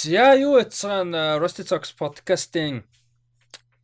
[0.00, 2.84] За юу яцсан Rusty Talks podcast-ийн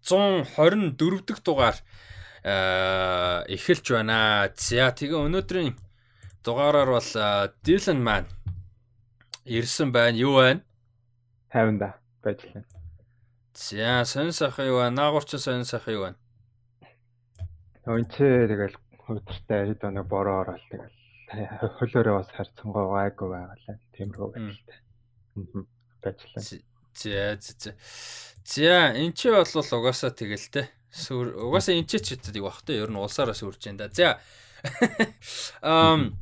[0.00, 0.96] 124
[1.28, 1.76] дахь дугаар
[3.52, 4.48] эхэлж байна.
[4.56, 5.76] За тэгээ өнөөдрийн
[6.40, 7.10] дугаараар бол
[7.60, 8.32] Dylan маань
[9.44, 10.16] ирсэн байна.
[10.16, 10.64] Юу байна?
[11.52, 12.64] Хайванда байж байна.
[13.52, 14.96] За сонь сайхан юу байна?
[14.96, 16.18] Наагуурч сонь сайхан юу байна?
[17.84, 23.76] Өнчээ тэгэл өдөртөө хэд өнө бороо ороод тэгэл хөлөөрөө бас харцсангой гайгүй байгалаа.
[23.92, 24.80] Тиймэрхүү байдалтай.
[24.80, 25.75] Аа
[26.06, 26.62] ажиллаа.
[26.94, 27.74] За за.
[28.44, 30.70] За эн чи бол угаасаа тэгэл те.
[31.10, 32.78] Угаасаа эн чи ч гэдэг бах те.
[32.78, 33.90] Ер нь улсаараа сүрж байна да.
[33.90, 34.08] За.
[35.62, 36.18] Ам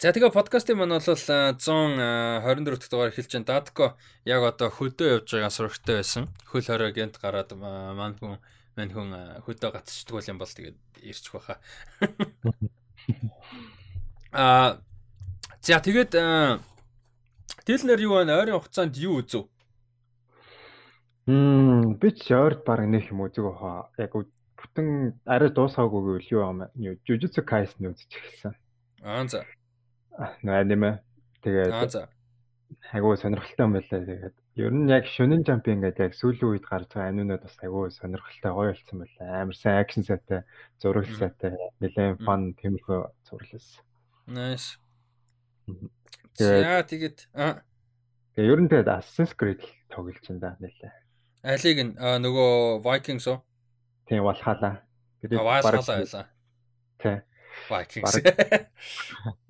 [0.00, 3.50] За тэгээ подкастын маань бол 124 дахь дугаар эхэлж байна.
[3.52, 6.32] Дадко яг одоо хөдөө явж байгаа сурагтай байсан.
[6.48, 8.40] Хөл хорой гэнт гараад маань хүн
[8.80, 11.60] мань хүн хөдөө гацчихдаг юм бол тэгээд ирчих байхаа.
[14.32, 14.80] Аа
[15.60, 16.14] за тэгээд
[17.66, 18.40] Дэлнэр юу байна?
[18.40, 19.48] Ойрын хугацаанд юу үзв?
[21.28, 23.92] Мм би ч ойрд баг нэг юм үзэг баха.
[24.00, 28.54] Яг бүтэн арай дуусаагүй гэвэл юу юм юу Jujutsu Kaisen үзэж эхэлсэн.
[29.04, 29.44] Аа за.
[30.42, 31.04] Нөө аниме.
[31.44, 32.08] Тэгээд Аа за.
[32.92, 34.00] Айгуу сонирхолтой юм байлаа.
[34.00, 37.90] Тэгээд ер нь яг Shonen Jump ингээд яг сүүлийн үед гарч байгаа аниунууд бас айгуу
[37.92, 39.42] сонирхолтой гоё болсон байлаа.
[39.44, 40.42] Амар сайн акшн сайтай,
[40.80, 43.84] зураг сайтай, нэлээд фан тиймэрхүү зурлалсан.
[44.26, 44.78] Nice.
[46.40, 49.60] За тэгээд Тэгээ ер нь тэгээд Assassin's Creed
[49.92, 50.92] тоглож байна нэлээ.
[51.44, 53.44] Алиг нь нөгөө Vikings уу?
[54.08, 54.80] Тийм Valhalla.
[55.20, 56.24] Тэгээд Valhalla байлаа.
[56.96, 57.20] Тийм.
[57.68, 58.14] Vikings.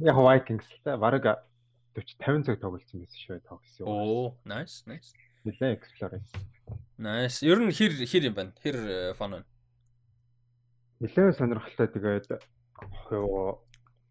[0.03, 1.47] Яг Vikings л та бараг
[1.95, 3.87] 40 50 цаг тоглолцсон байсан шүү тоглосон.
[3.87, 5.15] Оо, nice, nice.
[5.47, 6.43] Нэлээ explore хийсэн.
[6.99, 7.43] Nice.
[7.47, 8.53] Ер нь хэр хэр юм байна?
[8.59, 9.47] Хэр фан байна?
[10.99, 12.27] Нэлээ сонирхолтой тэгээд
[13.15, 13.63] ёо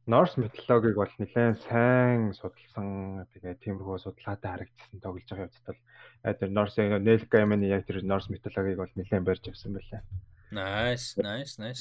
[0.10, 6.50] Norse mythology-г бол нэлээд сайн судалсан тэгээ тиймэрхүү судалгаатай харагдсан тоглож байгаа явцад бол тэр
[6.50, 10.02] Norse Neil Gaiman-ы яг тэр Norse mythology-г бол нэлээд барьж авсан байлаа.
[10.50, 11.78] Nice, nice, nice.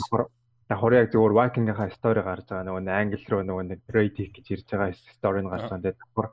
[0.69, 4.67] Давхар яг зөвхөн Viking-ийнхаа стори гарч байгаа нөгөө англи руу нөгөө нэг Raid гэж ирж
[4.69, 5.81] байгаа стори нь гарч байгаа.
[5.81, 6.29] Тэгээд давхар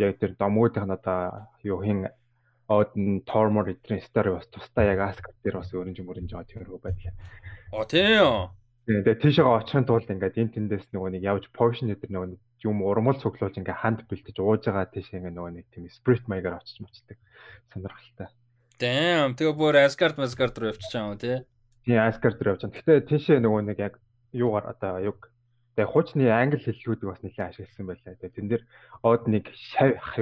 [0.00, 2.08] яг тэр домгуудын одоо юу хин
[2.72, 7.12] Odin, Tormod эдний стори бас тусдаа яг Asgard дээр бас өрнж мөрнж байгаа тиймэрхүү байлаа.
[7.76, 12.36] Оо тийм Тэгээд тийшээ очихын тулд ингээд энэ тэндээс нөгөө нэг явж potion гэдэг нөгөө
[12.68, 16.60] юм урмал цуглуулж ингээд ханд бэлтэж ууж байгаа тийшээ ингээд нөгөө нэг тийм spirit maigar
[16.60, 17.16] очиж мочдаг.
[17.72, 18.28] Сонирхолтой.
[18.76, 21.40] Damn тэгээ бүр Asgard Asgard руу явчих чам тий.
[21.88, 22.76] Тийм Asgard руу байгаа.
[22.76, 23.94] Гэтэ тийшээ нөгөө нэг яг
[24.36, 25.32] юугаар одоо юг
[25.74, 28.14] Тэгээ хуучны англи хэллэгүүдийг бас нэлээд ашигласан байлаа.
[28.14, 28.62] Тэгээ тэн дээр
[29.26, 29.44] нэг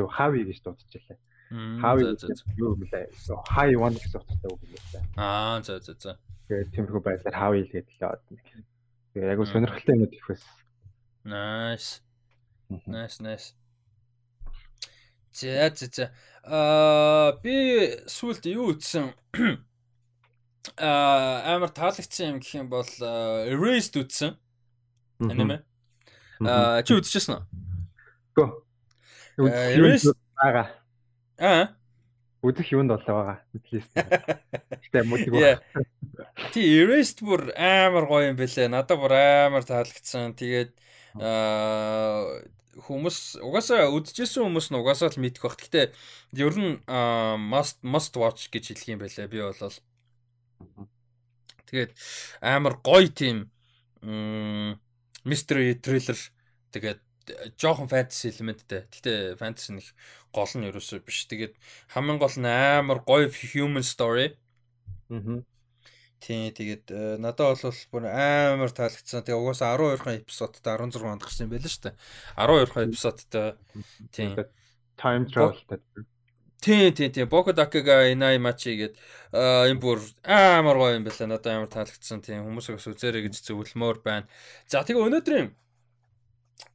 [0.01, 1.21] юу хави гэж дуудчихлаа.
[1.53, 2.17] Хави
[2.57, 3.13] юу юм лээ.
[3.53, 5.05] High one гэсэн утгатай үг юм лээ.
[5.21, 6.17] Аа за за за.
[6.49, 8.47] Тэгээд тиймэрхүү байдлаар хав ил гэдэг л од нэг.
[9.15, 10.53] Тэгээд яг сонирхолтой юм их байсан.
[11.25, 12.03] Nice.
[12.87, 13.55] Nice, nice.
[15.33, 16.05] За за за.
[16.45, 17.55] Аа би
[18.11, 19.13] сүулт юу ütсэн?
[20.77, 22.93] Аа амар таалагдсан юм гэх юм бол
[23.49, 24.37] Erased ütсэн.
[25.23, 25.63] Аниме.
[26.43, 27.43] Аа чи үзчихсэн үү?
[28.37, 28.51] Гөө.
[29.79, 30.69] Erased байгаа.
[31.39, 31.82] Аа
[32.43, 33.39] үзэх юунд болоо байгаа.
[33.55, 33.89] Мэдлээс.
[34.83, 35.33] Гэтэ мотив.
[36.51, 38.67] Тий, Erased бүр амар гоё юм бэлээ.
[38.67, 40.35] Надад бүр амар таалагдсан.
[40.35, 40.75] Тэгээд
[41.23, 42.43] аа
[42.73, 45.61] хүмүүс угаасаа үдчихсэн хүмүүс нь угаасаа л мэдэх бах.
[45.61, 45.93] Гэтэ
[46.41, 46.81] ер нь
[47.53, 49.29] must must watch гэж хэлэх юм байлаа.
[49.29, 49.77] Би болол.
[51.69, 51.93] Тэгээд
[52.41, 53.53] амар гоё тийм
[55.23, 56.19] mystery thriller
[56.73, 57.01] тэгээд
[57.59, 58.87] жоохон фэнтези элементтэй.
[58.91, 59.87] Гэтэ фэнтези нэг
[60.33, 61.27] гол нь ерөөсөө биш.
[61.29, 61.55] Тэгээд
[61.95, 64.35] хамгийн гол нь амар гоё human story.
[65.13, 65.45] Аа.
[66.23, 69.27] Тийм тэгээд э, надад бол бүр амар таалагдсан.
[69.27, 71.95] Тэгээ угаасаа 12хан эпизодтай 16 онд гарсан байл шүү дээ.
[72.39, 73.47] 12хан эпизодтай
[74.15, 74.39] тийм
[74.95, 75.83] time travelтай.
[76.63, 78.95] Тийм тийм тийм Бокодакига Инай Мачи гээд
[79.35, 81.35] энэ бүр амар гоё юм байна.
[81.35, 82.23] Надад амар таалагдсан.
[82.23, 84.31] Тийм хүмүүсээс үзээрэй гэж зөвлөмөр байна.
[84.71, 85.51] За тэгээ өнөөдрийн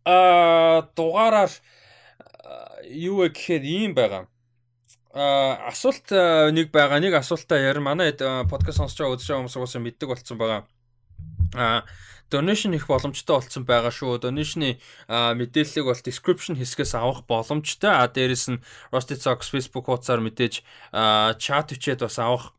[0.05, 1.51] аа дугаараар
[2.87, 4.27] юу вэ гэхээр ийм байгаа.
[5.13, 6.07] Аа асуулт
[6.53, 6.99] нэг байгаа.
[6.99, 10.61] Нэг асуултаа ярь манай подкаст сонсож байгаа үзэж байгаа хүмүүс угаасаа мэддэг болсон байгаа.
[11.55, 11.83] Аа
[12.29, 14.19] donation их боломжтой болсон байгаа шүү.
[14.19, 14.77] Donation-ы
[15.07, 17.91] мэдээллийг бол description хэсгээс авах боломжтой.
[17.91, 18.61] А дээрэс нь
[18.91, 20.63] Rusty Socks Facebook хуудасаар мэдээж
[21.39, 22.56] чат бичээд бас авах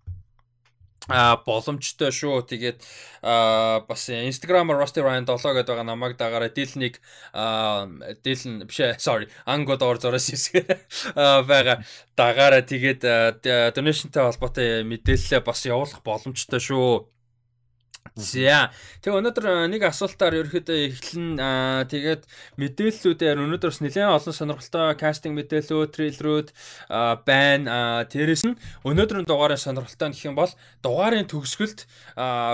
[1.09, 2.45] а боломжтой шүү.
[2.45, 2.85] Тэгээд
[3.23, 7.01] а бас Instagram Rusty Ryan 7 гэдэг байгаа намайг дагаараа Дилник
[7.33, 7.89] а
[8.23, 10.69] Дилн биш sorry Ангод ор зороос хэсэг
[11.17, 11.83] байгаа
[12.15, 13.03] дагаараа тэгээд
[13.75, 17.18] donationтай холбоотой мэдээлэлээ бас явуулах боломжтой шүү.
[18.19, 18.75] За.
[18.99, 21.39] Тэгээ өнөөдөр нэг асуултаар ерөөхдөө эхлэн
[21.87, 22.27] тэгээд
[22.59, 26.49] мэдээллүүдээр өнөөдөр бас нэлээд олон сонирхолтой кастинг мэдээллүүд, трейлерүүд
[27.23, 28.03] байна.
[28.11, 30.51] Тэрээс нь өнөөдрийн дугаарын сонирхолтой гэх юм бол
[30.83, 31.87] дугаарын төгсгөлд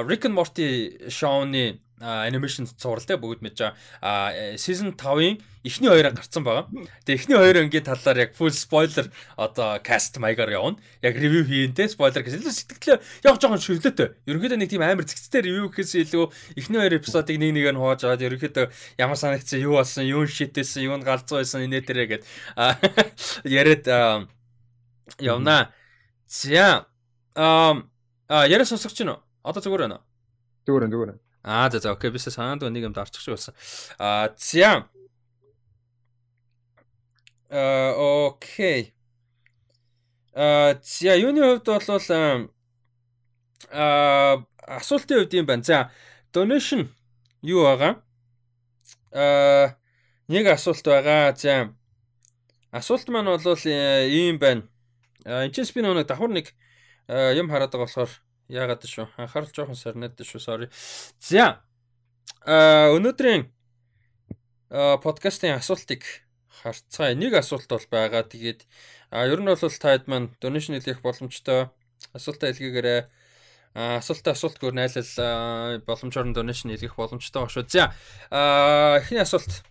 [0.05, 0.69] Rick and Morty
[1.09, 4.57] шоуны анимашн цуврал те бүгд мэдж байгаа.
[4.59, 6.67] Season 5-ын эхний хоёроо гарцсан байгаа.
[7.07, 9.07] Тэгээ эхний хоёр ангийн талаар яг full spoiler
[9.39, 10.83] одоо cast маягаар явна.
[11.03, 12.43] Яг review хийн те spoiler гэсэн.
[12.43, 14.11] Илүү сэтгэлээ яг жоохон шүрлээтэй.
[14.27, 16.25] Ерөнхийдөө нэг тийм амар зэгцтэй review гэхээс илүү
[16.59, 18.67] эхний хоёр эпизодыг нэг нэгээр нь хувааж аваад ерөнхийдөө
[18.99, 22.23] ямар санагдсан, юу болсон, юу шийтээсэн, юу галзуу байсан инээ тэрэ гэд
[23.47, 23.87] яриад
[25.23, 25.71] явнаа.
[26.27, 26.91] За.
[27.39, 29.15] Аа яриа сонсогч нь
[29.47, 30.03] одоо зүгээр байна.
[30.67, 31.25] Зүгээр байна, зүгээр байна.
[31.45, 33.55] Аа за за окей бисээ санаанд нэг юм дарчих шиг болсон.
[33.99, 34.89] Аа за.
[37.53, 37.93] Аа
[38.33, 38.95] окей.
[40.33, 42.49] Аа за юуны хувьд бол
[43.71, 44.41] аа
[44.81, 45.63] асуултын хувьд юм байна.
[45.63, 45.93] За
[46.33, 46.89] donation
[47.43, 48.01] юу байгаа?
[49.13, 49.77] Аа
[50.33, 51.37] нэг асуулт байгаа.
[51.37, 51.77] За
[52.73, 54.65] асуулт маань бол ийм байна.
[55.25, 56.57] Энд чинь би нэг давхар нэг
[57.37, 58.13] юм хараад байгаа болохоор
[58.53, 59.09] Яагаад шүү?
[59.17, 60.41] Анхаарал жоохон сарнаад шүү.
[60.43, 60.69] Sorry.
[61.21, 61.65] За.
[62.45, 63.49] А өнөөдрийн
[65.01, 66.05] подкастын асуултыг
[66.61, 67.17] харцгаая.
[67.17, 68.25] Нэг асуулт бол байгаа.
[68.25, 68.69] Тэгээд
[69.11, 71.73] а ер нь бол таад маань donation хийх боломжтой.
[72.13, 73.09] Асуултаа илгээгээрэй.
[73.75, 77.65] А асуултаа асуултгүй найлал боломжоор нь donation хийх боломжтой шүү.
[77.69, 77.95] За.
[78.31, 79.65] А эхний асуулт.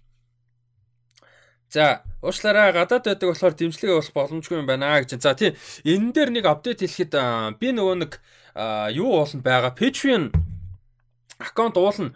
[1.73, 5.17] За, уучлаарай гадаад байдаг болохоор дэмжлэг явуулах боломжгүй юм байна гэж.
[5.17, 7.17] За тийм энэ дээр нэг апдейт хэлэхэд
[7.57, 8.21] би нөгөө нэг
[8.55, 9.73] юу ууланд байгаа.
[9.73, 10.29] Patreon
[11.39, 12.13] аккаунт уулна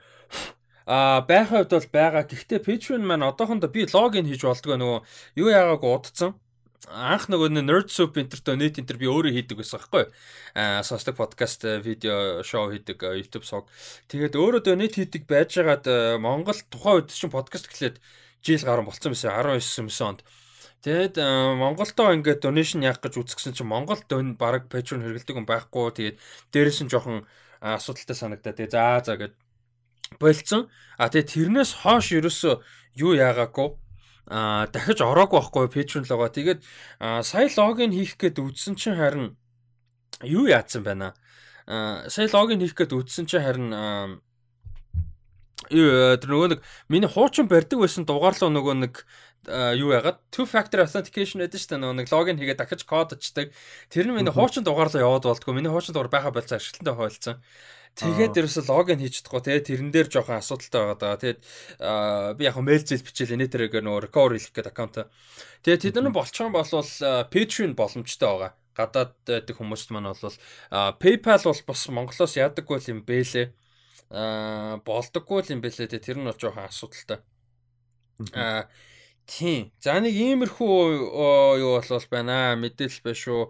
[0.87, 2.23] а байх хувьд бол байгаа.
[2.23, 4.99] Гэхдээ Patreon маань одоохондоо би логин хийж болдгоо нөгөө
[5.35, 6.39] юу яагаагүй удцсан.
[6.87, 10.07] Анх нөгөө Nerd Soup Enterto net энтер би өөрөө хийдэг байсан байхгүй.
[10.55, 13.67] Аа сонсдог подкаст видео шоу хийдэг YouTube сог.
[14.07, 15.83] Тэгээд өөрөө net хийдэг байжгаад
[16.23, 17.99] Монгол тухайн үед чинь подкаст эхлээд
[18.39, 20.23] жил гарсан болцсон байсан 19 9 онд.
[20.85, 21.17] Тэгэд
[21.57, 25.89] Монголдоо ингээд donation яах гэж үзсэн чинь Монголд өн баг Patreon хэрэгэлдэг хүн байхгүй.
[25.89, 26.17] Тэгээд
[26.53, 27.25] дээрэс нь жоохон
[27.59, 28.53] асуудалтай санагдаа.
[28.53, 29.33] Тэгээ заа заа гэд
[30.21, 30.69] болцсон.
[31.01, 32.61] А тэгээ тэрнээс хойш ерөөсөө
[33.01, 33.73] юу яагаагүй
[34.27, 36.29] а дахиж ороогүй байхгүй Patreon логоо.
[36.29, 36.61] Тэгээд
[37.23, 39.37] сая логин хийх гээд үзсэн чинь харин
[40.21, 41.15] юу яатсан байна.
[41.65, 43.71] А сая логин хийх гээд үзсэн чинь харин
[45.67, 48.93] тэр нөгөө нэг миний хуучин барьдаг байсан дугаарлуу нөгөө нэг
[49.47, 53.53] юу яагаад two factor authentication гэдэг чинь нөгөө нэг логин хийгээд дахиж код очдаг.
[53.87, 55.55] Тэр нь миний хуучин дугаарлаа яваад болдгоо.
[55.55, 57.37] Миний хуучин дугаар байха болцсон ашиглалтантай хойлцсон.
[57.97, 61.17] Тэгээд ерөөсө логин хийж чадахгүй те тэрэн дээр жоохон асуудалтай байгаа даа.
[61.17, 61.39] Тэгээд
[62.37, 65.09] би яг мэйл зээл бичээл энэ тэрээр нөгөө recover хийх гэдэг аккаунт.
[65.65, 66.69] Тэгээд тэд нар болчихсон бол
[67.33, 68.51] Patreon боломжтой байгаа.
[68.77, 70.37] Гадаад байдаг хүмүүст маань бол
[71.01, 73.49] PayPal бол бас Монголоос яадаггүй юм бэлээ.
[74.13, 75.97] Аа болдоггүй юм бэлээ.
[75.97, 77.25] Тэр нь бол жоохон асуудалтай.
[78.37, 78.69] Аа
[79.27, 79.71] Тийм.
[79.83, 80.75] За нэг иймэрхүү
[81.59, 82.55] юу болвол байна.
[82.55, 83.41] Мэдээлэл байна шүү.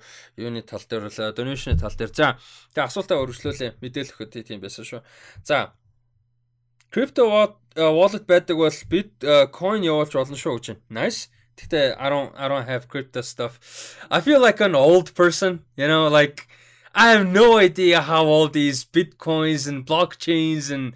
[0.42, 2.12] Юуны тал дээр бол donation-ы тал дээр.
[2.18, 2.30] За.
[2.74, 3.78] Тэгээ асуултаа өргөжлүүлээ.
[3.78, 5.06] Мэдээлэл өгөхөд тийм байсан шүү.
[5.46, 5.78] За.
[6.90, 9.22] Crypto wallet байдаг бол бит
[9.54, 11.06] coin явуулж болно шүү гэж байна.
[11.06, 11.30] Nice.
[11.62, 13.62] Гэхдээ I don't I don't have crypto stuff.
[14.10, 16.50] I feel like an old person, you know, like
[16.98, 20.94] I have no idea how all these bitcoins and blockchains and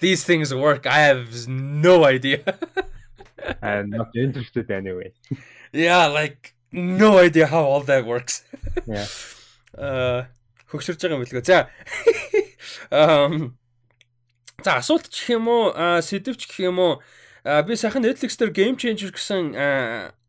[0.00, 0.86] these things work.
[0.86, 2.42] I have no idea.
[3.62, 5.12] I'm not interested anyway.
[5.72, 8.44] yeah, like no idea how all that works.
[8.86, 9.08] yeah.
[9.74, 10.24] Uh
[10.70, 11.44] хөгшөрж байгаа юм билгөө.
[11.46, 11.58] За.
[12.90, 13.54] Um
[14.64, 16.92] За асуулт гэх юм уу, сэдвч гэх юм уу?
[17.44, 19.52] Би сайхан Netflix дээр Game Changer гэсэн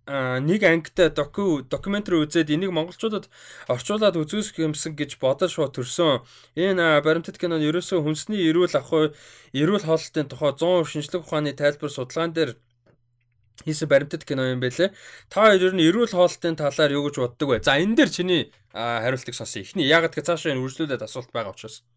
[0.05, 3.25] нэг ангитай доку докюментари үзээд энийг монголчуудад
[3.65, 6.21] орчуулад үзүүлэх юмсан гэж бодож шууд төрсөн.
[6.53, 8.91] Энэ баримтат кинон ерөөсөө хүнсний эрүүл ах
[9.55, 12.53] эрүүл хооллолтын тухай 100% шинжлэх ухааны тайлбар судалгаан дээр
[13.63, 14.91] хийсэн баримтат кино юм байлээ.
[15.31, 17.63] Та хоёр ер нь эрүүл хоолтын талаар юу гэж боддог вэ?
[17.63, 18.41] За энэ дээр чиний
[18.75, 19.63] хариултыг сонсъё.
[19.63, 21.87] Эхний ягаад гэж цаашаа энэ үргэлжлүүлээд асуулт байгаа учраас.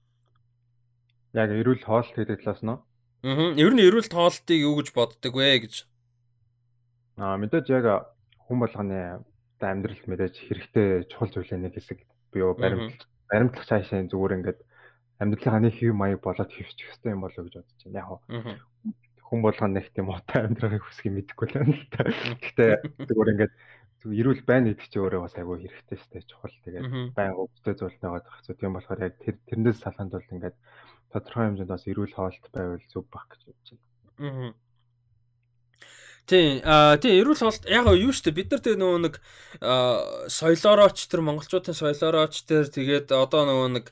[1.34, 2.70] Яг эрүүл хоолт гэдэг талаас нь.
[2.70, 3.58] Аа.
[3.58, 5.74] Ер нь эрүүл хоолтыг юу гэж боддог вэ гэж.
[7.18, 8.14] Аа мэдээж яг
[8.46, 9.26] хүн болгоны
[9.58, 11.98] амьдралд мэдээж хэрэгтэй чухал зүйлээ нэг хэсэг
[12.30, 14.60] буюу баримтлах баримтлах цаашаа зүгээр ингээд
[15.20, 17.98] амьдралынхаа нэг хэв маяг болоод хөвчих хэрэгтэй юм болоо гэж бодож байна.
[17.98, 18.06] Яг
[19.28, 22.02] хүн болгоно нэг тийм утай амьдрахыг хүсхийг мэдэхгүй л байна л та.
[22.08, 22.72] Гэхдээ
[23.04, 23.54] зүгээр ингээд
[24.08, 26.56] эрүүл байна гэдэг чинь өөрөө бас айгүй хэрэгтэй сте чухал.
[26.64, 28.56] Тэгээд байн өвчтэй зүйл нэгээд байх зү.
[28.56, 30.56] Тийм болохоор яг тэр тэрнээс салханд бол ингээд
[31.12, 34.54] тодорхой хэмжээнд бас эрүүл хоолт байвал зүг баг гэж бодож байна.
[36.28, 39.14] Тийм аа тийм эрүүл хоолт яг юу штэ бид нар тэгээ нөгөө нэг
[40.28, 43.86] соёлоорооч тэр монголчуудын соёлоорооч тэр тэгээд одоо нөгөө нэг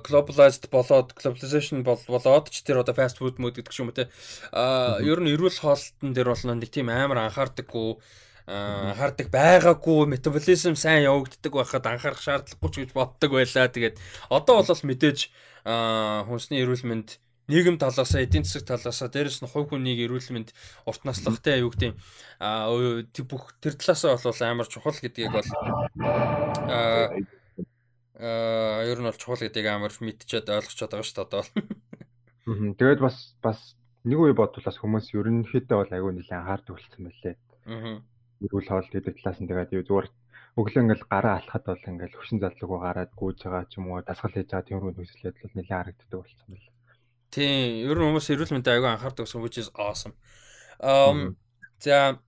[0.00, 4.08] globalized болоод globalization болоод ч тэр одоо fast food мод гэдэг ч юм уу те
[4.48, 8.00] а ер нь эрүүл хоолтон дээр бол нэг тийм амар анхаардаггүй
[8.48, 13.68] анхаардаг байгаагүй метаболизм сайн явагддаг байхад анхаарах шаардлагагүй ч гэж боддог байлаа.
[13.68, 14.00] Тэгээд
[14.32, 15.28] одоо бол мэдээж
[15.68, 20.52] хүнсний эрүүл мэнд нийгэм талаасаа эдийн засаг талаасаа дээрэс нь хувь хүнийг эрүүл мэнд
[20.84, 21.96] урт наслахтай юу гэдэг
[22.44, 22.68] а
[23.24, 25.48] бүх тэр талаасаа бол амар чухал гэдгийг бол
[26.68, 27.08] а
[28.84, 31.44] ер нь бол чухал гэдгийг амар мэдчихэд ойлгочод байгаа шүү дээ одоо.
[32.76, 33.60] Тэгээд бас бас
[34.04, 37.36] нэг үе бодвол бас хүмүүс ерөнхийдөө бол айгүй нэлээд анхаардаг болсон байлээ.
[37.70, 38.02] Аа.
[38.44, 40.08] Эрүүл хоол гэдэг талаас нь тэгээд зүгээр
[40.58, 44.34] өглөө ингээл гараа алхахад бол ингээл хөшин залуугүй гараад гүйж байгаа ч юм уу дасгал
[44.34, 46.77] хийж байгаа тийм юм төслээд бол нэлээд харагддаг болсон байлээ.
[47.28, 50.16] Тийм, ер нь хүмүүс эрүүл мэндэд аягүй анхаардаг гэсэн which is awesome.
[50.80, 51.36] Um
[51.82, 52.18] за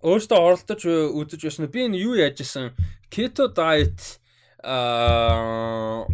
[0.00, 2.72] өөртөө оролдож үзэж байсан би энэ юу яаж исэн
[3.12, 4.20] keto diet
[4.64, 6.08] аа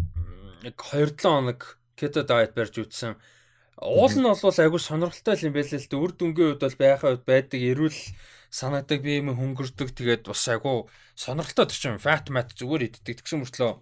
[0.67, 3.15] нэг 2-7 хоног keto diet барьж үтсэн.
[3.83, 6.03] Уул нь бол аягүй сонирхолтой юм байл л дээ.
[6.03, 8.01] Үр дүнгийн хувьд бол байхаа байдаг эрүүл
[8.51, 13.73] санаадаг би юм хөнгөрдөг тэгээд бас аягүй сонирхолтой төрчин fat mat зүгээр иддэг гэсэн мөртлөө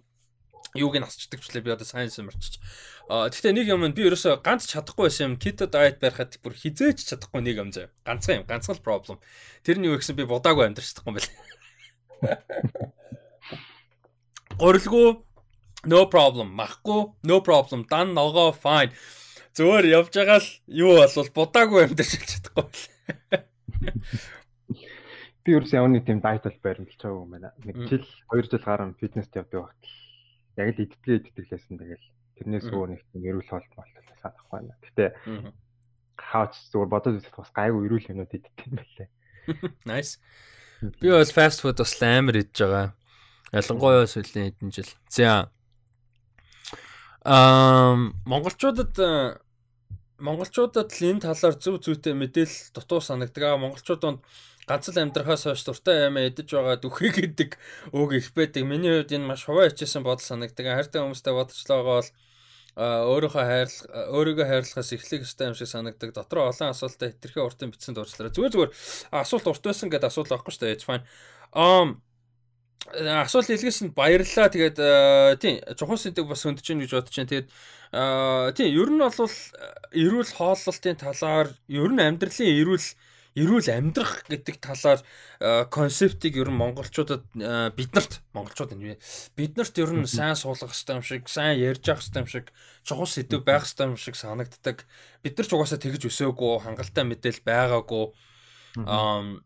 [0.75, 2.63] юуг нь асчдаг ч лээ би одоо сайенс мөрчиж.
[3.11, 7.11] Аа гэхдээ нэг юм би ерөөсөө ганц чадахгүй байсан юм keto diet барихад бүр хизээч
[7.11, 7.91] чадахгүй нэг юм заяа.
[8.07, 9.19] Ганцхан юм, ганцхан л problem.
[9.67, 11.27] Тэрний юу гэсэн би будаагүй амьдарч чадахгүй юм байна.
[14.61, 15.07] Гурилгүй
[15.91, 18.95] no problem, махгүй no problem, дан ногоо fine.
[19.51, 22.71] Зөөр явж байгаа л юу болвол будаагүй амьдарч чадахгүй.
[25.43, 27.51] Би ерөөс явны тийм diet бол баримлж байгаа юм байна.
[27.65, 29.83] Нэг жил 2 жил гарan фитнест явдаг багт
[30.57, 32.07] яг л идтгээ иддэг лээсэн тэгэл
[32.41, 34.75] тэрнээс өөр нэг эрүүл хоолт болтол санахгүй байна.
[34.81, 35.05] Гэтэ
[36.17, 39.09] хаач зүгээр бодож үзэх бас гайгүй эрүүл юмнууд иддэг юм байлээ.
[39.89, 40.21] Nice.
[40.81, 42.93] Би бол fast food бас амар идж байгаа.
[43.51, 44.91] Ялангуяа сүүлийн хэдэн жил.
[45.09, 45.51] За.
[47.21, 48.95] Ам монголчуудад
[50.21, 53.59] монголчуудад л энэ талаар зөв зүйтэй мэдээлэл дутуу санагдаг.
[53.59, 54.21] Монголчуудад
[54.71, 57.59] ганц л амьдрахаас хойш дуртай аймаа идэж байгаа дүхийг гэдэг
[57.91, 58.63] үг их байдаг.
[58.63, 60.63] Миний хувьд энэ маш хуваа хичээсэн бодол санагдаг.
[60.63, 62.07] Хайртай хүмүүстэй бодчихлоо бол
[62.79, 63.83] өөрийнхөө хайрлах
[64.15, 66.15] өөрийгөө хайрлахаас эхлэх ёстой юм шиг санагдаг.
[66.15, 68.31] Дотроо олон асуултаа хэтэрхий уртын бичсэн дурчлаараа.
[68.31, 68.71] Зүгээр зүгээр
[69.11, 70.75] асуулт урт байсан гэдэг асуулт байхгүй шүү дээ.
[70.79, 71.03] It's fine.
[71.51, 71.99] Um
[72.95, 74.47] асуулт илгээс нь баярлалаа.
[74.55, 74.77] Тэгээд
[75.43, 77.27] тийм чухал сэдв бас хөндөж чинь гэж бодож чинь.
[77.27, 77.51] Тэгээд
[78.55, 79.35] тийм ер нь бол
[79.91, 82.87] эрүүл хооллолтын талаар ер нь амьдралын эрүүл
[83.37, 84.99] эрүүл амьдрах гэдэг талаар
[85.71, 87.23] концептыг ер нь монголчуудад
[87.77, 88.99] биднэрт монголчууд энэ
[89.39, 92.47] биднэрт ер нь сайн суулгах хэрэгтэй юм шиг, сайн ярьж явах хэрэгтэй юм шиг,
[92.83, 94.83] чухал сэдв байх хэрэгтэй юм шиг санагддаг.
[95.23, 98.05] Бид нар ч угаасаа тэгж өсөөгүй, хангалттай мэдээлэл байгаагүй.
[98.83, 99.39] Аа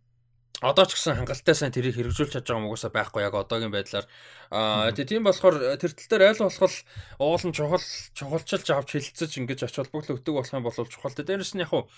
[0.63, 4.07] одоо ч гэсэн хангалттай сайн тэрийг хэрэгжүүлж чадж байгаа мөгөөсөө байхгүй яг одоогийн байдлаар
[4.55, 6.75] аа тийм болохоор тэр тал дээр айл болох
[7.19, 11.11] уул нь чухал чухалчилж авч хилцэж ингэж ач холбогдол өгдөг болох юм бол чухал.
[11.11, 11.91] Дээрээс нь яг хуу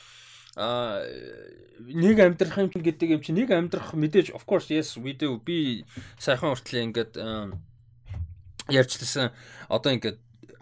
[0.57, 1.05] а
[1.77, 5.37] нэг амьдрах юм гэдэг юм чи нэг амьдрах мэдээж of course yes we do.
[5.37, 5.85] Би
[6.17, 7.13] сайхан уртлаа ингээд
[8.65, 9.29] ярьжлаа
[9.69, 10.17] одоо ингээд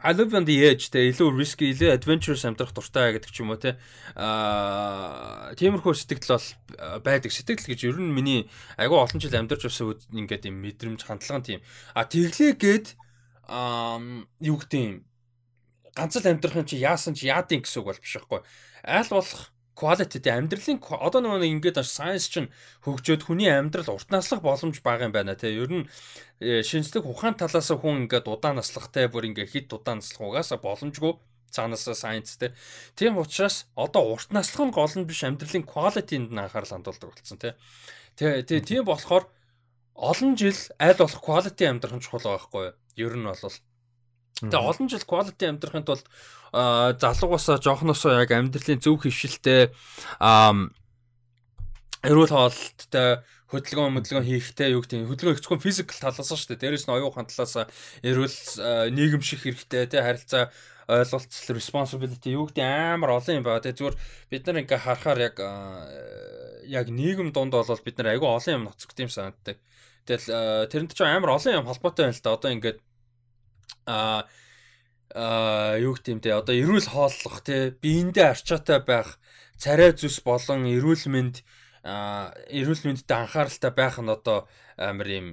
[0.06, 3.56] I live on the edge тэ илүү risky илүү adventurous амьдрах дуртай гэдэг ч юм
[3.56, 3.80] уу те
[4.20, 6.48] аа тиймэрхүү сэтгэл бол
[7.00, 7.32] байдаг.
[7.32, 11.60] Сэтгэл гэж ер нь миний айгүй олон жил амьдарч байсан ингээд юм мэдрэмж хандлага тийм.
[11.96, 12.88] А тэглээ гээд
[13.48, 13.98] аа
[14.44, 15.08] юу гэдэг юм?
[15.96, 18.44] Ганц л амьдрах юм чи яасан чи яадын гэсэн үг бол биш байхгүй
[18.86, 22.50] аль болох quality тэ амьдралын одоо нэг ингээд science чинь
[22.88, 25.52] хөгжөөд хүний амьдрал урт наслах боломж бага юм байна те.
[25.52, 25.86] Ер нь
[26.40, 31.20] э, шинжлэх ухаан талаас хүн ингээд удаан наслахтай бүр ингээд хит удаан наслах угаасаа боломжгүй
[31.52, 32.56] цаанаасаа science те.
[32.96, 37.40] Тийм учраас одоо урт наслах нь гол нь биш амьдралын quality-нд нь анхаарал хандуулдаг болсон
[37.40, 37.60] те.
[38.16, 39.28] Тэгээ тийм болохоор
[39.96, 42.76] олон жил аль болох quality амьдрах нь чухал байгаа байхгүй юу?
[42.96, 43.56] Ер нь бол
[44.36, 46.06] Тэгээ олон жил quality амьдрахын тулд
[46.52, 49.72] залуугасаа жоохносоо яг амьдралын зөв хөвшилтэй
[52.04, 56.62] эрүүл хоолттой хөдөлгөөн хөдөлгөөн хийхтэй юу гэдэг хөдөлгөөн хэвчгүй физикал талаас нь шүү дээ.
[56.62, 57.70] Дээрээс нь оюухан талаас
[58.04, 58.38] эрүүл
[58.92, 60.52] нийгэмших хэрэгтэй тий харилцаа
[60.92, 63.64] ойлголцол responsibility юу гэдэг амар олон юм байна.
[63.64, 63.98] Тэгээ зүгээр
[64.30, 65.36] бид нар ингээ харахаар яг
[66.66, 69.58] яг нийгэм дунд бол бид нар айгүй олон юм ноцгд юм санагддаг.
[70.06, 72.38] Тэгэл тэрэнд ч амар олон юм холбоотой байна л да.
[72.38, 72.80] Одоо ингээд
[73.86, 74.28] аа
[75.16, 79.20] аа юу гэх юм те одоо эрүүл хооллох те биендээ арчаатай байх
[79.58, 81.36] царай зүс болон эрүүл мэнд
[81.86, 85.28] эрүүл мэндэд анхааралтай байх нь одоо амар юм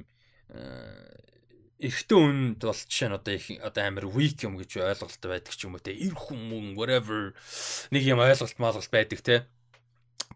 [1.83, 5.67] эрэгтэй үнд бол жишээ нь одоо их одоо амар weak юм гэж ойлголт байдаг ч
[5.67, 7.35] юм уу те эр хүмүн whatever
[7.91, 9.37] нэг юм ойлголт маалгалт байдаг те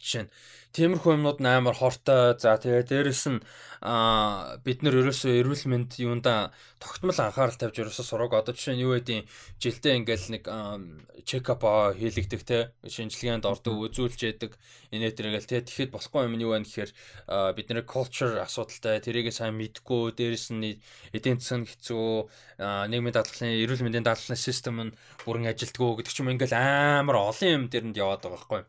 [0.00, 0.30] Жишээ нь
[0.76, 2.36] тиймэрхүү юмнууд амар хортой.
[2.36, 3.40] За тэгээ дээрэс нь
[3.80, 8.32] аа бид нар ерөөсөө эрүүл мэнд юунда тогтмол анхаарал тавьж ерөөсөө сураг.
[8.36, 9.24] Одоо жишээ нь юу гэдгийг
[9.56, 10.44] жилдээ ингээл нэг
[11.24, 11.64] чекап
[11.96, 14.52] хийлэгдэх те шинжилгээнд ордог үзүүлж яадаг
[14.92, 16.90] инээ тэргээл те тэгэхэд болохгүй юм нь юу вэ гэхээр
[17.56, 20.76] бид нэр culture асуудалтай тэрийг сайн мэдгүй дээрэс нь
[21.16, 22.06] эдийн засаг хэцүү
[22.92, 27.48] нийгмийн даатгалын эрүүл мэндийн даатгалын систем нь бүрэн ажилтгүй гэдэг ч юм ингээл амар олон
[27.48, 28.62] юм дэрэнд яваад байгаа байхгүй.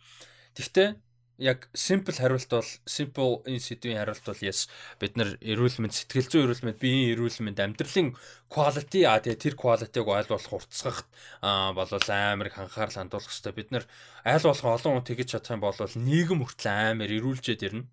[0.57, 0.97] Тэгвэл
[1.37, 4.65] яг simple хариулт бол simple энэ сэдвийн хариулт бол yes
[4.97, 8.17] бид нар эрүүл мэнд сэтгэл зүйн эрүүл мэнд биеийн эрүүл мэнд амьдралын
[8.49, 11.05] quality а тэгээ тэр quality-г аль болох уртасгах
[11.45, 13.85] а болол амар их анхаарал хандуулах хэрэгтэй бид нар
[14.25, 17.85] аль болох олон хүн тэгж чадах юм бол нийгэм хүртэл амар эрүүлжээд ирнэ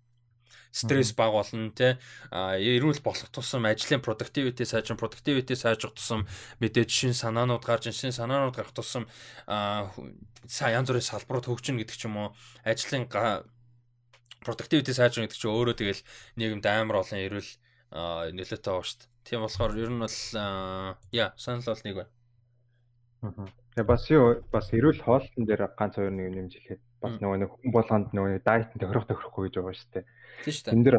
[0.75, 1.95] стресс баг болно те
[2.35, 6.27] эрүүл болох тусам ажлын productivity сайжрах productivity сайжрах тусам
[6.59, 9.07] мэдээж шин санаанууд гарч шин санаанууд гарах тусам
[9.47, 12.29] сайн янз бүрийн салбарууд хөгжинэ гэдэг ч юм уу.
[12.67, 13.07] Ажлын
[14.43, 16.03] productivity сайжрах гэдэг чинь өөрөө тэгэл
[16.35, 17.51] нийгэмд амар олон эрүүл
[18.35, 19.13] нөлөөтэй байгаа шүү дээ.
[19.25, 20.19] Тийм болохоор ер нь бол
[21.15, 22.11] яа санал бол нэг байна.
[23.73, 27.49] Тэгээ бас юу бас эрүүл хоолтон дээр ганц хоёр нэг нэмж хэлэхэд бас нөгөө нэг
[27.53, 30.05] хүн болгонд нөгөө дайетын тохирох тохирохгүй гэж байгаа шүү дээ.
[30.43, 30.73] Тийм шүү дээ.
[30.73, 30.97] Тэн дээр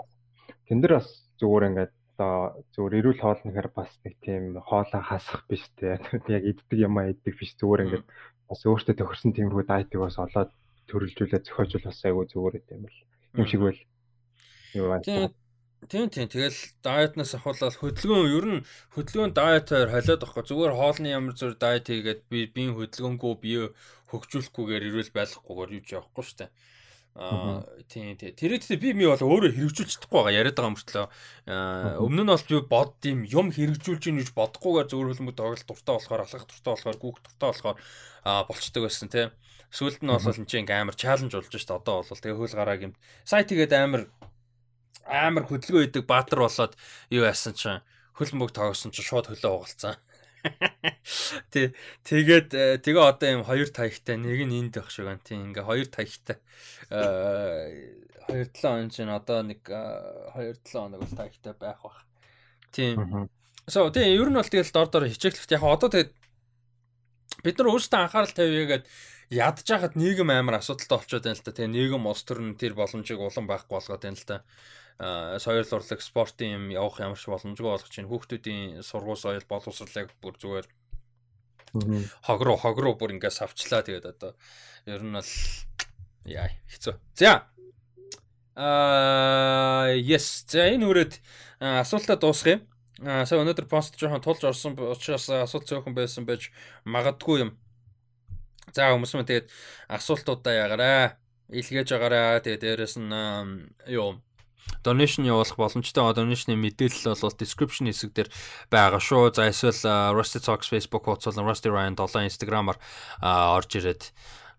[0.66, 5.64] тэн дээр бас зүгээр ингээд одоо зүгээр эрүүл хоолнохоор бас нэг тийм хоолоо хасах биш
[5.76, 6.00] те.
[6.32, 8.06] Яг иддэг юм аа иддэг биш зүгээр ингээд
[8.48, 10.50] бас өөртөө тохирсон тиймэрхүү дайтыг бас олоод
[10.88, 13.00] төрөлжүүлээ зохиожул бас айгүй зүгээр юм бэл.
[13.36, 13.82] Юм шиг байл.
[14.72, 15.28] Юу байна.
[15.84, 18.64] Тийм тийм тэгэл дайетнаас ахуулаад хөдөлгөөн ер нь
[18.96, 23.70] хөдөлгөөн дайетаар холиод байхгүй зүгээр хоолны ямар зүр дайет хийгээд би биеийн хөдөлгөөнгөө бие
[24.10, 26.50] хөгжүүлэхгүйгээр ирүүл байлахгүйгээр юу ч явахгүй дээ.
[27.16, 28.36] Аа тийм тийм.
[28.36, 31.06] Тэр ихтэй би ми бол өөрөө хэрэгжүүлж чадахгүй байгаа яриад байгаа мөртлөө
[32.04, 35.94] өмнө нь бол би бод тийм юм хэрэгжүүлж ийн гэж бодохгүйгээр зөвөр хөлбөмбөг тоглолт дуртай
[35.96, 37.76] болохоор алхах дуртай болохоор гүүх дуртай болохоор
[38.52, 39.30] болчдөг байсан тийм.
[39.72, 41.72] Сүүлд нь бол энэ чинь амар чаленж болж дээ.
[41.72, 42.96] Одоо бол тэгээ хөл гараа гэмт.
[43.24, 44.02] Сая тэгээд амар
[45.06, 46.74] амар хөдөлгөөн идэг баатар болоод
[47.10, 47.82] юу яасан чинь
[48.18, 49.96] хөлбөмбөг тоглосон чинь шууд хөлөө угалцсан.
[51.52, 51.74] Тий.
[52.06, 55.22] Тэгээд э, тэгээ одоо юм хоёр таягтай нэг нь энд байх шиг байна.
[55.22, 55.36] Тий.
[55.36, 56.38] Ингээ хоёр таягтай.
[56.90, 57.70] Аа
[58.30, 62.02] 2 7 он чинь одоо нэг 2 7 хоног бол таягтай байх бах.
[62.72, 62.94] Тий.
[63.66, 66.12] So тий ер нь бол тэгэл дор дор хичээхлэхт яг одоо тэгээд
[67.42, 68.84] бид нар өөрсдөө анхаарал тавьяагаад
[69.30, 71.54] ядж хахад нийгэм амар асуудалтай болчиход байна л та.
[71.54, 74.36] Тэгээ нийгэм улс төр нь тэр боломжийг улам байхгүй болгоод байна л та
[74.98, 80.34] соёл урлаг спортын юм явах ямар ч боломжгүй болгож чинь хүүхдүүдийн сургууль соёл боловсролыг бүр
[80.40, 80.66] зүгээр
[82.24, 84.32] хог руу хог руу бүр ингээд савчлаа тэгээд одоо
[84.88, 85.32] ер нь бол
[86.24, 86.94] яа хэцүү.
[87.14, 87.44] За
[88.56, 91.20] аа yes за энэ үрээд
[91.60, 92.64] асуултаа дуусгая.
[93.04, 96.48] Аа сая өнөөдөр пост жоохон тулж орсон учраас асуулт цөөхөн байсан байж
[96.88, 97.50] магадгүй юм.
[98.72, 99.52] За хүмүүс мөн тэгээд
[99.92, 101.20] асуултуудаа ягараа
[101.52, 102.40] илгээж байгаарай.
[102.40, 103.12] Тэгээд дээрэс нь
[103.92, 104.16] юу
[104.84, 108.28] donation явуулах боломжтой donation-ы мэдээлэл бол description хэсэг дээр
[108.70, 109.34] байгаа шүү.
[109.34, 112.78] За эсвэл Rusty Talks Facebook хуудас болон Rusty Ryan 7 Instagram-аар
[113.22, 114.12] орж ирээд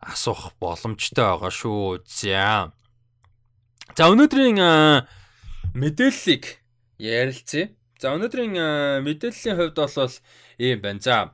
[0.04, 2.04] асуух боломжтой байгаа шүү.
[2.06, 2.72] За.
[3.96, 4.60] За өнөөдрийн
[5.74, 6.60] мэдээллийг
[7.00, 7.72] ярилцъя.
[8.00, 10.15] За өнөөдрийн мэдээллийн хувьд бол
[10.60, 11.00] ийм байна.
[11.02, 11.34] За.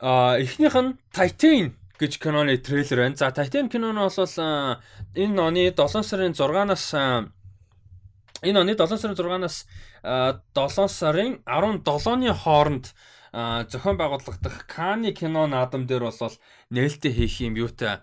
[0.00, 3.16] А эхнийх нь Titan гэж киноны трейлер байна.
[3.16, 6.96] За Titan кино нь бол энэ оны 7 сарын 6-наас
[8.40, 9.56] энэ оны 7 сарын 6-наас
[10.00, 12.94] 7 сарын 17-ны хооронд
[13.32, 16.34] зохион байгуулагдах Каны кино наадам дээр бол
[16.72, 18.00] нээлттэй хийх юм юутай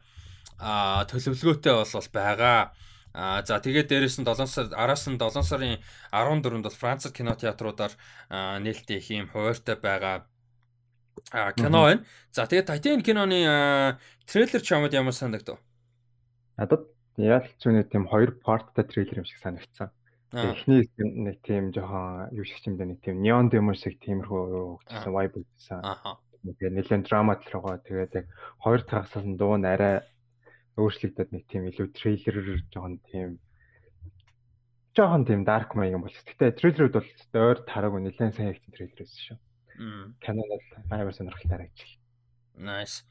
[0.62, 2.71] төлөвлөгөөтэй бол байгаа.
[3.17, 5.81] А за тэгээд дээрэс нь 7 сар араас нь 7 сарын
[6.13, 7.97] 14-нд бол Францад кино театруудаар
[8.29, 10.29] нээлттэй хийх юм хуваартай байгаа
[11.31, 12.05] а кино байна.
[12.31, 15.59] За тэгээд Titan киноны трейлер ч ямад ямар санагдав?
[16.57, 16.87] Надад
[17.17, 19.91] яалч зүүнээ тийм хоёр парттай трейлер юм шиг санагдсан.
[20.31, 24.41] Эхний нэг тийм жоохон юу шиг юм даа нэг тийм neon demon шиг тиймэрхүү
[24.83, 25.81] хөгжсөн vibe үзсэн.
[26.47, 28.25] Тэгээд нэлээд драма талраа тэгээд яг
[28.63, 30.03] хоёр тагсаас нь дуу нь арай
[30.79, 33.39] өөрчлөгдөд нэг тийм илүү трейлерээр жоохон тийм
[34.95, 36.23] жоохон тийм dark маяг юм болчих.
[36.23, 39.37] Гэтэ трейлерүүд бол ойр тараагүй нэлээд сайн хийсэн трейлер байсан шүү.
[39.77, 41.97] Canon бол амар сонирхолтой харагдчих.
[42.57, 43.05] Nice.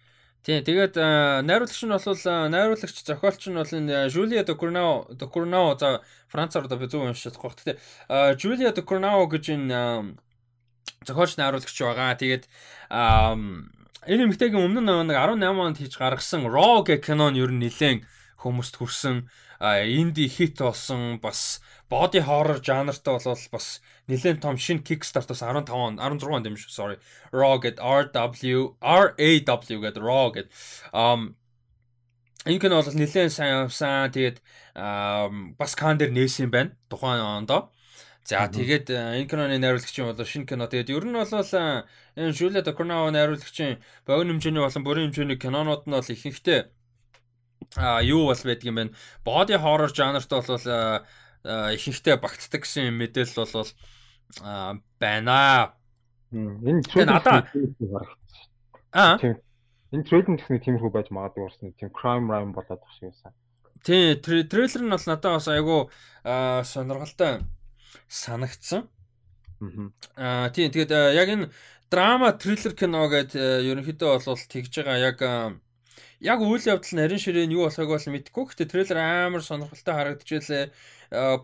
[0.47, 0.95] Тийм тэгээд
[1.43, 2.23] найруулагч нь бол
[2.55, 7.51] найруулагч зохиолч нь бол Жулия Докурнао Докурнао за Францаар одоо би зөв уншиж чадахгүй.
[7.51, 10.15] Гэтэ Жулия Докурнао гэж энэ
[11.03, 12.15] зохиолч найруулагч байгаа.
[12.15, 12.47] Тэгээд
[12.91, 18.07] энэ эмэгтэйгийн өмнө нэг 18 онд хийж гаргасан Raw гэх кино нь ер нь нэлээд
[18.43, 19.27] хүмүүст хүрсэн
[19.61, 25.99] инди хит болсон бас body horror жанртай болол бас нэлээд том шинэ Kickstarter-аас 15 он
[25.99, 26.97] 16 онд юм шүү sorry
[27.33, 30.49] Raw гэд RW RAW гэд Raw гэд
[30.93, 31.37] um
[32.47, 34.11] энэ кино бол нэлээд сайн явсан.
[34.15, 34.39] Тэгээд
[35.59, 36.71] бас кан дээр нээсэн юм байна.
[36.89, 37.75] Тухайн ондоо.
[38.23, 40.71] За тэгээд энэ киноны найруулагч юм бол шинэ кино.
[40.71, 45.95] Тэгээд ер нь бол энэ Жулия Докорнао найруулагчийн богино хэмжээний болон бүрийн хэмжээний кинонууд нь
[45.99, 46.71] бол ихэнхдээ
[47.77, 48.91] а юу бол байдаг юм бэ?
[49.25, 51.05] Body horror жанрт бол
[51.47, 53.71] ихэнхдээ багтдаг гэсэн мэдээлэл бол
[54.99, 55.73] байна.
[56.33, 57.47] Энэ надад
[58.93, 59.21] аа
[59.93, 61.71] энэ трейлер гэсэн тиймэрхүү байж магадгүй урсна.
[61.79, 63.33] Тийм crime rhyme болоод шиг байсан.
[63.87, 65.87] Тий, трейлер нь бол надад бас айгүй
[66.67, 67.47] сонирхолтой
[68.09, 68.91] санагдсан.
[70.19, 71.51] Аа тий, тэгээд яг энэ
[71.91, 75.19] драма триллер кино гэдэг ерөнхийдөө бол тэгж байгаа яг
[76.21, 78.45] яг үйл явдал нарийн ширээн юу болохыг бол мэдэхгүй.
[78.53, 80.65] Гэхдээ трейлер амар сонирхолтой харагдчихлээ.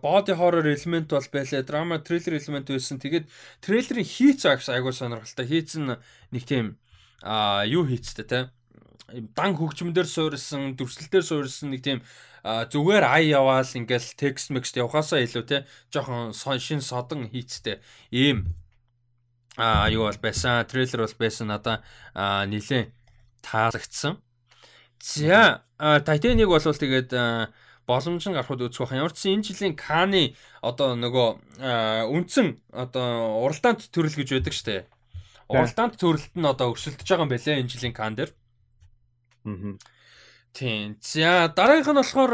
[0.03, 1.63] Body horror элемент бол байлаа.
[1.63, 2.99] Драма триллер элемент байсан.
[2.99, 3.31] Тэгээд
[3.63, 5.47] трейлерын хийц агс айгуу сонирхолтой.
[5.47, 5.93] Хийц нь
[6.33, 6.77] нэг тийм
[7.23, 8.51] а юу хийцтэй те.
[9.37, 12.01] Дан хөгжмөндөр суурилсан, дүрслэлээр суурилсан нэг тийм
[12.43, 15.59] зүгээр ай яваал ингээл текст мекст явахаасаа илүү те.
[15.95, 17.79] Жохон шин содон хийцтэй.
[18.11, 18.57] Ийм
[19.57, 20.67] а юу бол байсан.
[20.67, 21.55] Трейлер бол байсан.
[21.55, 21.85] Надаа
[22.17, 22.91] нилээн
[23.43, 24.19] таалагдсан.
[25.03, 27.11] За Титаник бол тэгээд
[27.91, 28.95] боломж нь гарахуд үзэх байх.
[28.95, 34.87] Ямар ч энэ жилийн Каны одоо нөгөө үндсэн одоо уралдаант төрөл гэж байдаг штэ.
[35.51, 38.31] Уралдаант төрөлт нь одоо өрсөлдөж байгаа юм байлаа энэ жилийн Кан дээр.
[39.43, 39.75] Аа.
[40.55, 41.03] Тийм.
[41.03, 42.33] За дараагийнх нь болохоор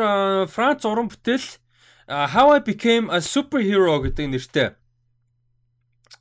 [0.53, 1.49] Франц уран бүтээл
[2.09, 4.69] How I Became a Superhero гэдэг нэртэй.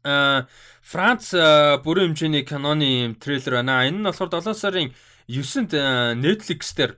[0.08, 0.48] Аа
[0.80, 1.36] Франц
[1.84, 3.84] бүрэн хэмжээний киноны трейлер байна.
[3.84, 4.96] Энэ нь болохоор 7 сарын
[5.28, 6.96] 9-нд э, Netflix дээр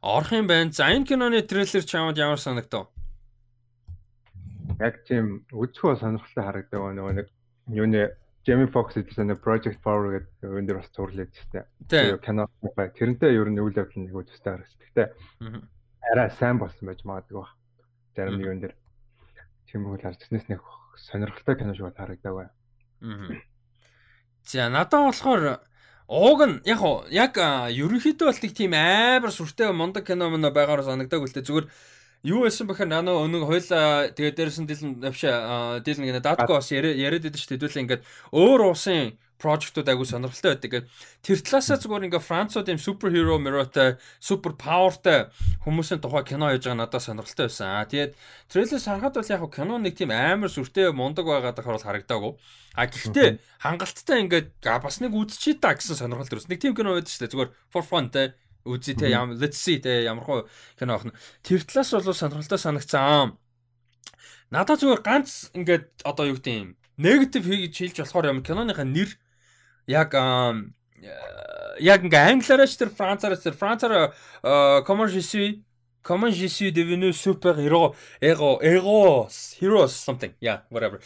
[0.00, 0.70] орох юм байна.
[0.70, 2.86] За энэ киноны трейлер чамд ямар санагдав?
[4.78, 7.28] Яг тийм үзэхөө сонирхолтой харагдав нөгөө нэг
[7.74, 8.14] юуны
[8.46, 11.66] Jamie Foxx эдсэн Project Power гэдэг энэ дэр бас зурлаад байна.
[11.90, 12.94] Тийм кино бай.
[12.94, 14.78] Тэрнтэй ер нь үйл явдал нэг үстэй харагдав.
[14.78, 15.02] Гэтэ
[16.14, 17.50] арай сайн болсон байж магадгүй ба.
[18.14, 18.74] Зарим нэг юм дэр
[19.66, 20.60] тиймэрхүү харагдснаас нэг
[21.10, 22.48] сонирхолтой кино шиг харагдав бай.
[24.44, 25.64] За надад болохоор
[26.08, 27.34] Ууг нь яг яг
[27.72, 31.66] ерөнхийдөө бол тийм амар сүртэй мундаг кино мөн байгаагаар санагдаг үлдээ зүгээр
[32.28, 35.24] юу байсан бэхээр нано өнөг хойлоо тэгээ дээрсэн дил навш
[35.80, 37.56] дил нэг датко бас яриад байдаг шүү дээ.
[37.56, 38.02] Хэдүүлээ ингээд
[38.36, 40.88] өөр уусын project-ууд айгу сонирхолтой байдаг.
[41.20, 45.28] Тэр талаасаа зүгээр ингээ Францууд юм суперхеро мөрөтэй, супер павертай
[45.68, 47.68] хүмүүсийн тухай кино хийж байгаа надад сонирхолтой байсан.
[47.68, 48.16] Аа тэгээд
[48.48, 52.32] трейлерс харахад бол яг кино нэг тийм амар сүртэй мундаг байгаад байхаар бол харагдаагүй.
[52.72, 53.28] А гэхдээ
[53.60, 56.48] хангалттай ингээд бас нэг үзчихээ та гэсэн сонирхол төрсөн.
[56.56, 57.32] Нэг тийм кино байдаг шүү дээ.
[57.36, 58.32] Зүгээр for fun те
[58.64, 60.48] үзье те ямар let's see те ямар хөө
[60.80, 61.14] кино ах нь.
[61.44, 63.36] Тэр талаас бол сонирхолтой санагцсан.
[64.50, 69.10] Надад зүгээр ганц ингээд одоо юу гэдэг юм негатив хийж хэлж болохоор юм киноныхаа нэр
[69.86, 70.14] яг
[71.80, 75.64] яг ингээ англиараач тэр францаараа тэр францаараа comment je suis
[76.04, 81.00] comment je suis devenu super héros héros héros heroes something yeah whatever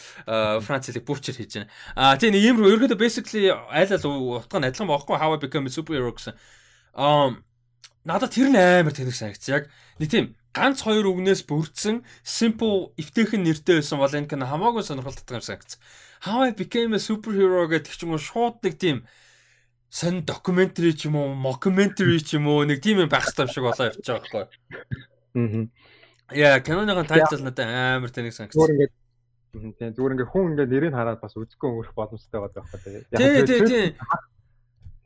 [0.61, 1.71] францыг бүрчээр хийж байна.
[1.97, 4.07] А тийм нэг юм ерөөдөө basically айл ал
[4.43, 6.35] утга нь адилхан баахгүй how I become a superhero гэсэн.
[6.95, 7.45] Um
[8.05, 9.47] надад тэр нь амар тэнэг санагц.
[9.49, 9.71] Яг
[10.03, 15.39] нэг тийм ганц хоёр үгнээс бүрдсэн simple эвтэйхэн нэртэй байсан бол энэ кино хамаагүй сонирхолтой
[15.39, 15.79] юм санагц.
[16.21, 19.07] How I became a superhero гэдэг ч юм уу шууд нэг тийм
[19.91, 23.65] сонь докюментари ч юм уу, mockumentary ч юм уу нэг тийм юм байх хэрэгтэй шиг
[23.65, 24.59] болоо явж байгаа байхгүй.
[25.39, 25.65] Аа.
[26.29, 28.53] Яа, киноныхон тайтл надад амар тэнэг санагц.
[28.53, 28.93] Зүгээр ингээд
[29.81, 32.93] тийм зүгээр ингээд хүн ингээд нэрийг хараад бас үзэхгүй өнгөрөх боломжтой байдаг байхгүй.
[33.17, 33.87] Тий, тий, тий.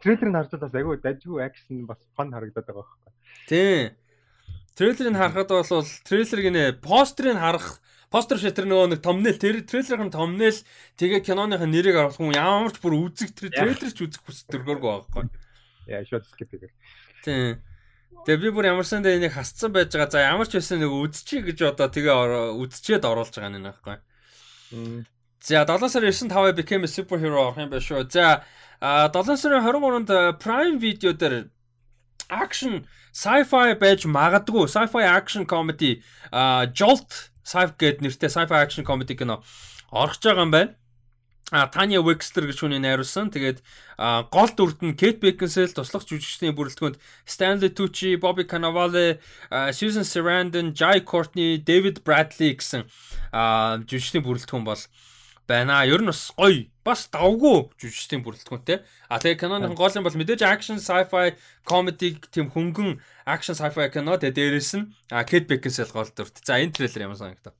[0.03, 3.11] Трейлерыг харж бас айгүй дажгүй акшн бас фан харагдаад байгаа байхгүй.
[3.47, 3.95] Тий.
[4.75, 7.79] Трейлерыг харахад бол трейлер гинэ постерыг харах
[8.13, 10.61] Постэр шатер нөгөө нэг томнэл тэр трейлерын томнэл
[11.01, 15.33] тэгээ киноныхын нэрийг оруулах хүн ямар ч бүр үзэг тэр трейлер ч үзэх хүсдэггүйргүй байхгүй.
[15.89, 16.77] Яа шууд скип хийгээл.
[17.25, 17.65] Тийм.
[18.29, 20.13] Тэгээ би бүр ямарсан дээр энийг хасцсан байж байгаа.
[20.13, 23.97] За ямар ч байсан нэг үзчихье гэж одоо тэгээ үзчихэд оруулж байгаа нэг байхгүй.
[25.43, 28.07] За 7 сарын 9-5 became a superhero орох юм байна шүү.
[28.13, 28.45] За
[28.79, 31.49] 7 сарын 23-нд Prime Video дээр
[32.31, 35.99] action sci-fi байж магадгүй sci-fi action comedy
[36.77, 39.43] Jolt Sci-fi гэд нэртэй sci-fi action comedy кино
[39.91, 40.75] орох байгаа юм байна.
[41.53, 43.29] А Таня Векстер гэж хүний найруулсан.
[43.29, 43.61] Тэгээд
[44.33, 46.97] гол дүрд нь Кэт Бекинсел туслах жүжигчдийн бүрэлдэхүүнд
[47.29, 49.21] Stanley Tucci, Bobby Cannavale,
[49.69, 52.89] Susan Sarandon, Jai Courtney, David Bradley гэсэн
[53.85, 54.81] жүжигчдийн бүрэлдэхүүн бол
[55.53, 55.85] байна.
[55.85, 56.65] Ер нь бас гоё.
[56.83, 58.83] Бас давгүй жүжигчдийн бүрэлдэхүүнтэй.
[59.07, 64.17] А тэгээ киноны гол юм бол мэдээж action, sci-fi, comedy тийм хөнгөн action sci-fi кино
[64.19, 66.43] тэгээ дээрэс нь Kate Beckinsale гол дүрт.
[66.43, 67.55] За энэ трейлер ямар санагдав?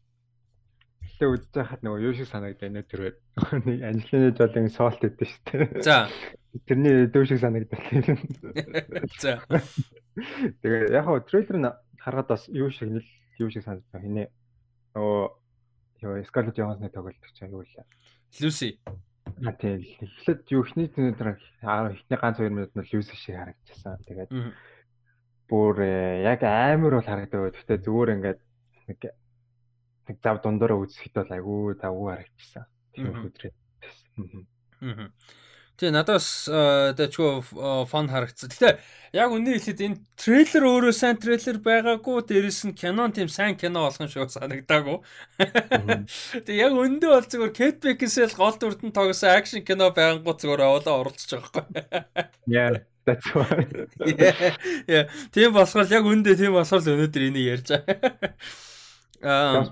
[1.23, 3.15] Эхлээ үзэж байхад нөгөө юу шиг санагдав нэ тэр
[3.63, 5.87] нэг Анжелина Жолин солт өгдөө шүү дээ.
[5.87, 6.11] За.
[6.67, 7.79] Тэрний дүү шиг санагдав.
[9.23, 9.39] За.
[10.67, 11.71] Тэгээ яг хоо трейлер нь
[12.03, 13.07] харахад бас юу шиг нэл
[13.39, 14.03] юу шиг санагдсан.
[14.03, 14.35] Хинэ
[14.99, 15.42] нөгөө
[16.03, 17.87] юу Scarlett Johansson-ы тоглолт ч аюул лээ.
[18.43, 18.79] Lucy.
[19.47, 24.03] А тийм эхлээд юу ихний өнөдөр ихний ганц 2 минут нь Lucy шиг харагдчихсан.
[24.07, 24.31] Тэгээд
[25.47, 27.55] бүр э, яг амар бол харагдав.
[27.55, 28.41] Гэхдээ зүгээр ингээд
[28.91, 29.01] нэг
[30.11, 32.65] нэг зав дундаараа үзэхэд бол айгүй тавгүй харагдчихсан.
[32.93, 33.53] Тийм хөдрээ.
[34.83, 35.09] Аа.
[35.83, 38.55] Тэгээ надаас дэчгөө фан харагдсан.
[38.55, 38.79] Гэтэ
[39.19, 43.83] яг үнээр хэлэхэд энэ трейлер өөрөө сайн трейлер байгаагүй дээрэс нь кинон тийм сайн кино
[43.83, 45.03] болох юм шиг санагдаагүй.
[46.47, 51.03] Тэгээ яг өндөө бол зүгээр Кэт Бекинсэл гол дүрдэн тоглосон акшн кино байнгут зүгээр авалаа
[51.03, 52.31] оролцож байгаа байхгүй.
[52.47, 52.87] Yeah.
[53.03, 53.67] That's why.
[54.87, 55.11] Yeah.
[55.35, 58.39] Тийм болохоор яг үндэ тийм болохоор өнөөдөр энийг ярьж байгаа.
[59.27, 59.67] Аа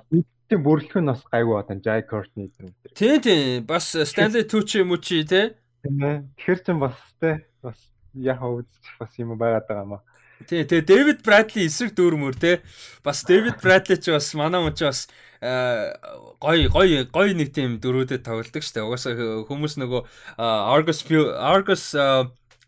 [0.51, 1.83] тийм бүрэлдэхүүн бас гайгүй байна.
[1.85, 2.95] Jai Courtney гэдэг.
[2.99, 7.79] Тийм тийм бас Stanley Tucci Mucci те Тэгэхэр чин бас те бас
[8.15, 10.03] яхаа үзчих бас юм байгаад байгаа маа.
[10.49, 12.65] Тий, тэгээ Дэвид Брэдли эсрэг дүүрмөр те.
[13.05, 15.01] Бас Дэвид Брэдли ч бас манай хүн ч бас
[15.41, 18.85] гой гой гой нэг тийм дөрүүдэд тоглолдог штэ.
[18.85, 20.01] Угаасаа хүмүүс нөгөө
[20.41, 21.85] Argus Argus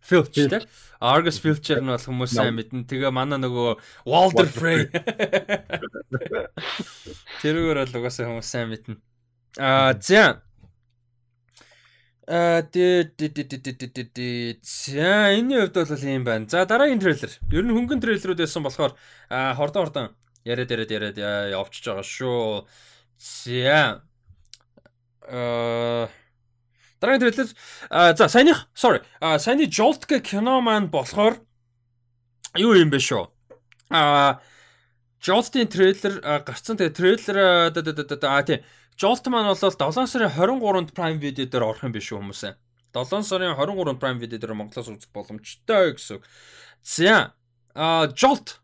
[0.04, 0.60] Filch те.
[1.00, 2.84] Argus Filcher нь бол хүмүүс сайн мэднэ.
[2.86, 4.86] Тэгээ манай нөгөө Walter Frey.
[7.42, 9.00] Тэрүүгээр бол угаасаа хүмүүс сайн мэднэ.
[9.56, 10.44] Аа за
[12.28, 13.02] Аа тий
[14.62, 16.48] За энэний хувьд бол ийм байна.
[16.48, 17.30] За дараагийн трейлер.
[17.50, 18.94] Ер нь хөнгөн трейлерүүд байсан болохоор
[19.28, 20.06] хордон хордон
[20.46, 22.66] яриад яриад яриад явчихж байгаа шүү.
[23.18, 24.06] За
[25.26, 26.08] аа
[27.02, 27.50] дараагийн трейлер
[27.90, 29.02] за саяных sorry.
[29.18, 31.42] Саяны Jolt гэх кино маань болохоор
[32.54, 33.26] юу юм бэ шүү.
[33.90, 34.38] А
[35.22, 36.78] Jolt-ийн трейлер гарцсан.
[36.78, 37.36] Тэгээ трейлер
[37.70, 38.62] аа тий
[39.02, 42.54] Jolt маань бол 7 сарын 23-нд Prime Video дээр орох юм биш үү хүмүүсээ.
[42.94, 46.22] 7 сарын 23-нд Prime Video дээр Монголоос үзэх боломжтой гэсэн.
[46.86, 47.34] За
[47.74, 48.62] а Jolt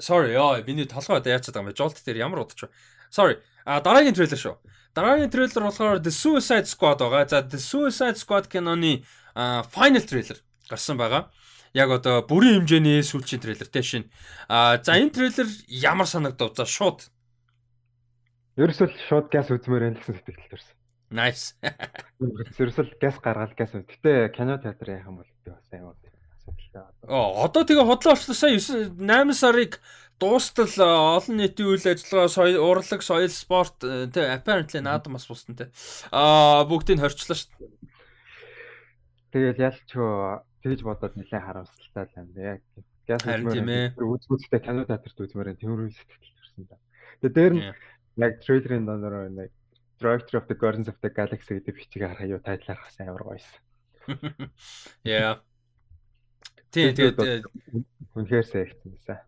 [0.00, 1.76] Sorry яа миний толгой одоо яацаад байгаа юм бэ?
[1.76, 2.72] Jolt дээр ямар удаж вэ?
[3.12, 3.36] Sorry.
[3.68, 4.56] А дараагийн трейлер шүү.
[4.96, 7.28] Дараагийн трейлер болохоор The Suicide Squad байгаа.
[7.28, 9.04] За The Suicide Squad киноны
[9.36, 10.40] final трейлер
[10.72, 11.28] гарсан байгаа.
[11.76, 14.08] Яг одоо бүрийн хэмжээний сүүлчийн трейлер те шин.
[14.48, 16.56] А за энэ трейлер ямар санагдав?
[16.56, 17.10] За шууд
[18.58, 20.74] Ерөөсөл шууд газ үзмээр байх гэсэн сэтгэл төрсэн.
[21.10, 21.54] Nice.
[22.58, 23.74] Ерөөсөл газ гаргаад газ.
[23.74, 25.98] Гэтэ кино театр яах юм бол би бас аймаг
[26.38, 26.82] асуудалтай.
[27.06, 29.78] Оо одоо тэгээ хотлоо орчлоо сая 8 сарыг
[30.20, 30.68] дуустал
[31.16, 35.72] олон нийтийн үйл ажиллагаа соёл урлаг соёл спорт тэ apparently наадам бас бусна тэ
[36.12, 37.70] аа бүгдийг хорчлоо шүү дээ.
[39.32, 39.78] Тэгэл ялч
[40.62, 42.28] тэгж бодоод нэлээд харамсалтай юм.
[42.36, 42.60] Яг
[43.08, 46.76] газ үзмээр үзмээртэй кино театрт үзмээр тэмрүүл сэтгэл төрсэн да.
[47.24, 47.64] Тэгээ дээр нь
[48.20, 49.50] яг трейлерын дондор нэг
[50.00, 54.50] Director of the Guardians of the Galaxy гэдэг бичиг харах юу тайтлаар хасан амар гоёсэн.
[55.04, 55.44] Yeah.
[56.72, 57.44] Тий, тэгээд
[58.16, 59.18] үнэхээр сайгцсан байсан.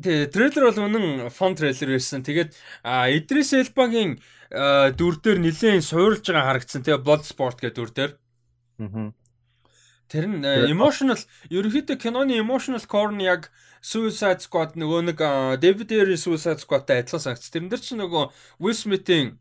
[0.00, 2.24] Тий, трейлер бол үнэн фон трейлер байсан.
[2.24, 4.16] Тэгээд Идрис Элбагийн
[4.96, 6.82] дүр дээр нэлээд суурилж байгаа харагдсан.
[6.86, 8.12] Тэгээ Bloodsport гэдэг дүр дээр.
[8.80, 9.12] Аа.
[10.08, 11.18] Тэр нь emotional
[11.50, 13.50] ерөнхийдөө киноны emotional core нь яг
[13.84, 15.18] Suicide Squad нөгөө нэг
[15.60, 17.52] David Ayer Suicide Squad-тай адилхан санагц.
[17.52, 18.24] Тэрэн дээр чи нөгөө
[18.60, 19.36] Will Smith-ийн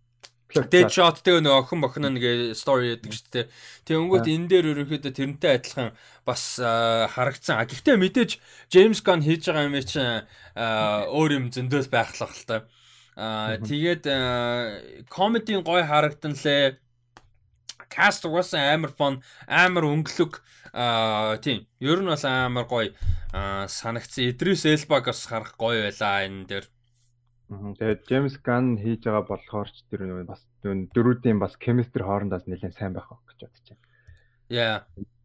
[0.54, 3.46] Deadshot тэгээ нөгөө охин бохно нэг story яадаг шүү дээ.
[3.90, 5.90] Тэгээ өнгөт энэ дээр ерөнхийдөө тэрнтэй адилхан
[6.28, 7.58] бас харагдсан.
[7.66, 8.32] Гэхдээ мэдээж
[8.70, 10.04] James Gunn хийж байгаа юм чи
[11.10, 12.58] өөр юм зөндөл байх л баг л та.
[13.18, 14.06] Аа тэгээд
[15.10, 16.78] комедийн гой харагдан лээ.
[17.90, 20.44] Cast угаасаа амар фон, амар өнгөлөг
[20.74, 21.70] Аа тийм.
[21.78, 22.90] Ер нь бол амар гоё
[23.70, 24.34] санагдсан.
[24.34, 26.66] Идрис Элбаг бас харах гоё байлаа энэ дээр.
[27.78, 32.74] Тэгээд Джеймс Ган хийж байгаа болохоор ч тэр нэг бас дөрүүдийн бас chemistry хоорондоос нэлээд
[32.74, 33.86] сайн байх гэж бодож байна.
[34.50, 34.78] Яа.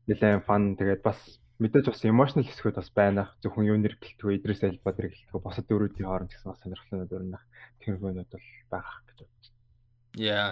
[0.05, 1.17] Нэлээд фан тэгээд бас
[1.65, 3.33] мэдээж бас emotional хэсгүүд бас байна.
[3.41, 7.45] Зөвхөн юунэр гэлтгөө Идрис Элба дээр гэлтгөө босод дөрүүдийн хооронд гэсэн бас сонирхолтой өрнөх
[7.81, 9.65] тэргүүнүүд бол байх гэж бодож байна.
[10.21, 10.49] Яа.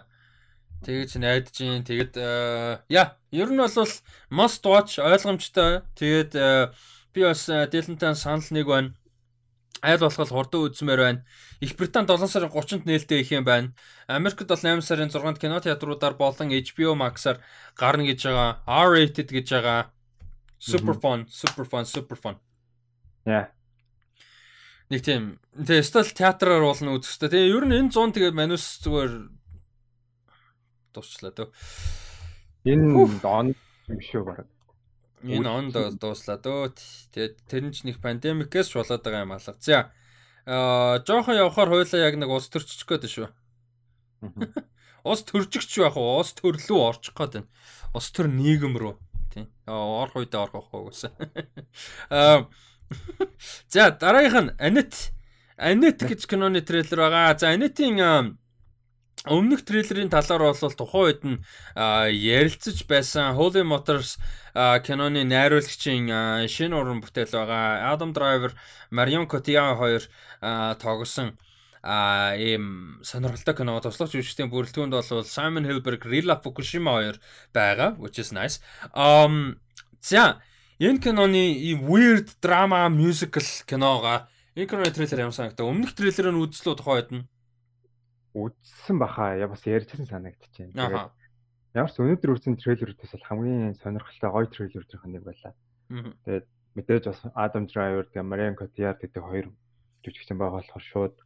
[0.84, 1.80] Тэгэж найдаж юм.
[1.86, 3.92] Тэгэд э, яа, ер нь бол
[4.28, 5.86] must watch ойлгомжтой.
[5.96, 6.72] Тэгээд э,
[7.14, 8.90] би бас э, Дилэнтан санал нэг байна.
[9.80, 11.24] Айл болох хурдан үзмээр байна.
[11.60, 13.72] Их Британд 7 сарын 30-нд нээлттэй их юм байна.
[14.06, 17.40] Америкт бол 8 сарын 6-нд кино театруудаар болон HBO Max-аар
[17.76, 18.60] гарна гэж байгаа.
[18.66, 19.90] R-rated гэж байгаа.
[20.58, 22.36] Super fun, super fun, super fun.
[23.24, 23.52] Яа.
[24.88, 25.40] Нэг тийм.
[25.56, 27.30] Тэгээ стил театраар болно үзэх хэрэгтэй.
[27.32, 29.12] Тэгээ ер нь энэ 100 тэгээ манус зүгээр
[30.96, 31.52] дусчлаа дөө.
[32.64, 34.48] Энэ он юм шүү баг.
[35.22, 36.72] Энэ он дууслаа дөө.
[37.12, 39.60] Тэгээд тэр нь ч нэг пандемикээс ч болоод байгаа юм алга.
[39.60, 39.92] За.
[40.48, 43.28] Аа жоохон явахаар хойлоо яг нэг ус төрчих гээд шүү.
[45.06, 46.18] Ус төржигч байх уу?
[46.18, 47.50] Ус төрлөө орчих гээд байна.
[47.94, 48.94] Ус төр нийгэм рүү.
[49.30, 49.46] Тийм.
[49.70, 51.12] Орох үедээ орох байхгүй уусаа.
[52.10, 52.50] Аа
[53.68, 55.12] За дараагийнх нь Анет
[55.56, 57.38] Анет гэж киноны трейлер байгаа.
[57.38, 58.38] За Анетийн
[59.24, 61.38] өмнөх трейлерын талаар бол тухайн үед нь
[61.80, 64.20] ярилцаж байсан Holy Motors
[64.84, 67.96] киноны найруулагчийн шинэ уран бүтээл байгаа.
[67.96, 68.52] Adam Driver,
[68.92, 70.02] Marion Cotillard хоёр
[70.76, 71.38] тогсон
[71.86, 77.16] а ийм сонирхолтой кино туслах жүжигчдийн бүрэлдэхүүнд бол Simon Helberg, Rila Fukushima хоёр
[77.54, 78.58] байгаа, which is nice.
[78.92, 79.56] Um
[80.02, 80.42] за
[80.78, 85.70] энэ киноны weird drama musical киноога энэ киноны трейлер ямар санагдав?
[85.70, 87.24] Өмнөх трейлерыг үзлөө тухайд нь
[88.36, 89.32] үзсэн баха.
[89.40, 90.76] Я бас ярьжсэн санагдчихээн.
[90.76, 91.08] Тэгээд
[91.72, 95.52] ямар ч өнөөдөр үзсэн трейлерүүдээс бол хамгийн сонирхолтой гоё трейлерүүдийнх нь нэг байлаа.
[96.28, 96.46] Тэгээд
[96.76, 99.46] мэдээж бас Adam Driver, тэгээд Marion Cotillard гэдэг хоёр
[100.04, 101.16] жүжигчин байгаа болохоор шууд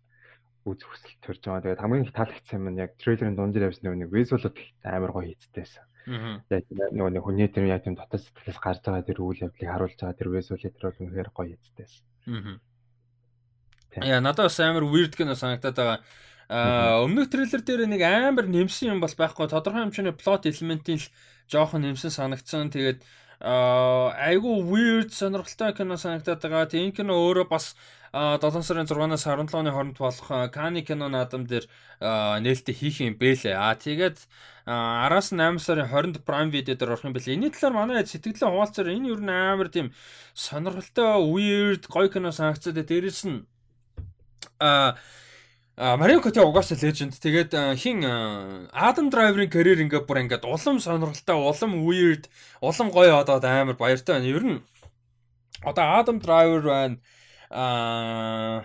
[0.70, 1.64] үз хүсэл төрж байгаа.
[1.66, 5.84] Тэгээд хамгийн их таалагдсан юм нь яг трейлерын дундир явсан нэг визуалууд амар гоё хийцтэйсэн.
[6.50, 9.98] Яг нөгөө нэг хүний тэр яг тийм дотоод сэтгэлээс гарч байгаа тэр үйл явдлыг харуулж
[9.98, 12.04] байгаа тэр визуалыг тэр бол үнэхээр гоё хийцтэйсэн.
[14.04, 15.98] Яа надад бас амар weird гэнэ санагдаад байгаа.
[16.50, 21.06] Аа өмнөх трейлер дээр нэг амар нэмсэн юм бол байхгүй тодорхой хэмжээний plot элементийн л
[21.46, 22.74] жоохон нэмсэн санагдсан.
[22.74, 23.06] Тэгээд
[23.38, 26.66] аа айгу weird сонирхолтой кино санагдаад байгаа.
[26.66, 27.78] Тэгээд энэ кино өөрөө бас
[28.10, 31.70] 7 сарын 6-наас 17-ны хооронд болох Кани кино наадам дээр
[32.02, 33.54] нээлттэй хийх юм бэлээ.
[33.54, 34.18] Аа тэгээд
[34.66, 37.38] араас нь 8 сарын 20-нд Prime Video дээр орох юм бэлээ.
[37.38, 39.94] Энэний талаар манай сэтгэлээ хуваалцаар энэ юу н амар тийм
[40.34, 43.46] сонирхолтой weird гоё кино санагцаад дээрээс нь
[44.58, 44.98] аа
[45.80, 47.16] Марио Коти угаасаа леженд.
[47.16, 48.04] Тэгээд хин
[48.68, 52.28] Адам Драйверын карьер ингээ бүр ингээд улам сонирхолтой, улам weird,
[52.60, 54.28] улам гоё одоод амар баяртай байна.
[54.28, 54.60] Ер нь
[55.64, 56.98] одоо Адам Драйвер байна
[57.50, 58.62] Аа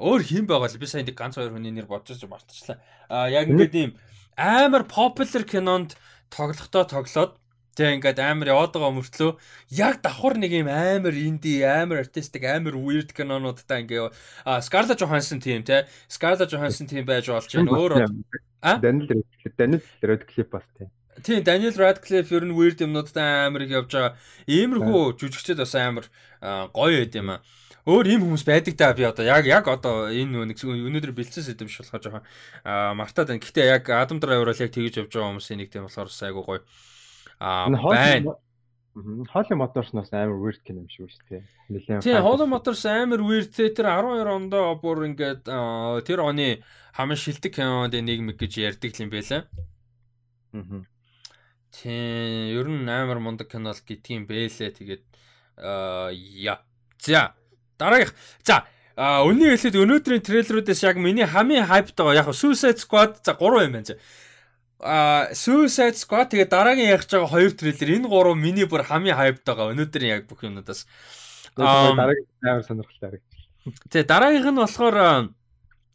[0.00, 2.80] өөр хин байгаа л би сайн нэг ганц хоёр хүний нэр бодож мартчихлаа.
[3.12, 3.92] Аа яг ингээд ийм
[4.40, 6.00] амар popular кинонд
[6.32, 7.36] тоглохдоо тоглоод
[7.76, 9.32] тэг ингээд амар яваад байгаа мөртлөө.
[9.76, 14.08] Яг давхар нэг юм амар инди амар артистик амар weird кинонуудтай ингээ
[14.48, 17.76] а Scarlett Johansson тийм те Scarlett Johansson тийм байж болж байна.
[17.76, 18.08] Өөр
[18.64, 18.80] а?
[18.80, 19.20] Daniel
[19.60, 20.88] Daniel Radcliffe бас тийм.
[21.22, 24.16] Тийм Daniel Radcliffe ер нь weird юмнуудтай амар явж байгаа.
[24.48, 26.08] Иймэрхүү жүжигчд бас амар
[26.72, 27.44] гоё байд юм аа.
[27.86, 29.22] Өөр ийм хүмүүс байдаг да би одоо.
[29.22, 32.24] Яг яг одоо энэ нэг өнөөдөр бэлдсэн сэдэв болохоор жоохон
[32.98, 33.38] мартаад байна.
[33.38, 36.60] Гэхдээ яг Адам Драйвер бол яг тэгж явж байгаа хүмүүсийн нэг тийм болохоор айгу гоё.
[37.40, 38.36] Аа байна.
[39.28, 41.42] Холли Моторс нас амар weird кино юм шиг шүү дээ.
[41.68, 42.00] Нилээн.
[42.00, 46.64] Тийм, Холли Моторс амар weird те тэр 12 ондоо бүр ингээд тэр оны
[46.96, 49.44] хамгийн шилдэг кинонд нэг мэг гэж ярьдаг юм байлаа.
[50.56, 50.80] Аа.
[51.76, 54.72] Тийм, ер нь амар мундаг кино л гэдгийм бэлээ.
[54.80, 55.04] Тэгээд
[55.60, 56.64] аа я.
[56.96, 57.36] За,
[57.76, 58.16] Дараагийнх.
[58.48, 58.64] За
[58.96, 63.76] Үнний хэлээд өнөөдрийн трейлерүүдээс яг миний хамгийн хайпт байгаа яг Suicide Squad за 3 юм
[63.76, 64.00] байна.
[64.80, 69.48] А Suicide Squad тэгээ дараагийн ярих байгаа хоёр трейлер энэ гурав миний бүр хамгийн хайпт
[69.48, 70.84] байгаа өнөөдрийн яг бүх юмнуудаас.
[71.56, 73.42] Дараагийн амар сонирхолтой харагдчих.
[73.88, 74.96] Тэгээ дараагийнх нь болохоор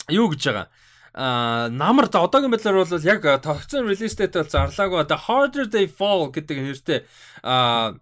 [0.09, 0.67] юу гэж байгаа.
[1.13, 5.85] А намар за одоогийн байдлаар бол яг тогтсон релиз date бол зарлаагүй The Harder They
[5.85, 6.99] Fall гэдэг нэртэй
[7.43, 7.93] а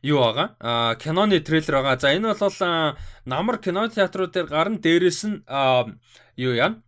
[0.00, 0.56] юу байгаа.
[0.60, 2.00] Аа киноны трейлер байгаа.
[2.00, 4.78] За энэ бол намар кино театруудаар гарна.
[4.78, 5.44] Дээрээс нь
[6.40, 6.80] юу яа?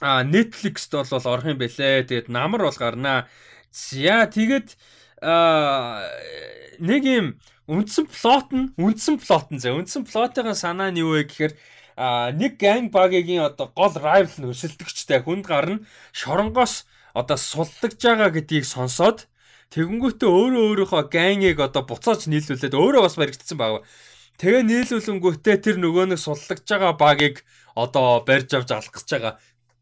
[0.00, 2.08] А Netflix-т бол орох юм бэлээ.
[2.08, 3.28] Тэгээд намар бол гарнаа.
[3.70, 4.76] За тэгээд
[5.20, 7.26] нэг юм
[7.68, 11.52] үндсэн плот нь үндсэн плот нь за үндсэн плотын санаа нь юу вэ гэхээр
[12.00, 15.84] а нэг gang багийн одоо гол rival нөсөлдөгчтэй хүнд гарна
[16.16, 19.28] шоронгоос одоо суллагж байгаа гэдгийг сонсоод
[19.70, 23.86] Тэгэнгүүтээ өөрөө өөрийнхөө гангыг одоо буцааж нийлүүлээд өөрөө бас баригдсан байгаа.
[24.42, 27.46] Тэгээ нийлүүлэнгүүтээ тэр нөгөө нэг суллагж байгаа багийг
[27.78, 29.34] одоо барьж авч алах гэж байгаа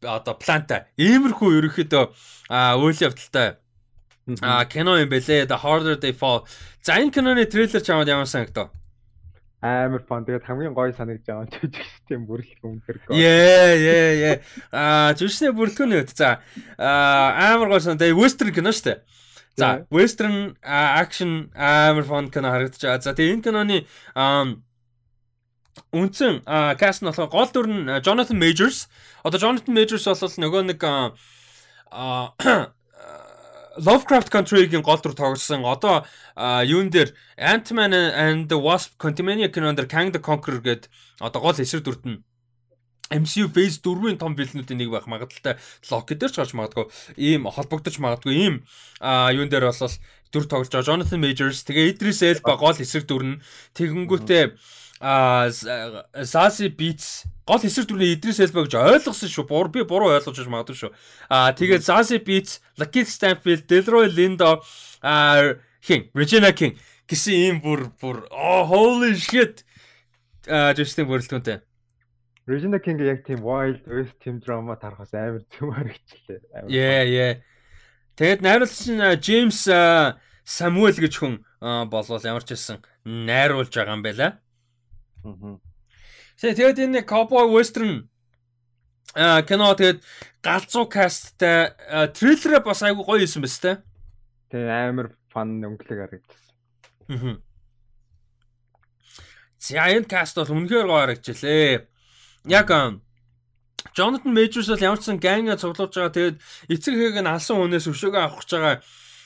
[0.03, 0.85] одоо планта.
[0.97, 2.03] Иймэрхүү ерөөхдөө
[2.79, 3.57] үйл явдалтай
[4.41, 5.47] а кино юм бэлээ.
[5.49, 6.45] The Harder They Fall.
[6.81, 8.69] За энэ киноны трейлер чамд ямар санагдав?
[9.61, 10.23] амар фан.
[10.23, 13.19] Тэгээд хамгийн гоё санагдж байгаа нь жүжигчдийн бүрэлдэхүүн гоё.
[13.19, 14.35] Яа, яа, яа.
[14.71, 16.15] Аа, жүжигчдийн бүрэлдэхүүн үү?
[16.15, 16.39] За,
[16.79, 17.99] амар гоё сан.
[17.99, 18.99] Тэгээд western кино шүү дээ.
[19.59, 23.03] За, western action амар fun кино харагдаж байгаа.
[23.03, 23.77] За, тэгээ энэ киноны
[25.93, 26.41] үндсэн
[26.79, 28.87] каст нь болохоор гол дүр нь Jonathan Majors.
[29.23, 30.79] Одоо Jonathan Majors бол нөгөө нэг
[33.79, 35.63] Lovecraft Country-гийн гол дүр тоглосон.
[35.63, 36.03] Одоо
[36.67, 37.15] юун дээр?
[37.37, 42.19] Ant-Man and the Wasp Quantumania кинонд Kang the Conqueror гээд одоо гол эсрэг дүрт нь.
[43.09, 45.57] MCU Phase 4-ийн том вилнүүдийн нэг байх магадaltaй.
[45.89, 46.85] Loki дээр ч гарч магадгүй.
[47.17, 48.37] Ийм холбогдож магадгүй.
[48.37, 48.55] Ийм
[49.01, 49.95] юун дээр бол
[50.29, 50.85] дүр тоглож байгаа.
[50.85, 53.41] Jonathan Majors тэгээ Idris Elba гол эсрэг дүр нь.
[53.73, 54.43] Тэгэнгүүтээ
[54.99, 59.47] а Zazie Beetz гол эсрэг дүрний Idris Elba гэж ойлгосон шүү.
[59.47, 60.91] Бур би буруу ойлгож байж магадгүй шүү.
[61.31, 64.59] А тэгээ Zazie Beetz, Lucky Stanfield, Delroy Lindo
[65.01, 66.75] а хин Regina King
[67.07, 69.63] гэсэн ийм бүр бүр oh holy shit
[70.75, 71.63] Justin бүрэлдэхүүнтэй.
[72.49, 76.67] Regina King яг тийм wild west team drama тарахаас амар зүм харагчлаа.
[76.67, 77.33] Yeah, yeah.
[78.19, 79.63] Тэгээд найруулагч нь James
[80.43, 81.39] Samuel гэж хүн
[81.87, 84.43] болвол ямар ч хэлсэн найруулж байгаа юм байна.
[85.25, 85.59] Аа.
[86.39, 88.07] Тэгээд энэ Cowboy Western
[89.15, 89.99] а кино тэгээд
[90.45, 93.71] галзуу касттай трейлерээ бас айгүй гоё юусэн байна сте.
[94.53, 96.39] Тэгээ амар фан өнгөлөг харагдсан.
[97.09, 97.37] Аа.
[99.59, 101.87] За энэ каст бол үнэхээр гоё харагдчихлээ.
[102.47, 102.69] Яг
[103.95, 106.15] Jonathan Majors бол ямар ч сан ганга цуглуулж байгаа.
[106.15, 106.37] Тэгээд
[106.71, 108.75] эцэг хээг нь алсан хүнээс өшөөгөө авах гэж байгаа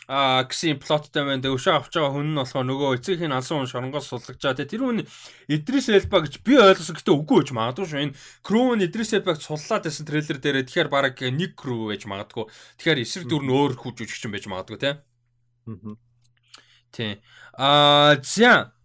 [0.07, 1.47] а гэсэн плоттой байна.
[1.47, 4.51] Өшөө авч байгаа хүн нь болохоор нөгөө эцэг хин алсан хүн шоронгоос суллагчаа.
[4.51, 4.99] Тэгээ тэр хүн
[5.47, 6.99] Идрис Элба гэж би ойлгосон.
[6.99, 8.03] Гэтэ үгүй гэж магадгүй шүү.
[8.11, 12.51] Энэ crew нь Идрис Элбаг суллаад байсан трейлер дээр тэгэхээр баг нэг crew байж магадгүй.
[12.83, 14.91] Тэгэхээр эсрэг дүр нь өөр хүч үжигч юм байж магадгүй те.
[15.71, 15.95] Аа.
[16.91, 17.23] Тий.
[17.55, 18.75] Аа зя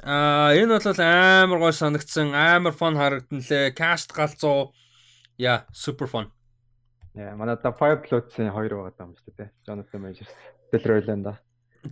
[0.00, 3.76] Аа энэ бол амар гой санагдсан, амар фон харагдан лээ.
[3.76, 4.72] Каст галзуу.
[5.36, 6.32] Яа, супер фон.
[7.14, 9.50] Манай да Fire Clothes-ийн хоёр байгаа юм шүү дээ.
[9.66, 10.34] Jonathan Majors,
[10.72, 11.32] Delroy Landa.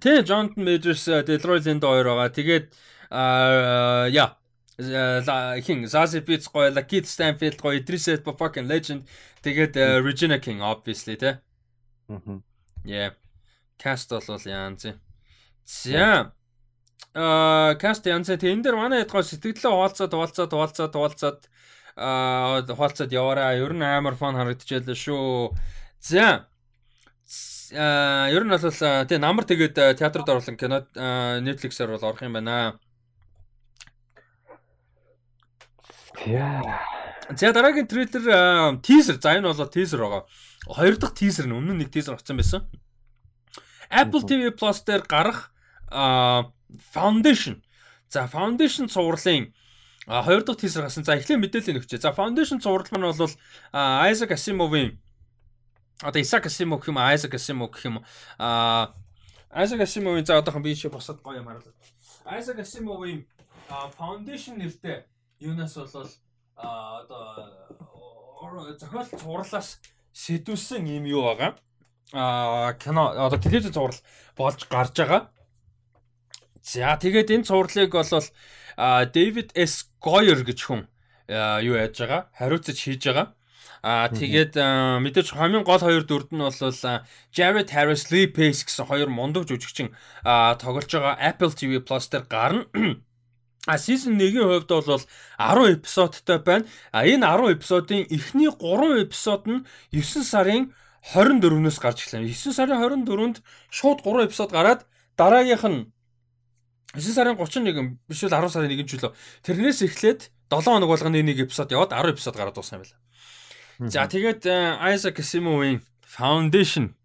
[0.01, 2.31] Тий, Jonathan Majors, Delroy Landa хоёр байгаа.
[2.31, 2.67] Тэгээд
[3.11, 4.39] аа яа,
[5.59, 9.03] хин Zazie Beetz гоё, Lakeith Stanfield гоё, Idris Elba fucking legend.
[9.43, 9.75] Тэгээд
[10.07, 11.35] Regina King obviously тий.
[12.09, 12.43] Мм.
[12.85, 13.15] Yeah.
[13.79, 14.87] Cast бол янз.
[15.67, 16.33] За
[17.15, 21.41] аа каст янз тэ энэ дэр манай ядгаа сэтгэлдээ хуваалцаад хуваалцаад хуваалцаад хуваалцаад
[21.99, 25.53] аа хуваалцаад яваараа ер нь амар фон харагдчихлаа шүү.
[26.01, 26.47] За
[27.75, 28.71] аа ер нь бол
[29.11, 30.87] тий намар тэгээд театрт оруулсан кино
[31.43, 32.79] Netflix-аар бол орох юм байна.
[36.25, 36.63] Яа.
[37.37, 39.21] За дараагийн трейлер тизер.
[39.21, 40.25] За энэ бол тизер байгаа.
[40.67, 42.65] Хоёр дахь тизер нь өмнө нэг тизер очсон байсан.
[43.91, 45.53] Apple TV Plus дээр гарах
[46.95, 47.61] Foundation.
[48.09, 49.53] За Foundation цувралын
[50.09, 51.05] а хоёр дахь тийсэр гасан.
[51.05, 52.01] За эхлээд мэдээлэл өгчээ.
[52.01, 53.29] За Foundation цуврал маань бол
[54.09, 54.97] Isaac Asimov-ийн
[56.01, 57.97] одоо Isaac Asimov гэх юм Isaac Asimov гэх юм
[58.39, 58.95] а
[59.53, 61.75] Isaac Asimov-ийн за одоохон би шиг босоод гоё юм харуулъя.
[62.25, 63.27] Isaac Asimov-ийн
[64.01, 65.05] Foundation нэртэй
[65.41, 66.09] юунаас бол
[66.57, 67.69] одоо
[68.81, 69.79] зохиол цувралаас
[70.15, 71.53] сэтүүлсэн юм юу байгаа.
[72.13, 74.01] А кино одоо телевиз цуврал
[74.37, 75.29] болж гарч байгаа.
[76.63, 78.25] За тэгээд энэ цувралыг бол
[78.79, 80.87] Дэвид С Гойер гэж хүн
[81.67, 82.31] юу яаж байгаа?
[82.39, 83.35] Хариуцаж хийж байгаа.
[83.83, 84.55] Аа тэгээд
[85.03, 86.55] мэдээж хамгийн гол хоёр дүрд нь бол
[87.35, 89.91] Jared Harris, Lee Pace гэсэн хоёр мундаг жүжигчин
[90.63, 92.67] тоглож байгаа Apple TV Plus дээр гарна.
[93.67, 96.65] А season 1-ийн хувьд бол 10 эпизодтой байна.
[96.91, 100.73] А энэ 10 эпизодын эхний 3 эпизод нь 9 сарын
[101.03, 102.31] 24-өөс гарч ирлээ.
[102.31, 104.87] 9 сарын 24-нд шууд 3 эпизод гараад
[105.19, 105.93] дараагийнх нь
[106.97, 109.13] 9 сарын 31 биш үл 10 сарын 1-нд чөлөө.
[109.45, 113.93] Тэрнээс эхлээд 7 хоног болгоны нэг эпизод яваад 10 эпизод гараад дууссан юм байна.
[113.93, 114.43] За тэгээд
[114.81, 116.97] Isaac Asimov-ийн Foundation.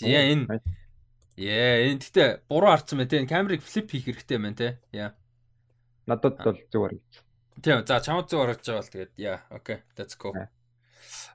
[0.00, 0.62] Яа энэ
[1.34, 3.18] Яа энэ гэтээ буруу харцсан байна те.
[3.18, 4.68] Энэ камерыг флип хийх хэрэгтэй байна те.
[4.94, 5.18] Яа.
[6.06, 6.94] Надад бол зүгээр.
[7.58, 7.82] Тийм.
[7.82, 9.38] За чамд зүгээр харж байгаа бол тэгээд яа.
[9.50, 9.82] Окей.
[9.98, 10.30] Let's go.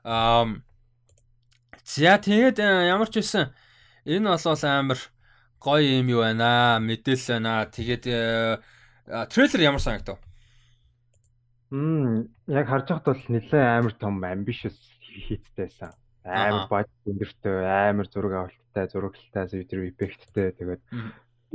[0.02, 0.64] Um
[1.84, 3.52] За тэгээд ямар ч байсан
[4.08, 5.00] энэ бол амар
[5.60, 6.80] гоё юм юу байна?
[6.80, 7.68] Мэдээлэл байна.
[7.68, 8.04] Тэгээд
[9.28, 10.18] трейлер ямар санагдав?
[11.70, 15.94] Мм яг харж байхад бол нэлээд амар том ambitious хийцтэйсэн
[16.24, 20.52] амар бод өндөртэй амар зураг авалттай зурагтай видео эффекттэй.
[20.52, 20.82] Тэгээд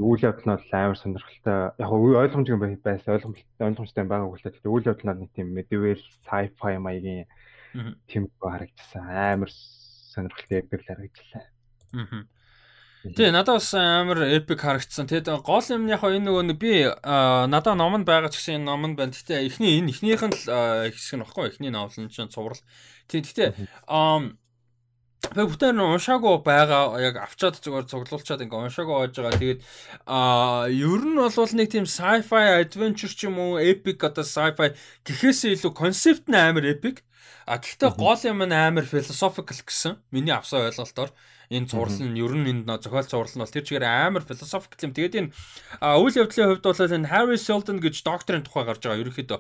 [0.02, 1.72] үйл явдал нь бол амар сонирхолтой.
[1.78, 6.76] Яг ойлгомжтой байсан ойлгомжтой ойлгомжтой байгаа үгэлтэй тэгээд үйл явдал нь нэг тийм medieval sci-fi
[6.82, 7.28] маягийн
[8.10, 9.06] тийм харагдсан.
[9.06, 11.46] Амар сонирхолтой эпик харагдлаа.
[11.94, 12.35] Аа.
[13.14, 15.06] Тий, надад бас амар эпик харагдсан.
[15.06, 18.82] Тэгэд гол юм яг энэ нөгөө би надад ном нь байгаа ч гэсэн энэ ном
[18.90, 19.14] нь байна.
[19.14, 21.54] Гэтэ эхний энэ эхнийх нь л хэсэг нь баггүй.
[21.54, 22.58] Эхний новел нь чинь цуврал.
[23.06, 23.54] Тий, гэтэ
[25.34, 29.42] Би бүтээр нь уншаагүй байгаа яг авчаад зүгээр цуглуулчаад ингээ уншаагүй байж байгаа.
[29.42, 29.62] Тэгээд
[30.06, 35.58] аа ер нь бол нэг тийм sci-fi adventure ч юм уу epic одоо sci-fi гэхээсээ
[35.58, 37.02] илүү концепт нь амар epic.
[37.50, 39.98] А гэхдээ гол юм нь амар philosophical гэсэн.
[40.14, 41.10] Миний авсан ойлголтоор
[41.52, 44.94] энэ цуврал нь ер нь энэ зохиол цуврал нь бол тэр чигээр амар философик юм.
[44.94, 45.30] Тэгээд энэ
[45.82, 49.02] үйл явдлын хувьд бол энэ Harry Seldon гэж докторын тухай гарч байгаа.
[49.04, 49.40] Ерөнхийдөө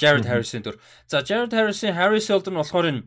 [0.00, 0.80] Jared Harris-ийн дүр.
[1.10, 3.02] За Jared Harris-ийн Harry Seldon болохоор энэ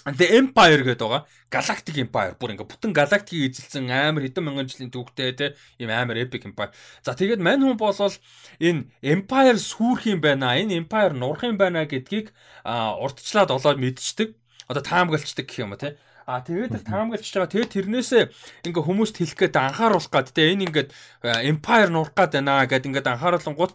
[0.00, 1.28] The Empire гэдэг байгаа.
[1.52, 5.46] Galactic Empire бүр ингээ бүтэн галактикийг эзэлсэн амар хэдэн мянган жилийн түүхтэй те
[5.76, 6.72] ийм амар epic empire.
[7.04, 8.16] За тэгээд мань хүн болвол
[8.64, 10.56] энэ Empire сүрх юм байна.
[10.56, 12.32] Энэ Empire нурах юм байна гэдгийг
[12.64, 14.32] урдчлаад олоод мэдчихдэг.
[14.72, 16.00] Одоо таамаглалцдаг гэх юм а те.
[16.30, 17.50] А тэгээд тэр таамаглаж байгаа.
[17.50, 18.22] Тэгээд тэрнээсээ
[18.70, 20.88] ингээ хүмүүст хэлэх гээд анхааруулах гээд тэ энэ ингээд
[21.50, 23.74] empire нурах гээд байна гэд ингээд анхааруулангууд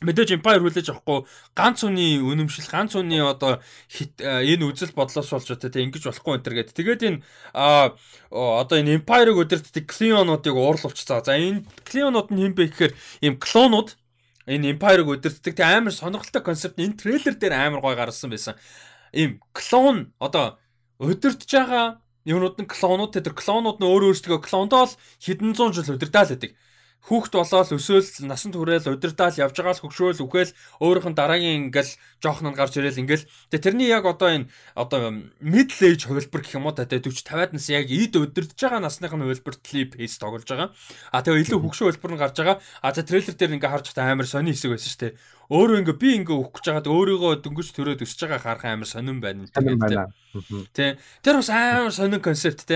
[0.00, 1.24] мэдээж Empire хүлээж авахгүй
[1.56, 3.64] ганц үний үнэмшил ганц үний одоо
[4.28, 6.76] энэ үзэл бодлоос болж одоо тэг ингэж болохгүй энэ төр гэдэг.
[6.76, 7.18] Тэгээд энэ
[8.28, 11.24] одоо энэ Empire-ыг өдөртдөг Cleon-уудыг уурлуулч цаа.
[11.24, 12.92] За энэ Cleon-ууд нь хэн бэ гэхээр
[13.24, 13.96] ийм клонууд
[14.44, 15.56] энэ Empire-ыг өдөртдөг.
[15.56, 18.60] Тэг амар сонирхолтой концепт энэ трейлер дээр амар гой гаргасан байсан.
[19.16, 20.60] Ийм клон одоо
[21.00, 25.94] өдөртж байгаа юмнууд нь клонууд тэр клонууд нь өөр өөрсдөө клондоо л хэдэн зуун жил
[25.94, 26.50] өдөртөөл байдаг
[27.06, 30.52] хүүхд болоод өсөөл насан туршаал удирдаал явж байгаа л хөгшөөл үхэл
[30.82, 33.30] өөрийнх нь дараагийн ингээл жоохон нь гарч ирээл ингээл.
[33.54, 36.74] Тэгээ тэрний яг одоо энэ одоо middle age хувилбар гэх юм уу?
[36.74, 40.74] Та 40 50-аад нас яг эд удирдах байгаа насных нь хувилбар clip pace тоглож байгаа.
[41.14, 42.58] А тэгээ илүү хөгшөө хувилбар нь гарч байгаа.
[42.82, 45.14] А за трейлер дээр ингээ харж байгаа амар сони хэсэг байсан шүү дээ
[45.46, 49.22] өөрөө ингээ би ингээ өөх гэж байгаад өөрийгөө дөнгөж төрөөд өсөж байгаа харах амар сонирн
[49.22, 49.46] байна.
[50.74, 50.98] Тэ.
[51.22, 52.66] Тэр бас амар сонирн концепт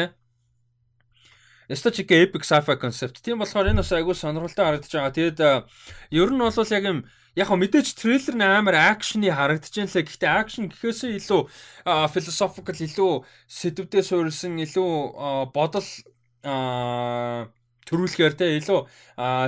[1.70, 1.74] те.
[1.78, 3.22] Яста чиг epic sci-fi concept.
[3.22, 5.14] Тийм болохоор энэ бас айгүй сонирхолтой харагдаж байгаа.
[5.14, 5.40] Тэгэд
[6.10, 7.06] ер нь бол яг юм
[7.38, 10.02] яг хөө мэдээж трейлер нь амар акшны харагдаж байна лээ.
[10.02, 11.40] Гэхдээ акшн гэхээсээ илүү
[12.10, 13.12] philosophical илүү
[13.46, 14.90] сэдвдээ суурилсан илүү
[15.54, 15.88] бодол
[17.86, 18.80] төрүүлэхээр те илүү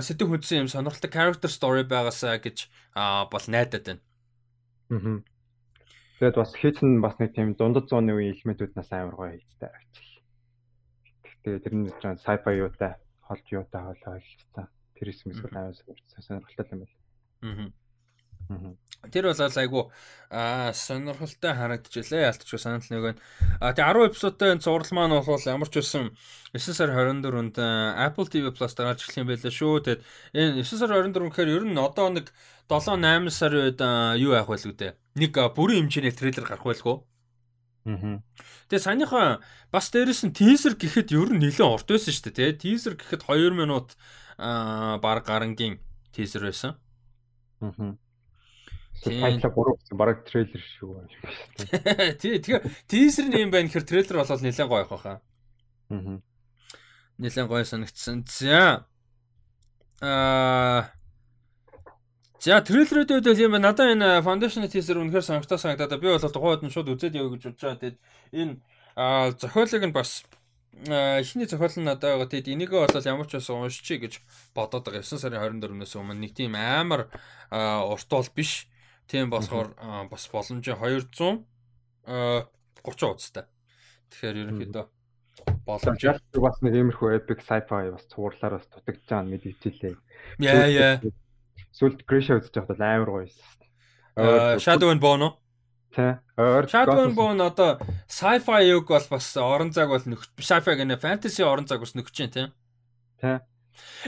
[0.06, 4.02] сэдв хүндсэн юм сонирхолтой character story байгаасаа гэж бол найдаад байна.
[4.94, 5.20] Аа.
[6.22, 10.11] Тэгэд бас хийцэн бас нэг тийм дундад зууны үеийн элементүүд нас амар гоё хэлцтэй харагдчихлаа.
[11.42, 12.94] Тэгээ тэрний чинь sci-fi юутай
[13.26, 14.66] холж юутай хоол ойлцсан.
[14.94, 15.74] Тэр хэсэг мэсгэл аяа
[16.22, 16.86] сонирхолтой юм
[17.42, 17.72] байна.
[18.52, 18.74] Аа.
[19.10, 19.90] Тэр бол айгу
[20.30, 22.30] аа сонирхолтой харагдчихлээ.
[22.30, 23.18] Ялтч санал нэг байна.
[23.58, 26.14] А тэгээ 10 эпизодтой энэ цуврал маань бол ямар ч байсан
[26.54, 29.82] 9 сар 24-нд Apple TV Plus дараалж эхлэх юм байлаа шүү.
[29.82, 30.00] Тэгэд
[30.38, 32.30] энэ 9 сар 24 гэхээр ер нь одоо нэг
[32.70, 33.80] 7 8 сар үед
[34.22, 34.94] юу яах вэ лүдэ?
[35.18, 37.02] Нэг бүрийн хэмжээний трейлер гарах байлгүй.
[37.82, 39.42] Тэгээ санийхаа
[39.74, 42.78] бас дээрэс нь тизер гэхэд ер нь нэлээд урт байсан шүү дээ, тий.
[42.78, 43.98] Тизер гэхэд 2 минут
[44.38, 45.82] аа баг гарангийн
[46.14, 46.78] тизер байсан.
[47.58, 47.98] Аа.
[49.02, 52.14] Тайтла 3 гэсэн баг трейлер шүү байна.
[52.22, 55.18] Тий, тэгэхээр тизер нь юм байна гэхээр трейлер болол нэлээд гоё байх хаа.
[55.90, 56.22] Аа.
[57.18, 58.22] Нэлээд гоё санагдсан.
[58.30, 58.86] За.
[59.98, 60.94] Аа
[62.42, 66.74] За трейлерүүд үед юм надад энэ Foundation teaser үнэхээр сонгогдоо санагдаад би бол тухайд нь
[66.74, 67.78] шууд үзээд явъя гэж бодож байгаа.
[67.78, 67.98] Тэгэд
[68.34, 68.54] энэ
[69.38, 70.26] зохиолыг нь бас
[70.90, 72.26] эхний зохиол нь надад байгаа.
[72.34, 74.26] Тэгэд энийг бол ямар ч бас уншчихъя гэж
[74.58, 75.06] бодоод байгаа.
[75.06, 77.14] 9 сарын 24-нөөс өмнө нэг тийм амар
[77.54, 78.66] урт бол биш.
[79.06, 79.78] Тийм болохоор
[80.10, 81.46] бас боломжтой 200
[82.82, 83.46] 30 удастай.
[84.10, 84.84] Тэгэхээр ерөнхийдөө
[85.62, 86.02] боломж
[86.42, 89.94] бас нэг иймэрхүү epic sci-fi бас цуурлаар бас дутагдж байгаа мэдэгдэлээ.
[90.42, 90.94] Яа яа
[91.72, 93.68] Сүлд үзэж байхад бол амар гоё байсан.
[94.16, 95.32] Аа Shadow and Bone?
[95.92, 96.20] Тэ.
[96.68, 101.40] Shadow and Bone одоо sci-fi юг бол бас орон зайг бол нөхч sci-fi гэнэ fantasy
[101.40, 102.48] орон зайг бас нөхч юм тийм.
[103.20, 103.40] Тэ.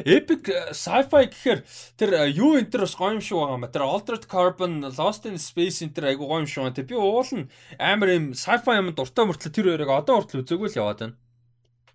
[0.04, 0.44] Epic
[0.76, 1.60] sci-fi гэхээр
[1.96, 3.72] тэр юу энэ төр бас гоё юм шиг байгаа юм ба.
[3.72, 6.84] Тэр Altered Carbon, Lost in Space энэ төр айгу гоё юм шиг байна.
[6.84, 7.48] Би уул нь
[7.80, 11.16] амар юм sci-fi юм дуртай мөртлөө тэр хоёрыг одоо хүртэл үзээгүй л яваад байна.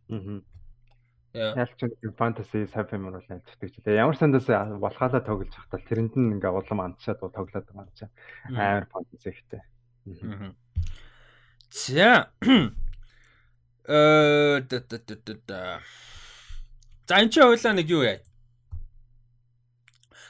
[0.09, 0.41] Аа.
[1.33, 3.77] Ялч нэг фэнтези sci-fi мөр бол амтдаг ч.
[3.85, 8.13] Ямар сандаас болохоолаа тоглож захтал тэрэнд нь ингээ улам андчаад тоглоод байгаа юм чинь
[8.57, 9.61] амар фэнтези ихтэй.
[11.69, 12.33] За.
[13.89, 14.61] Э
[17.09, 18.21] За энэ ч хоёлаа нэг юу яа.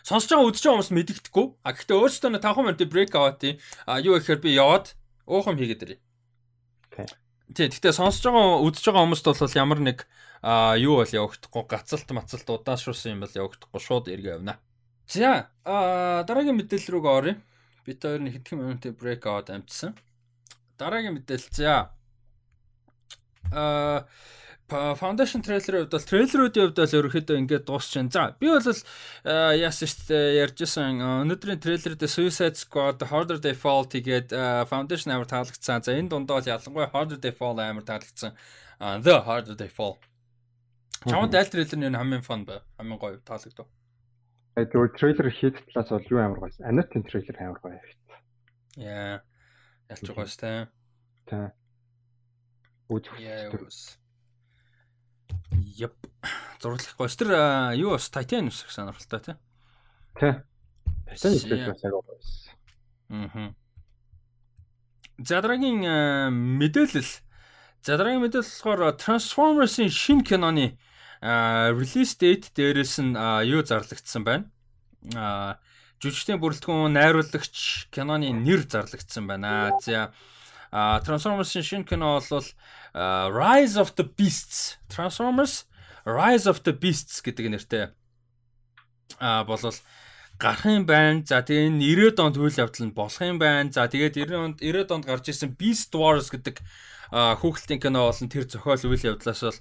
[0.04, 1.45] Сонсож байгаа байгаа хүмүүс мэддэхгүй.
[1.64, 3.60] А гэхдээ өөрөөсөө 5 минут брейк аваад тий.
[3.84, 4.95] А юу гэхээр би яваад
[5.28, 6.00] уухам хийгээд ирээ.
[7.50, 9.97] Тий, гэхдээ сонсож байгаа үдчихэж байгаа хүмүүст бол ямар нэг
[10.45, 14.62] а юу бол явагдахгүй гацалт мацалт удаашруулсан юм бол явагдахгүй шууд эргээ явна.
[15.10, 17.36] За а дараагийн мэдээлэл рүү оръё.
[17.86, 19.97] Бид хоёр нэг хэдхэн минутын брейк аваад амжсан.
[20.78, 21.89] Дараагийн мэдээлэл за.
[23.52, 24.06] А
[24.70, 28.13] Foundation трейлерын хувьд бол трейлеруудын хувьд бол ерөөхдөө ингээд дуусчихна.
[28.13, 34.30] За би бол яасан шүү дээ ярьжсэн өнөөдрийн трейлерд Suicide Squad, Harder They Fall тэгээд
[34.70, 35.82] Foundation амар таалагдсан.
[35.82, 38.38] За энэ дундаа бол ялангуяа Harder They Fall амар таалагдсан.
[38.80, 39.97] The Harder They Fall.
[41.07, 42.59] Чамд аль трейлер нь хамгийн фан бай.
[42.78, 43.67] Хамгийн гоё таалагдав.
[44.59, 46.59] Зөв трейлер хийх талаас бол юу амар гоёс.
[46.59, 47.99] Анатын трейлер амар гоё явт.
[48.76, 49.24] Яа.
[49.88, 50.67] Ялч гоёс та.
[51.26, 51.55] Та.
[52.91, 53.24] Үгүй.
[53.24, 53.47] Яа.
[55.80, 55.95] Яп.
[56.59, 57.07] Зураглахгүй.
[57.07, 57.32] Тэр
[57.80, 59.36] юу бас Titan ус их сонирхолтой тий.
[60.19, 60.34] Тий.
[61.07, 62.03] Titan их бас агай гоё.
[63.09, 63.53] Аа.
[65.23, 67.23] За дараагийн мэдээлэл.
[67.84, 70.75] За дараагийн мэдээлэл болохоор Transformers-ийн шинэ киноны
[71.23, 73.15] release date дээрээс нь
[73.47, 74.51] юу зарлагдсан байна.
[75.15, 75.59] А
[76.03, 79.80] жүжигчдийн бүрэлдэхүүн найруулагч киноны нэр зарлагдсан байна.
[79.80, 80.11] За
[80.71, 82.47] Transformers-ийн шинэ кино бол
[82.91, 84.75] Rise of the Beasts.
[84.91, 85.67] Transformers
[86.10, 87.86] Rise of the Beasts гэдэг нэртэй
[89.20, 89.76] а болол
[90.39, 91.24] гарах юм байна.
[91.26, 93.72] За тэгээ энэ 90-ад онд үйл явдал нь болох юм байна.
[93.72, 96.64] За тэгээд 90 онд 90-ад онд гарч исэн Beast Wars гэдэг
[97.12, 99.60] хүүхэлтийн кино болон тэр зохиол үйл явдлаас бол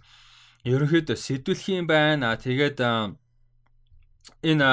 [0.68, 2.38] ерөнхийдөө сэдвэлэх юм байна.
[2.38, 2.78] Тэгээд
[4.42, 4.70] энэ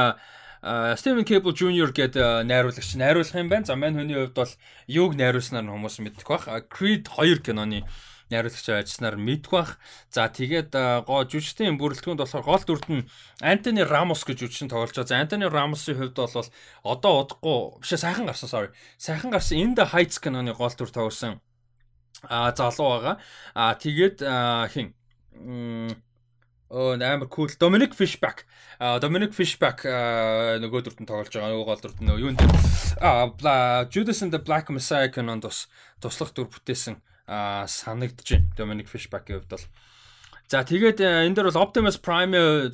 [0.98, 1.94] Стивен Кэбл Jr.
[1.94, 3.66] гэдэг найруулагч найруулах юм байна.
[3.66, 4.54] За мань хүний хувьд бол
[4.90, 6.46] юуг найруулснаар нь хүмүүс мэддэг бах.
[6.70, 7.86] Creed 2 киноны
[8.34, 9.72] найруулагч ажилласнаар мэдэх бах.
[10.10, 10.74] За тэгээд
[11.06, 13.06] гоо жүжигчдийн бүрэлдэхүүнд болохоор гол дүрт нь
[13.42, 15.10] Антони Рамос гэж жүжигчин тоглож байгаа.
[15.10, 16.50] За Антони Рамосын хувьд бол
[16.82, 18.70] одоо удахгүй биш сайхан гарсан sorry.
[18.98, 21.42] Сайхан гарсан In the Heights киноны гол дүр тоглосон
[22.24, 23.16] а залуу байгаа.
[23.54, 24.26] А тэгээд
[24.74, 24.94] хин
[26.68, 28.44] Оо амар кул Dominic Fishback.
[28.80, 31.54] А Dominic Fishback нөгөө дүртэн тоглож байгаа.
[31.54, 32.42] Нөгөө гол дүртэн нөгөө юунд
[33.06, 35.70] а Judas and the Black Messiah кинонд бас
[36.02, 36.98] туслах дүр бүтээсэн
[37.28, 38.48] санагдаж байна.
[38.58, 39.66] Dominic Fishback-ийн хувьд бол.
[40.48, 42.70] За тэгээд энэ дээр бол Optimus Prime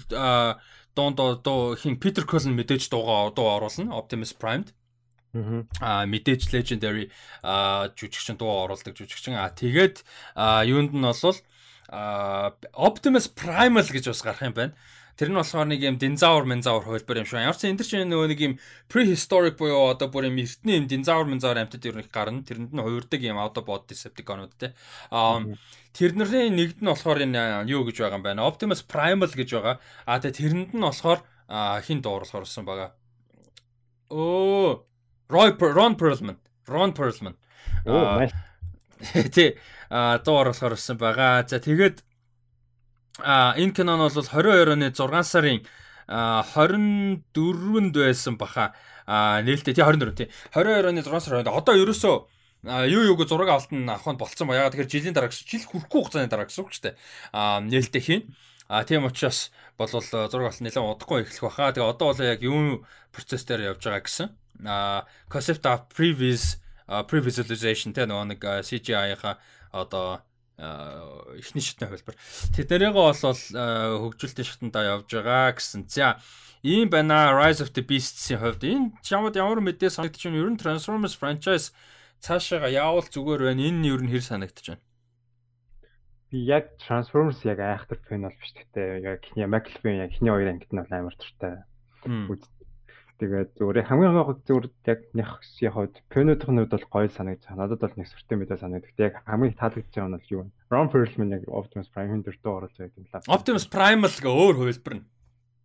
[0.91, 3.95] доонд доо хин Peter Cullen мэдээж дуугаа дуу оруулна.
[3.95, 4.75] Optimus Prime-д.
[5.79, 7.07] Аа мэдээж Legendary
[7.95, 9.39] жүжигчин дуу оруулдаг жүжигчин.
[9.39, 10.03] Аа тэгээд
[10.67, 11.39] юунд нь бол
[12.75, 14.75] Optimus Primal гэж бас гарах юм байна.
[15.19, 17.43] Тэр нь болохоор нэг юм динзавр мензавр хөлбөр юм шиг.
[17.43, 18.53] Ямар ч энэ төр чинь нөгөө нэг юм
[18.87, 22.45] prehistoric буюу одоо бүр юм эртний юм динзавр мензавр амьтад ер нь гарна.
[22.45, 24.73] Тэрэнд нь хувирдаг юм Autobot Decepticonууд те.
[25.11, 25.43] Аа
[25.93, 28.47] тэрнэрийн нэгд нь болохоор энэ юу гэж байгаа юм байна.
[28.47, 29.75] Optimus Primal гэж байгаа.
[30.07, 31.19] Аа тэрэнд нь болохоор
[31.83, 32.89] хин дуурлахор болсон байгаа.
[34.09, 34.87] Оо
[35.27, 36.37] Roy Ron Perlman.
[36.67, 37.35] Ron Perlman.
[37.85, 38.27] Оо
[39.35, 39.57] Тий
[39.91, 41.43] дуу оруулахаар болсон байгаа.
[41.47, 42.03] За тэгээд
[43.19, 45.59] а энэ кино нь бол 22 оны 6 сарын
[46.07, 48.73] 24-нд байсан баха.
[49.07, 50.27] А нээлттэй тий 24 тий.
[50.55, 52.15] 22 оны 6 сарын одоо ерөөсөө
[52.63, 54.55] юу юуг зураг алтан авах нь болцсон ба.
[54.55, 56.95] Ягаад тэгэхээр жилийн дараа жил хүрэхгүй хугацааны дараа гэсэн үг шүү дээ.
[57.33, 58.23] А нээлттэй хийн.
[58.69, 61.73] А тийм учраас болвол зураг алтан нэлээд удахгүй эхлэх баха.
[61.73, 64.27] Тэгээ одоо бол яг юу процесс дээр явж байгаа гэсэн.
[64.63, 69.39] А concept of previous pre-visualization те нөгөө нэг CGI-ха
[69.71, 70.21] одоо
[70.61, 72.15] эхний шатны хөлбөр.
[72.53, 75.89] Тэднэрийгээ бол хөгжүүлэлтийн шатандаа явж байгаа гэсэн.
[75.89, 76.21] За
[76.61, 80.37] ийм байна Rise of the Beasts-ийн хувьд энэ чамд ямар мэдээ санагдчих вэ?
[80.37, 81.73] Ер нь Transformers franchise
[82.21, 83.65] цаашаага яавал зүгээр байна.
[83.65, 84.85] Энэ нь ер нь хэр санагдчих байна?
[86.29, 90.53] Би яг Transformers яг айхтар фэн бол биш гэхдээ яг ихний McLaren яг ихний хоёр
[90.53, 91.65] ангид нь бол амар туртай.
[93.21, 97.69] Тэгээд зүгээр хамгийн гол зүгээр яг хувьд пенодын хувьд бол гоё санагдаж байна.
[97.69, 98.97] Надад бол нэг сүртэй мэдээ санагддаг.
[98.97, 100.49] Яг хамгийн таалагдж байгаа нь бол юу вэ?
[100.73, 103.21] Ron Perlman яг Optimus Prime-ийн дөртөө оруулж байгаа юм лаа.
[103.29, 105.05] Optimus Prime л гээ өөр хувилбар нь.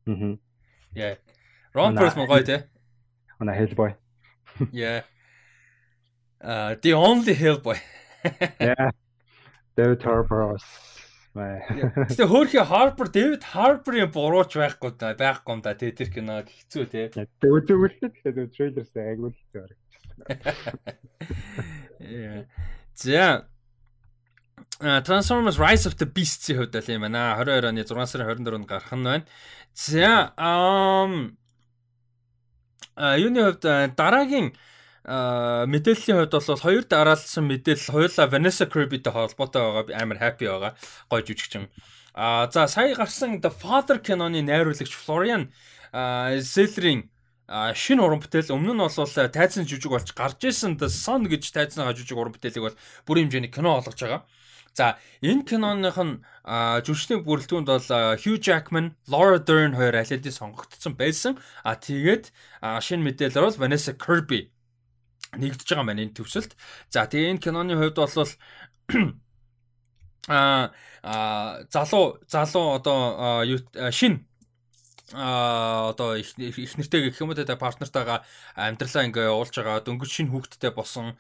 [0.05, 0.37] Аа.
[0.93, 1.17] Yeah.
[1.73, 2.69] Ron Perlman гоё те.
[3.41, 3.97] Она Hellboy.
[4.69, 5.09] Yeah.
[6.45, 7.81] Uh the only Hellboy.
[8.61, 8.93] Yeah.
[9.77, 10.61] David Harbour
[11.37, 16.85] Гэтэ хөөхи Harper David Harper-ийн бурууч байхгүй да байхгүй юм да тий тэр кино хэцүү
[16.89, 17.13] тий.
[17.45, 20.73] Үзэгүүлээ тэгэхээр трейлерс айгүй л хэцүү харагдсан.
[22.97, 23.45] За
[24.81, 27.37] Transformers Rise of the Beasts-ийн хувьд л юм байна.
[27.37, 29.25] 22 оны 6 сарын 24-нд гарах нь байна.
[29.77, 31.37] За ам
[32.97, 34.57] а юуны хувьд дараагийн
[35.07, 40.75] мэдээллийн хувьд бол хоёр дараалсан мэдээлэл хоёулаа Vanessa Kirby-тэй холбоотой байгаа амар happy байгаа.
[41.07, 41.71] Гой жүжигчин.
[42.15, 45.55] А за сая гарсан The Father киноны найруулагч Florian
[45.95, 47.07] Zeller-ийн
[47.47, 51.87] шинэ уран бүтээл өмнө нь бол тайцсан жүжиг болж гарч исэн The Son гэж тайцсан
[51.87, 54.27] жүжиг уран бүтээлийг бол бүрийн хэмжээний кино олгож байгаа.
[54.75, 56.19] За энэ киноных нь
[56.83, 57.87] жүжигчдийн бүрэлдэхүүнд бол
[58.19, 61.39] Hugh Jackman, Laura Dern хоёр алидийн сонгогдсон байсан.
[61.63, 64.51] А тэгээд шинэ мэдээлэлээр бол Vanessa Kirby
[65.37, 66.53] нэгдэж байгаа маань энэ төвсөлт.
[66.91, 68.31] За тэгээ энэ киноны хувьд бол
[70.29, 70.73] а
[71.71, 73.45] залуу залуу одоо
[73.93, 74.27] шин
[75.15, 78.27] а одоо их нэртэй гэх юм уу те партнертайгаа
[78.59, 81.15] амьдралаа ингээ явуулж байгаа дөнгөж шин хүүхдтэй босон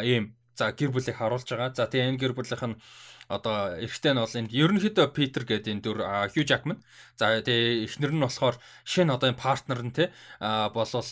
[0.00, 1.76] ийм за гэр бүлийг харуулж байгаа.
[1.76, 2.80] За тэгээ энэ гэр бүлийнх нь
[3.28, 5.98] одоо эрэгтэй нь бол энэ ерөнхийдөө Питер гэдэг энэ дүр
[6.32, 6.80] Хью Жакман.
[7.20, 8.56] За тэгээ эхнэр нь болохоор
[8.88, 10.08] шинэ одоо энэ партнер нь те
[10.40, 11.08] болол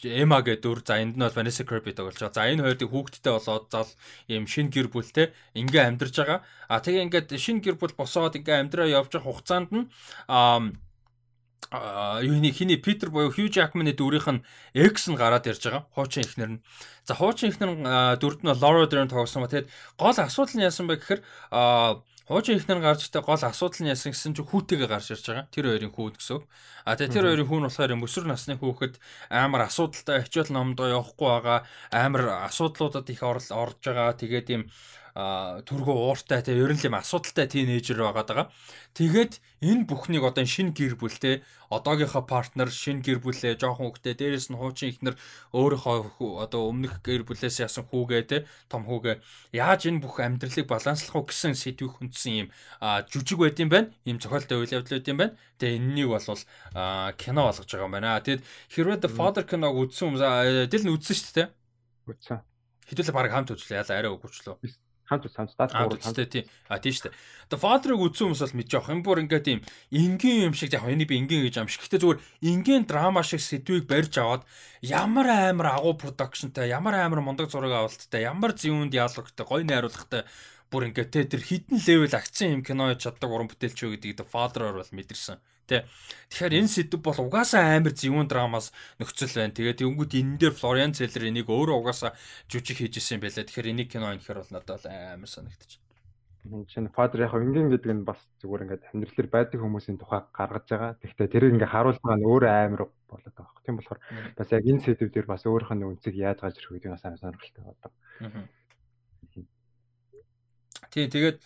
[0.00, 0.80] Эма гэдэг дүр.
[0.80, 2.32] За энд нь бол Vanessa Kirby тоглож байгаа.
[2.32, 3.90] За энэ хоёрыг хүүхдтэй болоод зал
[4.32, 6.40] ийм шинэ гэр бүлтэй ингээ амьдарч байгаа.
[6.72, 9.84] А тэгээ ингээд шинэ гэр бүл босоод ингээ амьдраа явж байгаа хугацаанд нь
[11.70, 15.84] юуны хиний Питер буюу Хью Жакманы дүрийнх нь X нь гараад ирж байгаа.
[15.92, 16.62] Хуучин ихнэр нь.
[17.04, 17.84] За хуучин ихнэр нь
[18.20, 19.68] дүрд нь Laura Dern тоглосон ба тэгэд
[20.00, 21.20] гол асуудал нь яасан бэ гэхээр
[22.24, 25.48] хуучин ихнэр гарч иртээ гол асуудал нь яасан гэсэн чинь хүүтэйгээ гарч ирж байгаа.
[25.52, 26.40] Тэр хоёрын хүү гэсэн.
[26.88, 28.94] А тэгээ тэр хоёрын хүү нь болохоор өсвөр насны хүүхэд
[29.28, 31.58] амар асуудалтай хичээл номдоо явахгүй байгаа.
[31.92, 34.16] Амар асуудлуудад их орж байгаа.
[34.16, 34.62] Тэгээд ийм
[35.18, 38.46] төргөө ууртай те ер нь л юм асуудалтай тийнейжер байгаад байгаа.
[38.94, 41.42] Тэгээд энэ бүхнийг одоо шинэ гэр бүлтэй
[41.74, 45.18] одоогийнхоо партнер шинэ гэр бүлээ жоохон хөвгтэй дээрэс нь хуучин ихнэр
[45.58, 48.36] өөрийнхөө одоо өмнөх гэр бүлээс ясан хүүгээ те
[48.70, 49.18] том хүүгээ
[49.58, 52.48] яаж энэ бүх амьдралыг баланслах уу гэсэн сэдвийг хүндсэн юм
[53.10, 53.90] жүжиг байд юм байна.
[54.06, 55.34] Ийм зохиолтой үйл явдал байд юм байна.
[55.58, 56.22] Тэгээ энэнийг бол
[57.18, 58.22] кино болгож байгаа юм байна.
[58.22, 60.16] Тэгэд хэрвээ The Father киног үзсэн юм
[60.70, 61.48] дэл нь үзсэн шүү дээ.
[62.06, 62.38] Үзсэн.
[62.86, 63.82] Хэдүүлээ баг хамт үзлээ.
[63.82, 67.16] Яла арай өгөөчлөө хамт хамт даад гурав хамт тийм а тийм шүү дээ.
[67.48, 70.84] The Father-ыг үзсэн хүмүүс бол мэдж явах юм бүр ингээд тийм энгийн юм шиг яг
[70.84, 71.80] энийг би энгийн гэж юм шиг.
[71.88, 74.44] Гэхдээ зүгээр энгийн драма шиг сэдвийг барьж аваад
[74.84, 80.28] ямар амар агуу продакшнтай, ямар амар мундаг зураг авалттай, ямар зүүн диалогтой, гоё найруулгатай
[80.68, 84.26] бүр ингээд те тэр хідэн левел акцент юм кино чаддаг уран бүтээлч юу гэдгийг The
[84.28, 85.40] Father-оор бол мэдэрсэн.
[85.68, 85.84] Тэ.
[86.32, 89.52] Тэгэхээр энэ сэдв бол угаасаа амар зөвүүн драмаас нөхцөл байна.
[89.52, 92.16] Тэгээд өнгөд энэ дээр Florian Zeller энийг өөрөө угаасаа
[92.48, 93.44] жүжиг хийж исэн байлаа.
[93.44, 95.80] Тэгэхээр энийг кино инхээр бол надад амар санагдчих.
[96.48, 100.64] Шинэ Father яг энгийн гэдэг нь бас зүгээр ингээд амьдрал дээр байдаг хүмүүсийн тухай гаргаж
[100.72, 100.92] байгаа.
[101.04, 103.64] Гэхдээ тэрийг ингээд харуулж байгаа нь өөрөө амар болоод байгаа.
[103.64, 104.00] Тийм болохоор
[104.32, 107.20] бас яг энэ сэдв дээр бас өөрийнх нь үнцийг яаж гаж ирэх гэдэг нь сайн
[107.20, 107.92] сонирхолтой байдаг.
[110.90, 111.38] Тий, тэгээд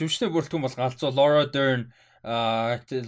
[0.00, 1.88] жүжигчний бүрэлдэхүүн бол галзуу Laura Dern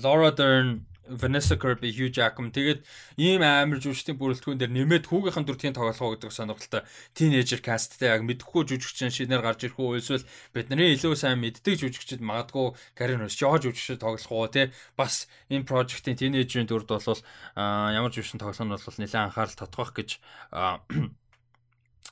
[0.04, 2.52] Laura Dern Vanessa Kirby, Hugh Jackman.
[2.54, 2.86] Тэгээд
[3.18, 6.86] ийм амар жүжигчдийн бүрэлдэхүүн дээр нэмээд хүүгийнхэн дүртийн тоглох гэдэг сонирхолтой
[7.18, 12.22] тинейжер касттай яг мэдхгүй жүжигчин шинээр гарч ирэх үү эсвэл бидний илүү сайн мэддэг жүжигчд
[12.22, 17.20] магадгүй карьер өсч явж жүжигчд тоглох уу те бас энэ прожектын тинейжерийн дүрд бол
[17.58, 20.10] ямар жүжигчин тоглох нь бол нэлээд анхаарал татгах гэж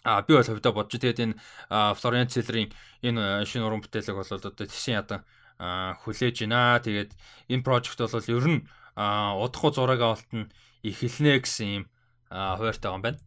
[0.04, 1.34] а би бол хувьдаа бодож тэгээд энэ
[1.98, 2.70] Florence Zeller-ийн
[3.02, 5.24] энэ шинэ уран бүтээлэг бол одоо тийшин ядан
[5.58, 6.78] хүлээж байна.
[6.82, 7.10] Тэгээд
[7.50, 8.62] энэ project бол ер нь
[8.98, 10.50] удахгүй зураг авалт нь
[10.86, 11.84] эхэлнэ гэсэн юм
[12.30, 13.18] хуваартай байгаа юм байна.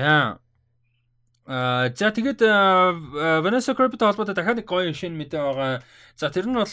[0.00, 0.38] Аа.
[1.50, 2.40] Аа за тэгээд
[3.44, 5.82] Vanessa Kirby-тэй холбоотой дахиад нэг гоё шинэ мэдээ байгаа.
[6.16, 6.68] За тэр нь бол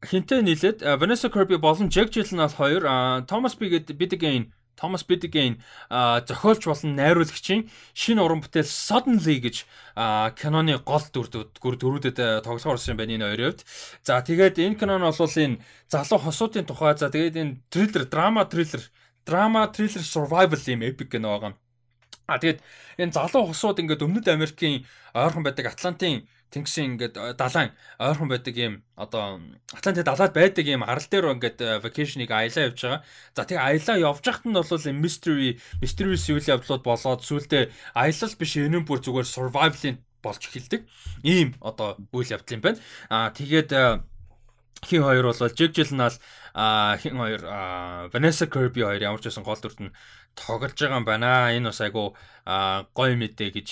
[0.00, 2.82] хинтээ нийлээд Vanessa Kirby болон Jack Gyllenhaal хоёр
[3.28, 5.60] Thomas Biggin Томас Бидигийн
[5.92, 9.56] зохиолч болон найруулагчийн шинэ уран бүтээл Suddenly гэж
[10.40, 13.68] киноны гол дүр дөрүүдэд тоглохоор ирсэн байна энэ хоёрын хувьд.
[14.00, 15.60] За тэгээд энэ кино нь бол энэ
[15.92, 18.80] залуу хосуудын тухай за тэгээд энэ триллер, драма триллер,
[19.28, 21.52] драма триллер survival юм epic кино байгаа.
[22.30, 22.64] А тэгээд
[22.96, 27.70] энэ залуу хосууд ингээд өмнөд Америкийн ойрхон байдаг Атлантын Тэнгисийн ингээд э, далайн
[28.02, 29.38] ойрхон байдаг юм одоо
[29.70, 33.00] Атлантид далаад байдаг юм арал дээр ингээд vacation-ыг аялаа явж байгаа.
[33.38, 34.66] За тэгээ аялаа явж хахад нь бол
[34.98, 40.82] mystery mysterious үйл явдлууд болоод сүултээ аялал биш энэ бүр зүгээр survival-ийн болж эхэлдэг.
[41.22, 42.82] Ийм одоо үйл явдал юм байна.
[43.06, 44.02] Аа тэгээд э,
[44.84, 46.16] хин хоёр бол Gyllenhaal
[46.54, 47.42] а хин хоёр
[48.12, 49.94] Vanessa Kirby хоёр ямар ч байсан гол дүрт нь
[50.34, 51.52] тоглож байгаа юм байна.
[51.54, 52.16] Энэ бас айгу
[52.96, 53.68] гоё мэдээ гэж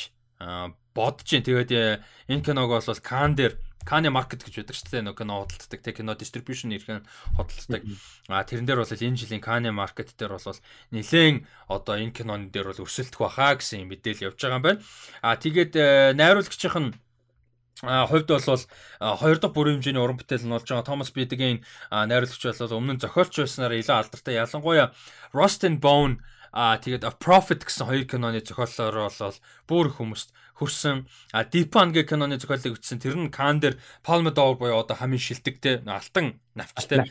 [0.94, 1.42] бодож जैन.
[1.42, 3.58] Тэгээд э, энэ киног бол Кан дээр
[3.88, 5.04] Каны маркет гэж байдаг шүү дээ.
[5.08, 7.08] Нөгөө кино худалддаг, тэг кино дистрибьюшн ирхэн
[7.40, 7.82] худалддаг.
[8.28, 10.60] А тэрэн дээр бол энэ жилийн Каны маркет дээр бол
[10.92, 14.82] нэлээд одоо энэ кинон дээр бол өрсөлдөх баха гэсэн мэдээлэл явж байгаа юм байна.
[15.24, 16.92] А тэгээд э, найруулагчийнх нь
[17.82, 22.42] а хувьд бол хоёр дахь бүрийн хэмжээний уран бүтээл нь болж байгаа Томас Бидгийн найруулагч
[22.42, 24.90] бол өмнө нь зохиолч байснаар илүү алдартай ялангуяа
[25.30, 26.18] Rust and Bone
[26.52, 29.38] а тэгээд A Prophet гэсэн хоёр киноны зохиолоор бол
[29.68, 34.80] бүр хүмүүст хөрсөн а гэх киноны зохиолыг бичсэн тэр нь Кан дээр Palme d'Or буюу
[34.80, 37.10] одоо хамгийн шилдэгтэй алтан навчтай.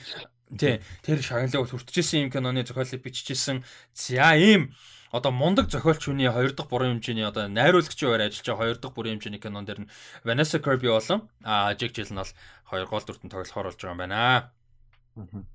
[0.52, 3.64] Тий тэр шагналыг хүртчихсэн юм киноны зохиолыг биччихсэн
[3.94, 4.76] за ийм.
[5.12, 8.96] Одоо мундаг зохиолч хүний 2 дахь бүрэн хэмжээний одоо найруулагчийн хувьд ажиллаж байгаа 2 дахь
[8.96, 9.92] бүрэн хэмжээний кинон дээр нь
[10.28, 12.36] Vanessa Kirby болон а Jake Gyllenhaal
[12.68, 14.52] хоёр гол дүртэн тоглохоор болж байгаа юм байна.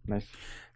[0.08, 0.26] Nice.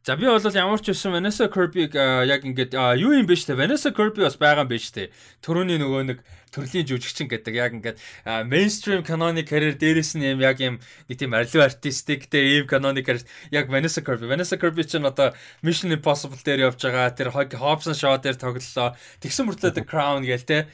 [0.06, 1.98] За би бол ямар ч байсан Vanessa Kirby-г
[2.30, 5.10] яг ингээд юу юм бэ штэ Vanessa Kirby бас байгаа юм бэ штэ.
[5.42, 6.22] Төрөний нөгөө нэг
[6.54, 7.98] төрлийн жүжигчин гэдэг яг ингээд
[8.46, 10.78] мейнстрим каноны карьер дээрээс нь юм яг юм
[11.10, 14.30] нэг тийм арилуу артистик дээр ийм каноны карьер яг Vanessa Kirby.
[14.30, 15.34] Vanessa Kirby ч одоо
[15.66, 17.10] Mission Impossible дээр явж байгаа.
[17.10, 18.94] Тэр Hobson Shaw дээр тоглолоо.
[19.18, 20.70] Тэгсэн мөртлөө The Crown гээл те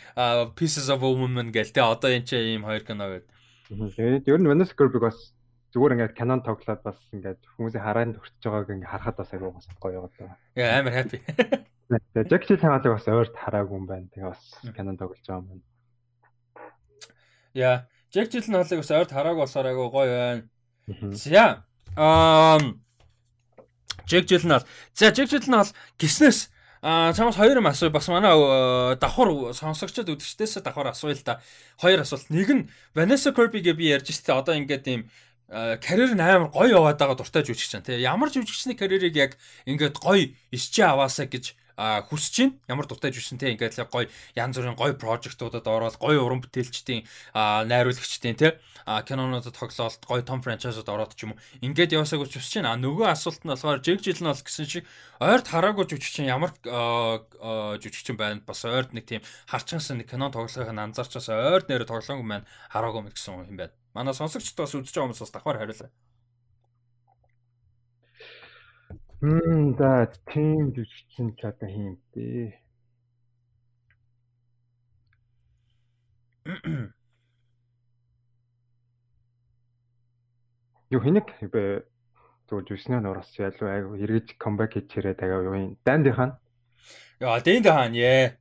[0.61, 3.33] Pieces of a Woman гээл те одоо энэ ч ийм хоёр кино гэдэг.
[3.97, 5.33] Тэгээд ер нь Vanessa Kirby бас
[5.73, 9.67] зүгээр ингээд кинон тоглоод бас ингээд хүмүүсийн хараанд хүртэж байгааг ингээд харахад бас аягүй бас
[9.81, 10.37] гоё байгаа.
[10.57, 11.19] Яа амар хаппи.
[12.13, 14.09] Тэгээ Жакчил хаалыг бас ойрт хараагүй юм байна.
[14.13, 14.43] Тэгээ бас
[14.77, 15.65] кинон тоглож байгаа юм байна.
[17.57, 17.77] Яа,
[18.13, 20.43] Жакчил хаалыг бас ойрт хараагүй болохоор аягүй гоё байна.
[21.17, 21.65] За.
[21.97, 22.61] Аа
[24.05, 24.65] Жек Жилнал.
[24.93, 25.69] За Жек Жилнал
[25.99, 26.53] гиснээс
[26.85, 28.35] А чамаас хоёр юм асуу бас манай
[28.99, 31.41] давхар сонсогчдод үдгчдээс давхар асууя л да.
[31.79, 32.27] Хоёр асуулт.
[32.27, 35.07] Нэг нь Vanessa Kirby-гээ би ярьж штэ одоо ингээд ийм
[35.53, 38.01] карьер нь амар гоё яваад байгаа дуртай жүжигч чам тий.
[38.01, 39.33] Ямар жүжигчний карьерийг яг
[39.69, 44.57] ингээд гоё исчээ аваасаа гэж хүсэж чинь ямар дуртай жүжигчин те ингээд л гоё янз
[44.57, 47.05] бүрийн гоё прожектуудад ороод гоё уран бүтээлчдийн
[47.69, 51.41] найруулагчдын те кинонуудад тоглоод гоё том франчайзууд ороод ч юм уу.
[51.61, 54.85] Ингээд яваасаг хүсэж чинь а нөгөө асуулт нь болохоор жиг жил нь бол гэсэн шиг
[55.21, 58.41] ойрт хараагүй жүжигчин ямар жүжигчин байна?
[58.45, 63.17] Бас ойрт нэг тийм харчгансан нэг кино тоглохыг анзаарчаас ойрт нэрэ тоглоомгүй маань хараагүй мэт
[63.17, 65.91] гэсэн юм байна манай сонсогчдоос үзэж байгаа хүмүүс бас давхар хариулаа
[69.23, 72.59] Мм за тийм жүжигчин ч одоо хийм бэ.
[80.91, 81.87] Юу хинэг бэ?
[82.51, 85.79] Зүгээр жүжигчнээ нураас ялуу айгу эргэж камбэк хийчээрээ тагаа юу юм.
[85.87, 86.35] Данди хаан.
[87.23, 88.35] Яа, Данди хаан яа.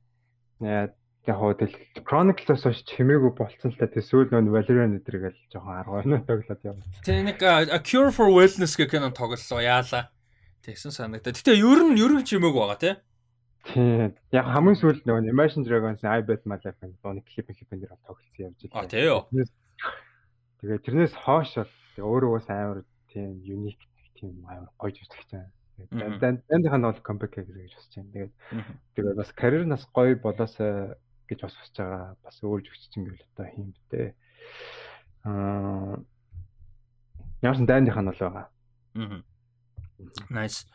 [0.58, 0.90] Яа,
[1.26, 5.78] яг хоо тэл Chronicles-ос хойш чимээгүй болцсон л та тэг сүүл нөө Valerian өдргээл жоохон
[5.78, 6.82] арга байна тоглоод явна.
[7.06, 10.10] Тэг нэг A Cure for Wellness гэх кино тоглолоо яалаа.
[10.66, 11.30] Тэгсэн санагдаа.
[11.30, 12.94] Гэтэ ер нь ер нь чимээг байгаа тий.
[13.70, 14.18] Тийм.
[14.34, 17.94] Яг хамгийн сүүлд нөгөө Imagine Dragons I Bet My Life гэх нэг клип клип дээр
[18.02, 18.82] тоглолцсон явж байлаа.
[18.82, 19.22] А тий юу.
[20.58, 21.70] Тэгээ тэрнээс хойш бол
[22.02, 22.82] өөрөө бас амар
[23.14, 23.86] тийм unique
[24.18, 25.50] тийм амар гоё жүжигч байна.
[26.18, 28.10] Дандынх нь бол comeback гэж босч байна.
[28.10, 28.32] Тэгээд
[28.98, 30.98] тэгээд бас карьер нас гоё болоосаа
[31.28, 32.16] гэж бас босч байгаа.
[32.24, 34.14] Бас өөр жүжигч юм гээл одоо хийм бтэ.
[35.24, 36.02] Аа
[37.42, 38.46] Яасан дайных нь бол байгаа.
[38.94, 39.22] Аа.
[40.30, 40.66] Nice.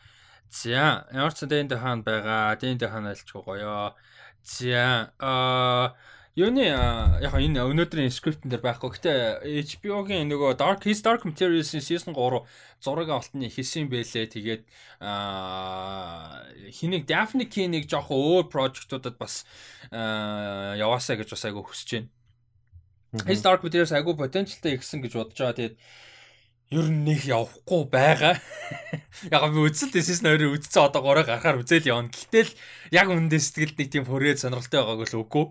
[0.50, 2.56] За, ямар ч дэнд хаан байгаа.
[2.60, 3.96] Дэнд хаан альчгүй гоё.
[4.44, 5.96] За, аа
[6.38, 8.94] Юуны яг энэ өнөөдрийн скриптэн дээр байхгүй.
[8.94, 9.42] Гэтэ
[9.74, 12.46] HBO-гийн нөгөө Dark His Dark Materials-ийн season 3
[12.78, 14.30] зураг алтны хийсэн байлээ.
[14.38, 14.62] Тэгээд
[16.78, 19.50] хэнийг Daphne King-ийг жоох өөр project-удад бас
[19.90, 22.14] яваасаа гэж бас айгу хүсэж байна.
[23.26, 25.58] His Dark Materials айгу potentialтай ихсэн гэж бодож байгаа.
[25.58, 25.76] Тэгээд
[26.68, 28.36] ер нь нэг явахгүй байгаа.
[29.32, 32.12] Яг би үзэл дэсэс нөрөө үдцэн одоо гороо гарахаар үзэл явна.
[32.12, 32.52] Гэтэл
[32.92, 35.46] яг үнэндээ сэтгэлд нэг тийм хүрээд сонирхолтой байгааг л үгүй.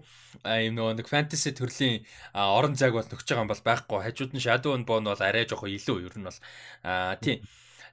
[0.45, 2.05] А юм нөгөө нэг фэнтези төрлийн
[2.37, 3.99] орон зайг бол нөхөж байгаа юм бол байхгүй.
[4.05, 6.39] Хажууд нь Shadow and Bone бол арай жоохо илүү ер нь бол
[6.85, 7.41] а тийм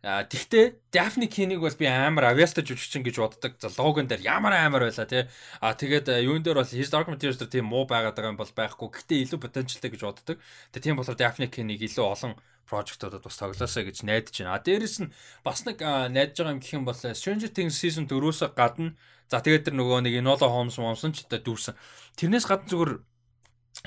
[0.03, 3.55] Тэгтээ Daphne King-ийг бол би амар авьяастай жүжигчин гэж боддог.
[3.55, 5.23] За логон дээр ямар амар байла тий.
[5.63, 8.51] А тэгээд юун дээр бол His Dark Materials дээр тийм муу байгаад байгаа юм бол
[8.51, 8.91] байхгүй.
[8.91, 10.43] Гэтэ илүү потенциалтай гэж боддог.
[10.75, 12.35] Тэгээ тийм болохоор Daphne King-ийг илүү олон
[12.67, 14.55] project-одод бас тоглоосаа гэж найдаж байна.
[14.55, 18.55] А дээрэс нь бас нэг найдаж байгаа юм гэх юм бол Stranger Things season 4-өөс
[18.55, 18.95] гадна
[19.27, 21.75] за тэгээд тэр нөгөө нэг Enola Holmes Momson ч дүүрсэн.
[22.19, 22.91] Тэрнээс гадна зүгээр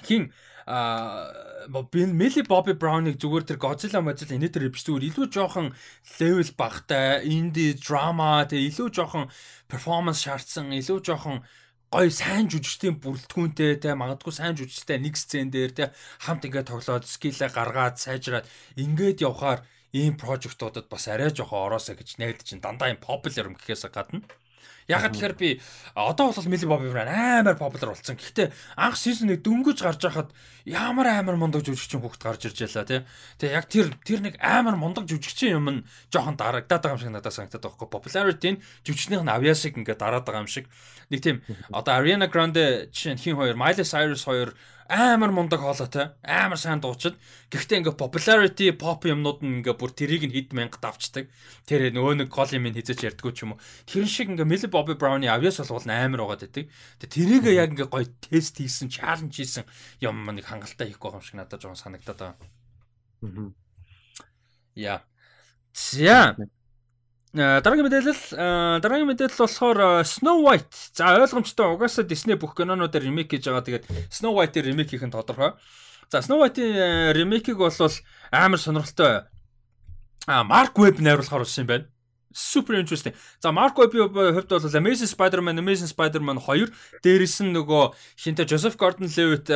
[0.05, 0.33] хин
[0.67, 1.31] а
[1.71, 5.71] Millie Bobby Brown-ыг зүгээр тэр Godzilla Mozilla энэ биш зүгээр илүү жоохон
[6.19, 9.31] level багтай инди драма тэгээ илүү жоохон
[9.71, 11.47] performance шаардсан илүү жоохон
[11.95, 15.85] гоё сайн жүжигчдийн бүрэлдэхүүнтэй те магадгүй сайн жүжигчтэй нэг сцен дээр те
[16.25, 19.63] хамт ингээд тоглоод скиллээ гаргаад сайжраад ингээд явхаар
[19.95, 24.27] ийм прожектуудад бас арай жоохон ороосоо гэж найдаж чинь дандаа юм популяр юм гэхээс гадна
[24.87, 25.61] Ягаад тэгэхээр би
[25.99, 28.15] одоо бол Millie Bobby Brown амар популяр болсон.
[28.15, 30.31] Гэхдээ анх сизон нэг дөнгөж гарч байхад
[30.63, 33.01] ямар амар мундаг жүжигчин хүүхд гарч ирж байлаа тий.
[33.43, 35.81] Тэгээ яг тэр тэр нэг амар мундаг жүжигчин юм нь
[36.15, 37.95] жоохон дарагдаад байгаа юм шиг надад санагдаад байгаа байхгүй.
[37.99, 40.71] Popularity нь жүжигчнийх нь авьяасыг ингээд дараад байгаа юм шиг.
[41.11, 41.43] Нэг тийм
[41.75, 44.55] одоо Ariana Grande жишээ нь хин хоёр, Miley Cyrus хоёр
[44.89, 47.19] амар мундаг хоолойтой амар сайн дуучид.
[47.51, 51.27] Гэхдээ ингээ popularity pop юмнууд нь ингээ бүр тэрийг нь хэд мянга давчдаг.
[51.67, 53.63] Тэр нөгөө нэг гол юм хизэж ярьдгүү ч юм уу.
[53.87, 56.71] Тэр шиг ингээ Millie Bobby Brown-ы авьяас болгол амар байгаад байдаг.
[57.03, 59.65] Тэгээ тэрийг яг ингээ гоё тест хийсэн чаленж хийсэн
[60.03, 63.53] юм нэг хангалттай хийх байгаа юм шиг надад жоохон санагдаад байгаа.
[64.75, 65.03] Яа.
[65.73, 66.37] За
[67.37, 70.97] дараагийн мэдээлэл э, дараагийн мэдээлэл болохоор э, Snow White.
[70.97, 73.61] За ойлгомжтой угаасаа Disney бүх кинонуудаар ремейк хийж байгаа.
[73.61, 75.53] Тэгээд Snow White-ийн ремейк хийх нь тодорхой.
[76.09, 77.69] За Snow White-ийн ремейкийг бол
[78.33, 79.29] амар сонирхолтой.
[80.27, 81.87] А Mark Webb найруулахаар болсон юм байна.
[82.33, 83.13] Super interesting.
[83.39, 86.73] За Mark Webb-ийн хувьд бол Amazing Spider-Man, Amazing Spider-Man 2
[87.05, 87.85] дээрээс нь нөгөө
[88.17, 89.53] хинтэ Joseph Gordon-Levitt,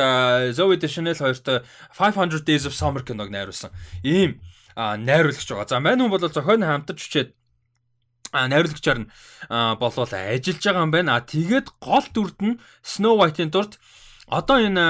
[0.53, 1.65] Zoe Deschanel хоёртой
[1.97, 3.73] 500 Days of Summer киног найруулсан.
[4.05, 4.37] Ийм
[4.77, 5.65] найруулагч байгаа.
[5.65, 7.40] За мань хүн бол зохион хамтарч хүчээд
[8.33, 9.11] найруулагчаар нь
[9.77, 11.19] болвол ажиллаж байгаа юм байна.
[11.19, 13.75] Тэгээд гол дүрд нь Snow White-ийн дүрд
[14.31, 14.85] одоо энэ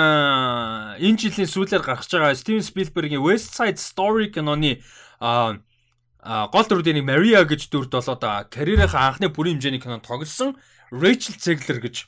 [1.02, 4.82] энэ жилийн сүүлээр гарч байгаа Steven Spielberg-ийн West Side Story киноны
[5.22, 10.54] гол дүрдийн Maria гэж дүрд бол одоо карьерийнхаа анхны бүрийн хэмжээний кинонд тоглосон
[10.94, 12.06] Rachel Zegler гэж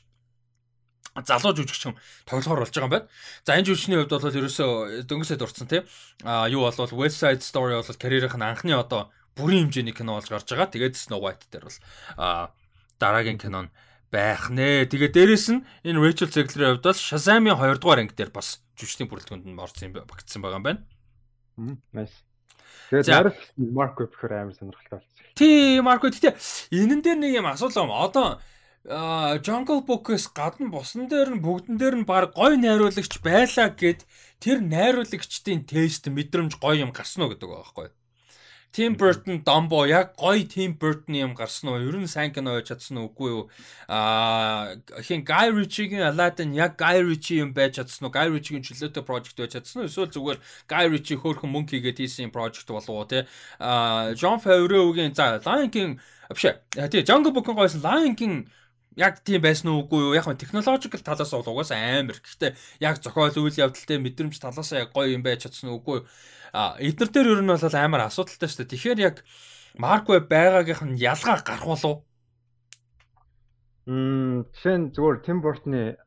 [1.22, 1.94] залуу жүжигчин
[2.26, 3.08] тоглохоор болж байгаа юм байна.
[3.46, 4.70] За энэ жүжигчний хувьд бол ерөөсөө
[5.06, 5.82] дөнгөсөд дурдсан тийм.
[6.26, 10.28] А юу бол West Side Story бол карьерийнх нь анхны одоо бүрийн хэмжээний кино болж
[10.30, 10.70] гарч байгаа.
[10.70, 11.78] Тэгээд Snow White дээр бол
[12.18, 12.54] а
[12.98, 13.74] дараагийн кино нь
[14.14, 14.86] байх нэ.
[14.86, 19.10] Тэгээд дээрэс нь энэ Rachel Zegler-ийн хувьд бол Shazam-ийн 2 дугаар анги дээр бас жүжигчдийн
[19.10, 20.80] бүрэлдэхүүнд нь орсон юм багтсан байгаа юм байна.
[21.90, 22.22] Nice.
[22.90, 23.34] Тэгээд
[23.74, 25.14] Mark Webb гэхээр амар сонирхолтой болсон.
[25.34, 26.02] Тий, Mark.
[26.06, 26.34] Гэтэ
[26.70, 28.06] энэн дээр нэг юм асуулаа.
[28.06, 28.26] Одоо
[28.84, 34.04] а Jungle Book-с гадна бусан дээр нь бүгдэн дээр нь баг гой найруулагч байлаа гэд
[34.44, 37.88] тэр найруулагчдын тест мэдрэмж гоё юм гарсан уу гэдэг байгаа байхгүй.
[38.74, 41.78] Tim Burton Dumbo яг гоё Tim Burton юм гарсан уу?
[41.78, 43.42] Ер нь сайн кино байж чадсан уу үгүй юу?
[43.86, 48.10] Аа хин Guy Ritchie-гийн Aladdin яг Guy Ritchie юм байж чадсан уу?
[48.10, 49.86] Guy Ritchie-гийн чөлөөтэй project байж чадсан уу?
[49.86, 53.30] Эсвэл зүгээр Guy Ritchie хөөрхөн мөнгө хийгээд хийсэн project болов уу те?
[53.62, 56.02] Аа John Favreau-гийн за Lion King
[56.34, 56.58] биш ээ.
[56.74, 58.50] Тэгээ Jungle Book-ын гойсон Lion King
[58.96, 60.14] яг тийм байсан уу үгүй юу?
[60.14, 62.18] Яг нь технологикл талаас бол угаасаа амар.
[62.18, 66.06] Гэхдээ яг зохиол үйл явдалтай мэдрэмж талаас яг гоё юм байж чадсан уу үгүй юу?
[66.54, 68.72] А эднэр дээр ер нь бол амар асуудалтай шүү дээ.
[68.78, 69.16] Тэгэхээр яг
[69.74, 72.06] Марк Веб байгаагийнх нь ялгаа гарах болов.
[73.90, 75.98] Мм жишээ нь зүгээр Тим Бортны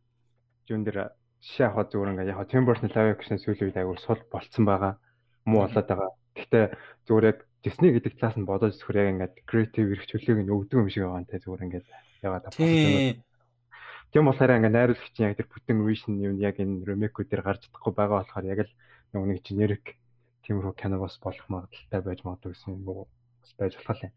[0.71, 1.11] юун дээр
[1.43, 4.95] жишээ авах зүгээр ингээ яг Тим Бортны лайв экшн сүүлийн үед аягүй сул болцсон байгаа.
[5.43, 6.11] Муу болоод байгаа.
[6.39, 6.65] Гэхдээ
[7.05, 10.77] зүгээр яг Disney гэдэг талаас нь бодож зөвхөр яг ингээд креатив эрх чөлөөг нь өгдөг
[10.77, 11.87] юм шиг байгаа нэ зүгээр ингээд
[12.21, 13.17] яваад байгаа.
[14.11, 17.93] Тийм болохоор ингээ найруулагчийн яг тэр бүтэн вишн юм яг энэ ремейкүүд дээр гарч чадахгүй
[17.97, 18.71] байгаа болохоор яг л
[19.13, 19.97] нэг generic
[20.47, 23.07] тиймэрхүү кино бас болох магадaltaй байж магадгүй гэсэн юм уу
[23.59, 24.13] байж болох юм.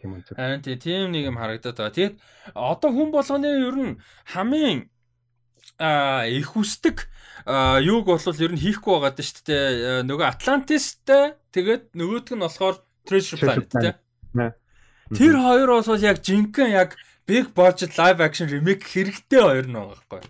[0.00, 0.32] Тийм үнэ.
[0.32, 1.96] Харин тийм нэг юм харагдаад байгаа.
[1.98, 2.14] Тэгээд
[2.54, 3.98] одоо хүн болгоны ер нь
[4.32, 4.88] хамгийн
[5.78, 7.06] их үстэг
[7.46, 10.02] юуг бол ер нь хийхгүй байгаа даа шүү дээ.
[10.04, 11.24] Нөгөө Атлантистэй
[11.54, 12.76] тэгээд нөгөөдг нь болохоор
[13.06, 13.94] Treasure Planet тий.
[15.14, 19.96] Тэр хоёр бол яг жинхэнэ яг big budget live action remake хэрэгтэй хоёр нь байгаа
[19.96, 20.22] байхгүй.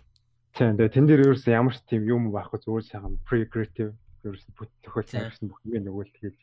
[0.54, 4.44] Тийм тэгээд тэн дээр ерөөсөн ямар ч тийм юм байхгүй зүгээр сайхан pre creative ерөөс
[4.54, 6.40] бүх тохиолдсон гэсэн бүх юм нөгөө л тгийлж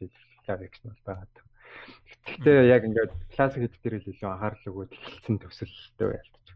[0.47, 1.43] ажиллах гэсэн бол байгаа.
[2.25, 6.47] Гэхдээ яг ингээд классик хэд дээр л илүү анхаарал өгөөд эхэлсэн төсөлтэй байлтаж.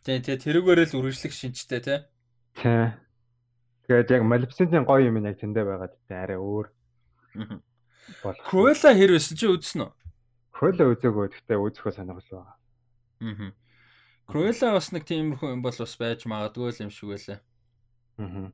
[0.00, 2.00] Тийм тийм тэрүүгээрээ л үргэлжлэх шинжтэй тий.
[2.56, 2.96] Тийм.
[3.84, 6.66] Тэгээд яг Maleficent-ийн гоё юм яг тэндээ байгаад тэ арай өөр.
[8.48, 9.92] Cruella хэр байсан чи үзсэн үү?
[10.56, 12.56] Cruella үзээгөө гэхдээ үзэхөө сонирхол байгаа.
[13.20, 13.52] Аа.
[14.30, 17.38] Cruella бас нэг тиймэрхүү юм бол бас байж магадгүй юм шиг байлаа.
[18.16, 18.50] Аа.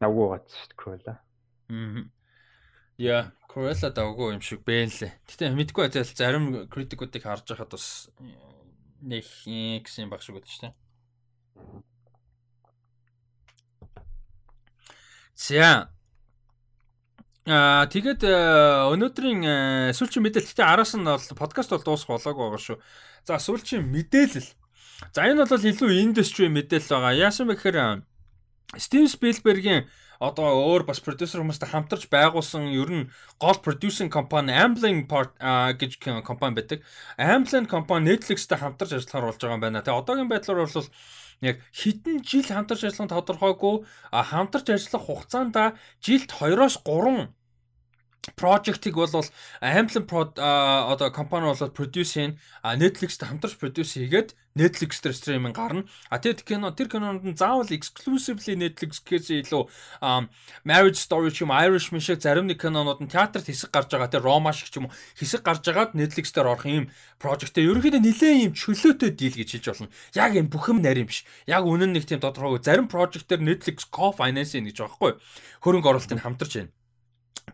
[0.00, 1.14] Давгүй гацсан шүү дээ Cruella.
[1.70, 2.10] Аа.
[3.00, 5.12] Яа, Cruella давгүй юм шиг бэ лээ.
[5.24, 8.12] Гэтэ мэдгүй ажил зарим критикуудыг харж байхад бас
[9.00, 9.24] нэг
[9.88, 10.74] гэсэн баг шиг байдаг шүү дээ.
[15.32, 15.88] За.
[17.48, 22.78] Аа тэгээд өнөөдрийн сүүлчийн мэдээлэл гэтээ араас нь бол подкаст бол дуусах болоогүй байгаа шүү.
[23.24, 24.52] За сүүлчийн мэдээлэл.
[25.16, 27.16] За энэ бол илүү индастри мэдээлэл байгаа.
[27.16, 28.04] Яасан бэ гэхээр
[28.76, 29.88] Стив Спилбергийн
[30.20, 33.08] одоо өөр бас продюсер хүмүүстэй хамтарч байгуулсан ер нь
[33.40, 36.84] гол producing компани Amblin гэж компани байдаг.
[37.16, 39.80] Amblin компани Netflix-тэй хамтарч ажиллахаар болж байгаа юм байна.
[39.80, 40.88] Тэгээ одоогийн байдлаар бол
[41.40, 43.74] яг хэдэн жил хамтарч ажиллах тодорхойгүй
[44.12, 45.56] хамтарч ажиллах хугацаанд
[46.04, 47.39] жилд 2-оос 3
[48.36, 49.24] project-ыг бол
[49.60, 55.86] Amblin одоо компани бол produce хийн Netflix-тэй хамтарч produce хийгээд Netflix дээр стриминг гарна.
[56.10, 59.62] А тэгээд кино тэр кинонд нь заавал exclusively Netflix гэхээс илүү
[60.66, 64.26] Marriage Story ч юм Irish шиг зарим нэг кинонууд нь театрт хэсэг гарч байгаа тэр
[64.26, 66.90] Roma шиг ч юм уу хэсэг гарч байгаад Netflix дээр орох юм
[67.22, 69.94] project-тэй ерөнхийдөө нэлээд юм чөлөөтэй дийл гэж хэлж болно.
[70.18, 71.22] Яг юм бүх юм нарийн биш.
[71.46, 75.12] Яг үнэн нэг тийм тодорхойгүй зарим project дээр Netflix co-financing гэж байгаа хгүй.
[75.62, 76.74] Хөрөнгө оруулалтыг хамтарч байна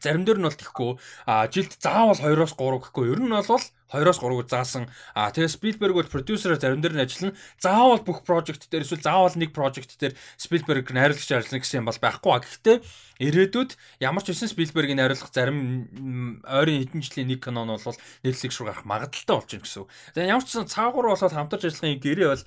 [0.01, 0.91] зарим дээр нь бол тэхгүй
[1.27, 3.05] а жилд заавал 2-оос 3 гэхгүй.
[3.13, 4.91] Ер нь бол 2-оос 3-г заасан.
[5.15, 7.39] А тэгээ Спилберг бол продюсераар зарим дээр нь ажиллана.
[7.63, 12.03] Заавал бүх прожект дээр эсвэл заавал нэг прожект дээр Спилберг найруулагч ажиллана гэсэн юм бол
[12.03, 12.33] байхгүй.
[12.35, 12.77] А гэхдээ
[13.23, 13.71] ирээдүйд
[14.03, 18.67] ямар ч үсэн Спилбергийн найруулах зарим ойрын хэдэн жилийн нэг кино нь бол Netflix руу
[18.67, 19.87] гарах магадaltaй болж байна гэсэн.
[20.19, 22.45] Тэгээ ямар ч үсэн цаагуур болоод хамтарч ажиллахын гэрээ бол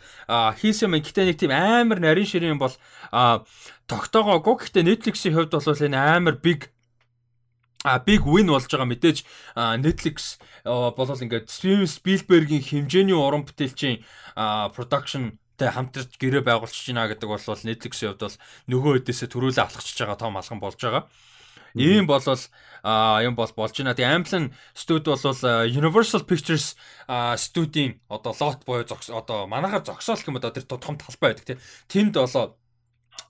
[0.59, 2.75] хийсэн юм гэхдээ нэг тийм амар нарийн ширийн бол
[3.89, 6.69] тогтоогоогүй гэхдээ Netflix-ийн хувьд бол энэ амар big
[7.83, 9.23] а big win болж байгаа мэдээж
[9.79, 14.03] Netflix болол ингээд Steven Spielberg-ийн хэмжээний уран бүтээлчийн
[14.75, 18.37] production тэй хамтарч гэрээ байгуулчихж байна гэдэг бол Netflix-ийн хувьд бол
[18.71, 21.07] нөгөө хэдээсээ төрүүлээ алхчихж байгаа том алхам болж байгаа.
[21.75, 22.39] Ийм болол
[23.23, 23.95] юм бол болж байна.
[23.95, 25.23] Тэгээ Amblin студи бол
[25.67, 26.75] Universal Pictures
[27.39, 31.59] студийн одоо лот буюу одоо манайхаар зогсоол гэмэд одоо тэр том талбай байдаг тийм.
[31.87, 32.58] Тэнд болоо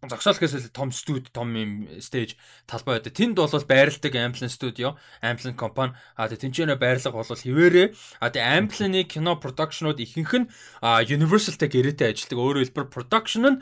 [0.03, 2.35] зогсоолхээс том студ том юм стейж
[2.65, 3.13] талбай байдаг.
[3.13, 5.93] Тэнд бол байрладаг Amblin студио, Amblin компани.
[6.15, 7.95] А тэгээ тэнцэнэ байрлага бол хിവэрэ.
[8.19, 10.49] А тэгээ Amblin-ы кино продакшнууд ихэнх нь
[10.81, 12.39] Universal-тэй гэрээтэй ажилладаг.
[12.39, 13.57] Өөрөөр хэлбэл production нь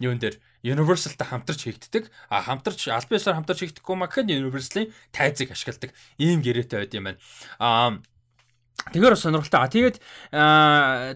[0.00, 2.10] юун дээр Universal-тай хамтарч хийгддэг.
[2.30, 5.90] А хамтарч аль биесээр хамтарч хийгдэхгүй маа гэхэд Universal-ийн тайзыг ашигладаг.
[6.22, 7.18] Ийм гэрээтэй байд юм байна.
[7.58, 7.98] А
[8.92, 9.60] Тэгэхээр сонирхолтой.
[9.60, 9.96] А тэгээд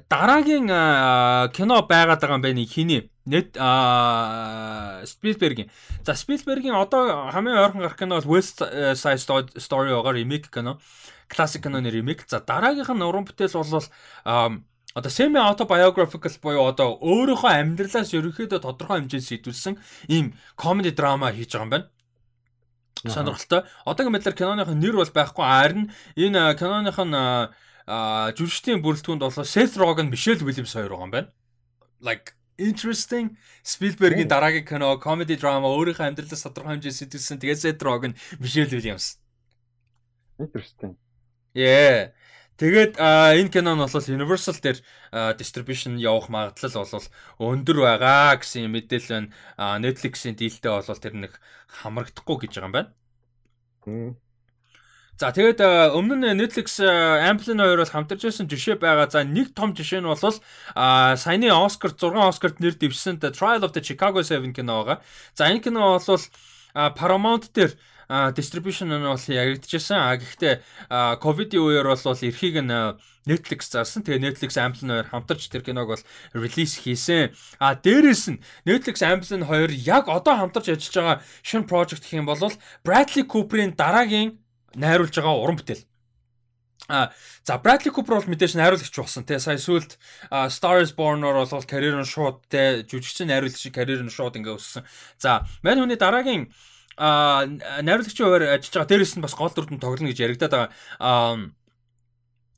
[0.08, 0.66] дараагийн
[1.52, 5.68] кино байгаад байгаа юм байна хиний Нет а Спилбергийн.
[6.04, 10.78] За Спилбергийн одоо хамгийн ойрхон гарах кино бол West Side Story байгаа ремейк кино.
[11.28, 12.22] Классик киноны ремейк.
[12.28, 13.90] За дараагийнх нь уран бүтээл бол
[14.96, 19.74] одоо semi autobiographical буюу одоо өөрийнхөө амьдралаас ерөнхийдөө тодорхой хэмжээнд сэтүүлсэн
[20.08, 21.90] ийм comedy drama хийж байгаа юм байна
[23.10, 23.62] сонирхолтой.
[23.86, 25.44] Одоогийн байдлаар киноных нэр бол байхгүй.
[25.44, 27.16] Харин энэ киноных нь
[27.86, 31.30] жүжигчдийн бүрэлдэхүүнд бол Seth Rogen, Michelle Williams хоёр байгаа юм байна.
[32.02, 37.38] Like interesting Spielberg-ийн дараагийн кино comedy drama өөрийнхөө амьдралаас тодорхой хэмжээнд сэтгүүлсэн.
[37.38, 39.22] Тэгээд Seth Rogen, Michelle Williams.
[40.40, 40.98] Interesting.
[41.54, 42.12] Yeah.
[42.56, 44.80] Тэгээд энэ кино нь бол Universal дээр
[45.36, 49.80] distribution явах магадлал бол өндөр байгаа гэсэн мэдээлэл байна.
[49.84, 51.32] Netflix-ийн дийлтэй бол тэр нэг
[51.84, 52.90] хамрагдахгүй гэж байгаа юм байна.
[55.16, 55.60] За тэгээд
[55.96, 59.08] өмнө нь Netflix Amplin 2 бол хамтарч байсан жишээ байгаа.
[59.08, 63.72] За нэг том жишээ нь бол саяны Oscar 6 Oscar-д нэр дэвшсэн The Trial of
[63.72, 65.04] the Chicago 7 кино байгаа.
[65.32, 66.24] За энэ кино бол
[66.76, 67.72] Paramount дээр
[68.08, 69.98] дистрибьюшн нь бол яригдчихсан.
[69.98, 72.72] А гэхдээ ковидын үеэр бол эрхийг нь
[73.26, 74.06] Netflix зарсан.
[74.06, 77.34] Тэгээ Netflix Amazon 2 хамтарч тэр киног бол релиз хийсэн.
[77.58, 82.30] А дээрэс нь Netflix Amazon 2 яг одоо хамтарч ажиллаж байгаа шинэ project гэх юм
[82.30, 82.38] бол
[82.86, 84.38] Bradley Cooper-ийн дараагийн
[84.78, 85.82] найруулж байгаа уран бүтээл.
[86.86, 87.10] А
[87.42, 89.98] за Bradley Cooper бол мэдээж найруулагч болсон тий сая сүлд
[90.30, 94.86] Star is Born-оор бол карьер нь шууд тий жүжигчин найруулагч карьер нь шууд ингээ өссөн.
[95.18, 96.54] За мань хүний дараагийн
[96.96, 97.44] а
[97.84, 100.70] найруулагчийн хуваар ажиллаж байгаа дээрэс нь бас гол дүрдэн тоглоно гэж яригадаад байгаа.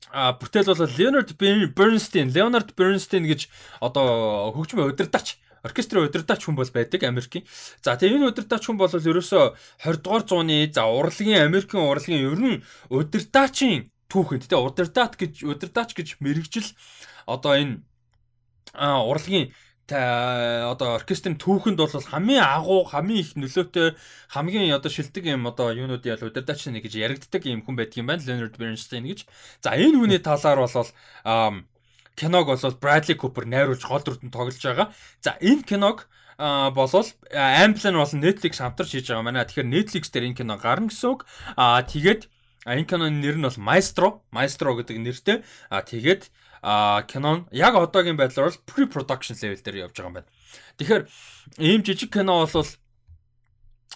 [0.09, 1.29] А бүтээл бол Leonard
[1.77, 3.51] Bernstein, Leonard Bernstein гэж
[3.83, 7.45] одоо хөгжмийн удирдаач оркестрийн удирдаач хүн бол байдаг Америкийн.
[7.83, 9.43] За тэгээ энэ удирдаач хүн бол ерөөсөө
[9.85, 15.93] 20 дугаар зууны за урлагийн Америкийн урлагийн ер нь удирдаачийн түүхэнд тэгээ удирдаат гэж удирдаач
[15.93, 16.67] гэж мэрэгжил
[17.27, 17.83] одоо энэ
[18.79, 19.53] урлагийн
[19.93, 23.95] одоо оркестрийн түүхэнд бол хамгийн агуу, хамгийн их нөлөөтэй,
[24.29, 28.07] хамгийн одоо шилдэг юм одоо юунууд ял удирдаач нэг гэж яригддаг юм хүн байдаг юм
[28.09, 28.23] байна.
[28.23, 29.25] Leonard Bernstein гэж.
[29.63, 30.73] За энэ хүний талаар бол
[32.19, 34.91] киног бол Bradley Cooper найруулж гол дүртэн тоглож байгаа.
[35.23, 36.07] За энэ киног
[36.39, 39.43] болол Amblin болон Netflix хамтарч хийж байгаа манай.
[39.43, 41.27] Тэгэхээр Netflix дээр энэ кино гарна гэсэн үг.
[41.59, 42.31] Аа тэгээд
[42.63, 45.37] энэ киноны нэр нь бол Maestro, Maestro гэдэг нэртэй.
[45.67, 46.31] Аа тэгээд
[46.61, 50.29] а кинон яг одоогийн байдлаар бол pre-production level дээр явж байгаа юм байна.
[50.77, 51.03] Тэгэхээр
[51.59, 52.67] ийм жижиг кино бол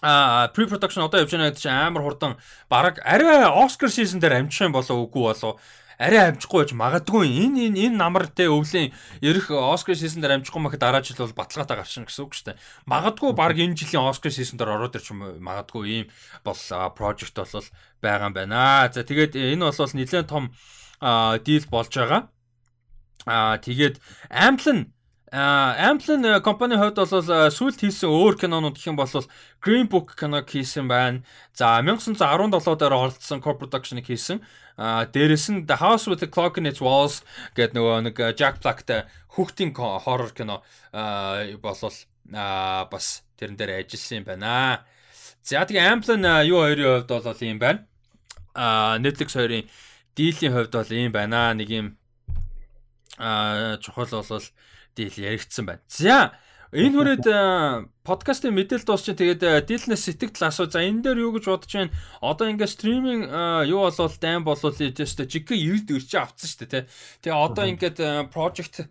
[0.02, 2.38] а pre-production одоо явж байгаа гэдэг чинь амар хурдан
[2.70, 5.60] баг арай Oscar season дээр амжих юм болоо үгүй болоо
[5.98, 8.92] арай амжихгүй байж магадгүй энэ энэ энэ намар те өвлийн
[9.22, 12.62] ерөх Oscar season дээр амжихгүй махад дараа жил бол баталгаатай гарчна гэсэн үг шүү дээ.
[12.90, 16.06] Магадгүй баг энэ жилийн Oscar season дээр ороод ирч юм магадгүй ийм
[16.44, 16.60] бол
[16.98, 17.68] project бол
[18.02, 18.90] байгаа юм байна.
[18.92, 20.52] За тэгээд энэ бол нэлээд том
[21.46, 22.33] дийл болж байгаа.
[23.26, 24.00] Аа тэгээд
[24.30, 24.94] Amplin
[25.34, 29.10] Amplin компани хувьд бол сүүлд хийсэн өөр кинонууд гэх юм бол
[29.66, 31.26] Green Book киног хийсэн байна.
[31.58, 34.46] За 1917 дээр оролцсон co-production-ыг хийсэн.
[34.78, 37.26] А дээрэс нь The House with the Clock in its Walls
[37.58, 40.62] гэдэг нөгөө нэг Jack Black-тай хүүхдийн horror кино
[40.94, 41.98] болол
[42.94, 44.86] бас тэрэн дээр ажилласан юм байна.
[45.42, 47.90] За тэгээ Amplin юу хоёрын хувьд бол ийм байна.
[48.54, 49.66] А Netflix хоёрын
[50.14, 51.58] диилийн хувьд бол ийм байна.
[51.58, 51.98] Нэг юм
[53.18, 54.46] а чухал болол
[54.96, 55.82] дийл яригдсан байна.
[55.88, 56.34] За
[56.74, 57.26] энэ хүрээд
[58.02, 59.18] подкастын мэдээлэл дуусчих.
[59.22, 60.66] Тэгээд дийлнээс сэтгэл асуу.
[60.66, 61.94] За энэ дээр юу гэж бодож байна?
[62.18, 63.30] Одоо ингээ стриминг
[63.70, 67.30] юу болвол дайм болвол тест жигхэн ирд өрчөө авцсан шүү дээ, тий.
[67.30, 67.98] Тэгээ одоо ингээд
[68.34, 68.90] project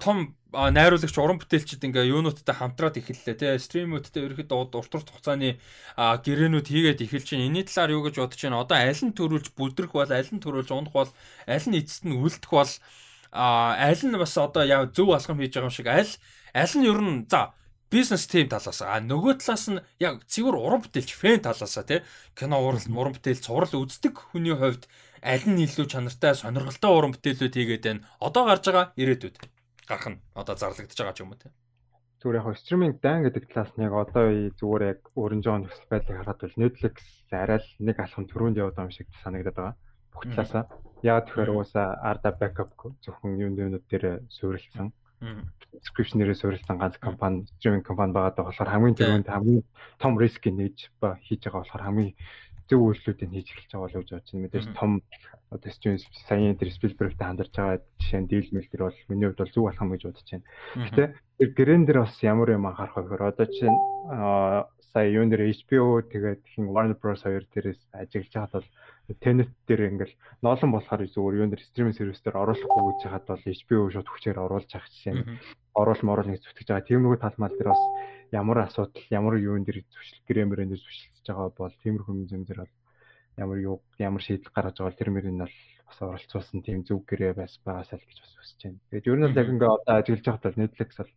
[0.00, 5.56] том найруулагч уран бүтээлчд ингээ юунуудтай хамтраад эхэллээ тий стримүүдтэй ерөөхдөө урт урт хугацааны
[5.96, 7.44] гэрээнүүд хийгээд эхэлж байна.
[7.48, 8.60] Энийний талаар юу гэж бодож байна?
[8.60, 11.12] Одоо аль нь төрүүлж бүлдрэх бол, аль нь төрүүлж унах бол,
[11.48, 12.68] аль нь эцэст нь үлдэх бол
[13.32, 16.12] а аль нь бас одоо яа зөв алхам хийж байгаа юм шиг аль
[16.54, 17.56] аль нь ер нь за
[17.90, 18.80] бизнес тим талаас.
[18.84, 22.00] А нөгөө талаас нь яг цэвэр уран бүтээлч фэн талаас тий
[22.36, 24.84] кино урал уран бүтээл цуврал үздэг хүний хувьд
[25.24, 28.04] аль нь илүү чанартай сонирхолтой уран бүтээлүүд хийгээд байна?
[28.20, 29.36] Одоо гарч байгаа ирээдүйд
[29.88, 31.52] гарах нь одоо зарлагдаж байгаа ч юм уу тий
[32.22, 36.38] зүгээр яг стриминг дан гэдэг талаас нь яг одоо зүгээр яг өрнжөө нөхцөл байдлыг хараад
[36.38, 36.96] бол Netflix
[37.34, 39.74] арай л нэг алхам төрөнд яваад байгаа юм шиг санагдаад байгаа
[40.12, 40.64] бүх талаасаа
[41.02, 42.70] Яг тэгэхээр уусаа Arda backup
[43.02, 44.94] зөвхөн юм юмнууд дээр суурилсан.
[45.74, 49.66] Subscription-ээрээ суурилсан ганц компани, streaming компани байгаа болохоор хамгийн түрүүнд хамгийн
[49.98, 52.14] том риск нээж ба хийж байгаа болохоор хамгийн
[52.70, 54.42] зөв үйлчлүүдийг хийж эхэлж байгаа уу гэж байна.
[54.46, 54.90] Мэдээж том
[55.50, 59.42] одоо streaming саяны тэр Spielberg-тэй хандарч байгаа жишээ нь deal mill тэр бол миний хувьд
[59.42, 60.46] бол болох юм гэж бодож байна.
[60.86, 63.78] Гэтэ тэр гэрэн дээр бас ямар юм анхаарах вэ гэхээр одоо чинь
[64.94, 67.26] сая юун дээр HBO тэгээд хин Warner Bros.
[67.26, 68.68] 2 дээрээс ажиглаж хаад бол
[69.20, 70.14] Tenet дээр ингээл
[70.46, 74.38] ноолон болохоор зүгээр юун дээр стриминг сервис дээр оруулахгүй гэж хаад бол HBO шууд хүчээр
[74.38, 75.26] оруулж авах жишээ нь
[75.74, 76.86] оруул моруул нэг зүтгэж байгаа.
[76.86, 77.82] Тиймэрхүү талмал дээр бас
[78.30, 82.74] ямар асуудал, ямар юун дээр зөвшөл грэмэрэн дээр зөвшөлдөж байгаа бол тиймэрхүү юм зэр бол
[83.36, 85.56] ямар юу ямар шийдэл гаргаж байгаа бол тэр мөрийг нь бол
[85.88, 88.80] бас оролцуулсан тийм зөв гэрээ бас байгаасаа л гэж бас хүсэж байна.
[88.88, 91.12] Тэгээд ер нь бол яг ингээ одоо ажиллаж байхад бол Netflix бол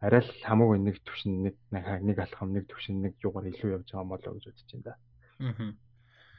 [0.00, 4.04] арай л хамаагүй нэг төвшин нэг нэг алхам нэг төвшин нэг юугаар илүү явж байгаа
[4.04, 4.94] юм болоо гэж бодож байна да.
[5.40, 5.89] Аа.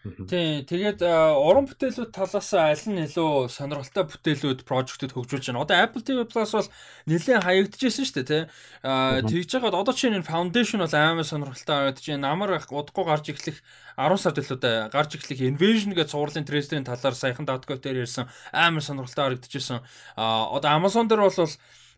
[0.01, 5.61] Тий, тэгээд уран бүтээлүүд талаас аль нь илүү сонирхолтой бүтээлүүд прожектууд хөгжүүлж байна.
[5.61, 6.69] Одоо Apple TV Plus бол
[7.05, 8.43] нэлээд хаягдчихсэн шүү дээ, тий.
[8.81, 13.61] Тэгж жагаад одоо чинь энэ Foundation бол амар сонирхолтой байгаад чинь намар удахгүй гарч эхлэх
[13.93, 18.81] 10 сард илүү гарч эхлэх Invasion гэж цувралын трейлерийн талаар саяхан Dotcom дээр ярьсан амар
[18.81, 19.85] сонирхолтой харагдчихсан.
[20.17, 21.37] Одоо Amazon дээр бол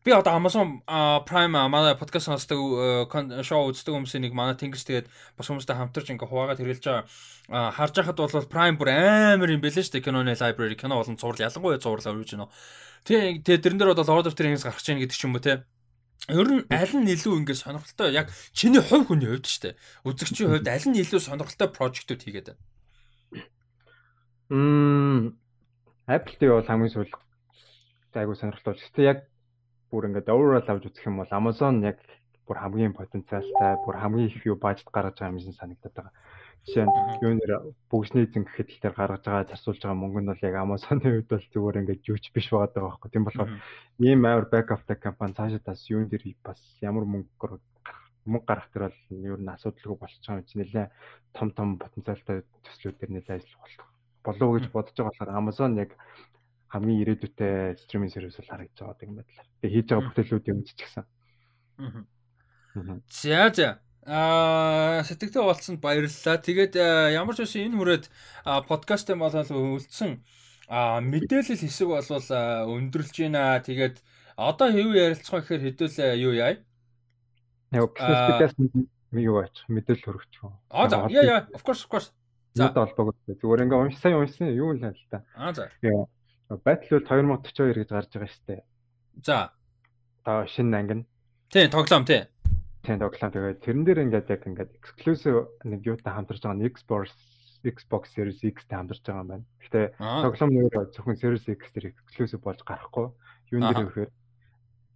[0.03, 0.83] Би одоо Amazon
[1.23, 2.59] Prime манай подкаст сонсдог
[3.47, 5.07] шоу үздэг хүмүүсийн нэг манай тэнгис тэгээд
[5.39, 9.79] бас хүмүүстэй хамтарч ингээ хуваагаад хэрэглэж байгаа харж байхад бол Prime бүр амар юм бэлээ
[9.79, 12.51] шүү дээ киноны library кино болон зураг ялангуяа зурлал өргөж байна.
[13.07, 15.43] Тэг тэг тэрэн дээр бол Lord of the Rings гарч ийн гэдэг ч юм уу
[15.43, 15.63] те.
[16.27, 19.79] Ер нь аль нь илүү ингэ сонирхолтой яг чиний хувь хүний хувьд шүү дээ.
[20.03, 22.59] Үзэгчийн хувьд аль нь илүү сонирхолтой прожектууд хийгээд байна.
[24.51, 25.39] Мм
[26.11, 27.11] Apple TV бол хамгийн сүүл
[28.19, 28.75] айгуу сонирхолтой.
[28.83, 29.19] Гэтэ яг
[29.93, 32.01] бүр ингээд overall авч үзэх юм бол Amazon яг
[32.49, 36.13] бүр хамгийн потенциалтай, бүр хамгийн их view budget гаргаж байгаа юм шиг санагдаад байгаа.
[36.65, 37.51] Жишээ нь юу нэр
[37.93, 41.29] бүгсний эзэн гэхэд л тэр гаргаж байгаа зарцуулж байгаа мөнгө нь бол яг Amazon-ы хувьд
[41.29, 43.09] бол зүгээр ингээд юуч биш байгаа даа байхгүй.
[43.13, 43.51] Тийм болохоор
[44.01, 47.61] ийм амар backup-тай компани цаашаа тас юун дээр бас ямар мөнгөөр
[48.27, 48.99] мөнгө гарах тэр бол
[49.29, 50.87] ер нь асуудалгүй болчих юм чинь нэлээ
[51.37, 53.87] том том потенциалтай төслүүд дээр нэлээ ажиллах болох
[54.23, 55.91] болов уу гэж бодож байгаа болохоор Amazon яг
[56.73, 59.29] хамгийн ирээдүйтэй стриминг сервис бол харагдаж байгаа юм байна.
[59.61, 61.05] Тэгээ хийж байгаа бүтээлүүдийн үнэ ч гэсэн.
[63.13, 63.69] За за.
[64.09, 66.41] Аа сэтгэлтэй уулзсанд баярлалаа.
[66.41, 66.73] Тэгээд
[67.13, 68.05] ямар ч үсэн энэ хүрээд
[68.65, 70.17] подкастын болол үлдсэн
[70.73, 73.61] мэдээлэл хэсэг бол өндөрлж байна.
[73.61, 74.01] Тэгээд
[74.33, 76.57] одоо хэв ярилцах гэхээр хэдүүл юу яа?
[77.69, 78.57] Яг специалист
[79.13, 80.33] юу аач мэдээлэл хөргөч.
[80.73, 82.09] Аа за яа яа of course of course.
[82.57, 85.21] За зүгээр ингээ унш сайн уншсан юу л л та.
[85.37, 85.69] Аа за.
[86.61, 88.61] Battlefield 2042 гэж гарч байгаа дээ.
[89.25, 89.51] За.
[90.25, 91.05] Та шинэ анги нь.
[91.49, 92.27] Тийм, тоглоом тий.
[92.83, 93.31] Тийм, тоглоом.
[93.31, 97.13] Тэгээд тэрэн дээр ингээд яг ингээд exclusive нэг юутай хамтарч байгаа нь Xbox
[97.63, 99.45] Xbox Series X-тэй хамтарч байгаа юм байна.
[99.63, 103.07] Гэхдээ тоглоом нөр зөвхөн Series X дээр exclusive болж гарахгүй.
[103.55, 104.11] Юун дээр вэхээр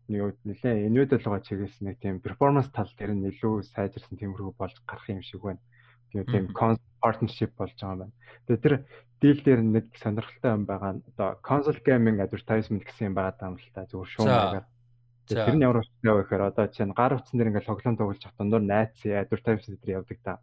[0.08, 4.76] юу нэлээ л байгаа чигээс нэг тийм performance тал дээр нь илүү сайжирсан тиймэрхүү болж
[4.88, 5.64] гарах юм шиг байна.
[6.12, 6.52] Тийм
[7.04, 8.16] partnership болж байгаа юм байна.
[8.48, 8.76] Тэгээд тэр
[9.22, 13.58] дийл дээр нэг сонирхолтой юм байгаа нь одоо console gaming advertisement гэсэн юм байгаа юм
[13.58, 14.68] л та зүгээр шуум байгаад.
[15.28, 18.38] Тэр нь ямар утгатай вэ гэхээр одоо чинь гар утсан дээр ингээл тоглоом тоглож чад
[18.38, 20.34] дундуур найц advertisement дээр явдаг та.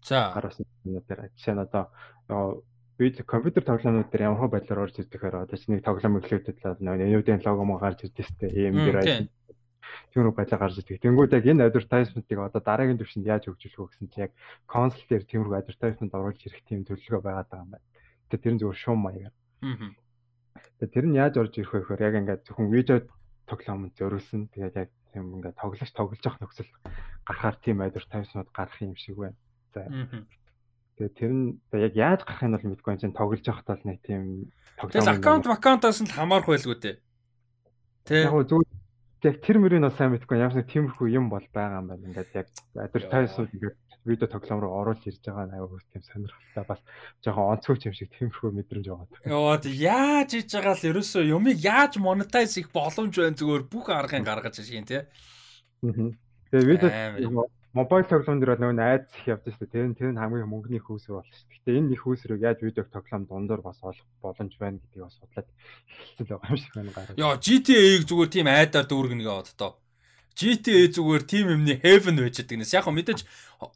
[0.00, 0.32] За.
[0.32, 1.92] Гар утсан дээр жишээ нь одоо
[2.96, 6.80] бид компьютер тоглоомнууд дээр ямар байдлаар орж ирдэг хэрэг одоо чинь нэг тоглоом эхлүүлээд л
[6.80, 9.28] нүүдийн лого мо гарч ирдэг тест ийм дээр
[10.16, 11.04] тийм үү байлаа гарч ирдэг.
[11.04, 14.32] Тэнгүүд яг энэ advertisement-ыг одоо дараагийн түвшинд яаж хөгжүүлэх вэ гэсэн чинь яг
[14.64, 17.86] console дээр тиймэрхүү advertisement оруулж ирэх тийм төлөвлөгөө байгаад байгаа юм байна.
[18.30, 19.36] Тэгээ тэр нь зөвхөн шуум маягаар.
[19.62, 19.94] Аа.
[20.82, 22.96] Тэгээ тэр нь яаж орж ирэх вэ гэхээр яг ингээд зөвхөн видео
[23.46, 24.50] тоглоомд зориулсан.
[24.50, 26.70] Тэгээд яг тийм ингээд тоглож тоглож явах нөхцөл
[27.24, 29.38] гарахаар тийм advertisement гарах юм шиг байна.
[29.72, 29.88] За.
[30.96, 33.98] Тэгээ тэр нь яг яаж гарахыг нь бол мэдгүй юм чинь тоглож явахад бол нэг
[34.04, 34.22] тийм
[34.76, 34.92] тоглоом.
[34.92, 36.96] Тэгэл аккаунт аккаунтаас нь хамаарах байлгүй дээ.
[38.04, 38.26] Тэ.
[38.26, 38.64] Яг зөв
[39.22, 42.06] яг тэр мөрийг нь сайн мэдгүй ямар нэг тиймэрхүү юм бол байгаа юм байна.
[42.10, 46.80] Ингээд яг advertisement ингээд видео тоглоом руу оруулж ирж байгаа нь аюу тийм сонирхолтой бас
[47.20, 49.06] жоохон онцгой юм шиг тиймэрхүү мэдрэмж байгаа.
[49.26, 54.24] Йоо яаж хийж байгаа л ерөөсөө юмыг яаж монетайз их боломж байна зүгээр бүх аргыг
[54.24, 55.02] гаргаж шин тий.
[55.82, 57.46] Тэгээ видео
[57.76, 59.72] мобайл тоглоом дээр нөгөө айдс их шүү дээ.
[59.74, 61.52] Тэр нь тэр нь хамгийн мөнгөний хөөсөр шүү дээ.
[61.60, 65.48] Гэтэ энэ их хөөсрийг яаж видео тоглоом дундуур бас олох боломж байна гэдгийг бас судлаад
[65.92, 67.20] хэлсэн байгаа юм шиг байна гараа.
[67.20, 69.72] Йоо GTA-г зүгээр тийм айдаар дүүргэнэ гээд одоо.
[70.36, 72.76] GTA зүгээр team юмны heaven байж байгаа гэнэс.
[72.76, 73.24] Яг мэдээж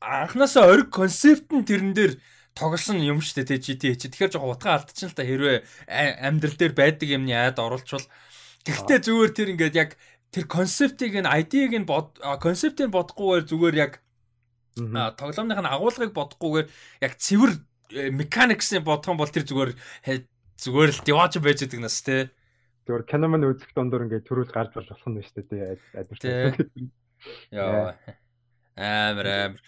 [0.04, 2.12] анханасаа ориг концепт нь тэрэн дээр
[2.52, 4.12] тоглосон юм шүү дээ GTA чи.
[4.12, 5.58] Тэгэхээр жоохон утга алдчихна л та хэрвээ
[6.20, 8.04] амьдрал дээр байдаг юмны айд оруулчвал
[8.66, 9.90] Гэхдээ зүгээр тэр ингээд яг
[10.28, 13.92] тэр концептыг нь ID-г нь бод концептыг бодохгүйгээр зүгээр яг
[15.16, 16.68] тоглоомных нь агуулгыг бодохгүйгээр
[17.00, 17.52] яг цэвэр
[18.12, 19.72] механиксыг бодох юм бол тэр зүгээр
[20.60, 22.28] зүгээр л деваж байж байгаа нас те.
[22.88, 26.56] Зүгээр кино мань үзэх дондор ингээд төрүүл гарч болж болох нь шүү дээ адвертайз.
[27.52, 27.96] Яа.
[28.76, 29.60] Амар амар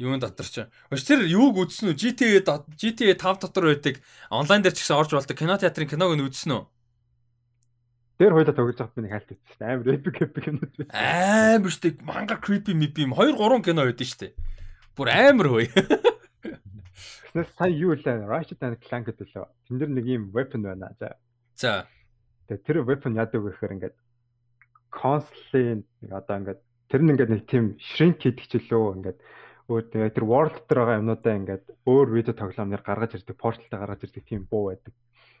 [0.00, 0.64] юун дотор ч.
[0.92, 1.96] Өч тэр юуг үзсэн үү?
[1.96, 4.00] GTA GTA 5 дотор байдаг
[4.32, 6.64] онлайн дээр ч гэсэн орж болдог кино театрын киног нь үзсэн үү?
[8.20, 9.64] дээр хоёлоо тоглож байгаад би нэг хальт үзсэн.
[9.64, 10.92] Амар epic epic юмнууд байсан.
[10.92, 14.28] Амар штэ манга creepy мипи юм 2 3 кино байдсан штэ.
[14.92, 15.68] Бүр амар хөөе.
[15.72, 18.28] Тэгснээс сая юу лээ?
[18.28, 19.48] Ratchet and Clank гэдэг лөө.
[19.64, 20.92] Тэн дээр нэг юм weapon байна.
[21.00, 21.16] За.
[21.56, 21.72] За.
[22.50, 23.96] Тэгээ тэр weapon яадаг вэ гэхээр ингээд
[24.90, 26.60] constantly нэг одоо ингээд
[26.90, 29.18] тэр нь ингээд нэг тийм shrink хийдэг ч лөө ингээд
[29.70, 34.02] өөр тэгээ тэр world дээр байгаа юмнуудаа ингээд өөр видео тоглоомноор гаргаж ирдэг, порталтай гаргаж
[34.02, 34.90] ирдэг тийм буу байдаг.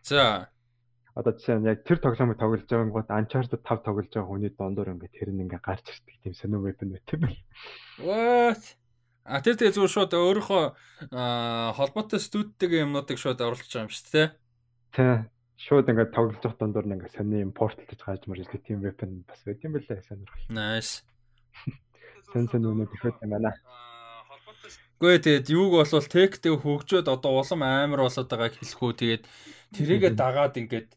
[0.06, 0.54] За.
[1.18, 4.94] Одоо жишээ нь яг тэр тоглоомыг тоглож байгаа гот Uncharted 5 тоглож байгаа хүний дондор
[4.94, 7.42] ингээд тэр нь ингээд гарч ирдэг тийм сонио weapon байт юм байна.
[8.06, 8.62] What?
[9.26, 10.64] А тэр тэгээ зүгээр шууд өөрийнхөө
[11.74, 14.28] холбоотой студитэйгээ юмнуудыг шууд оруулж байгаа юм шүү дээ.
[14.94, 15.14] Тий.
[15.60, 19.76] Шууд ингээд тоглож дондор нь ингээд сони гарч марж ирдэг тийм weapon бас байт юм
[19.76, 20.48] байлаа сонирхол.
[20.48, 21.04] Nice.
[22.32, 23.52] Сэн сэн үнэ тэгэхээр юм байна.
[24.96, 29.22] Гэхдээ тэгээд юуг болвол техтэй хөгжөөд одоо улам амар болоод байгааг хэлэх үү тэгээд
[29.76, 30.88] тэрийгэ дагаад ингээд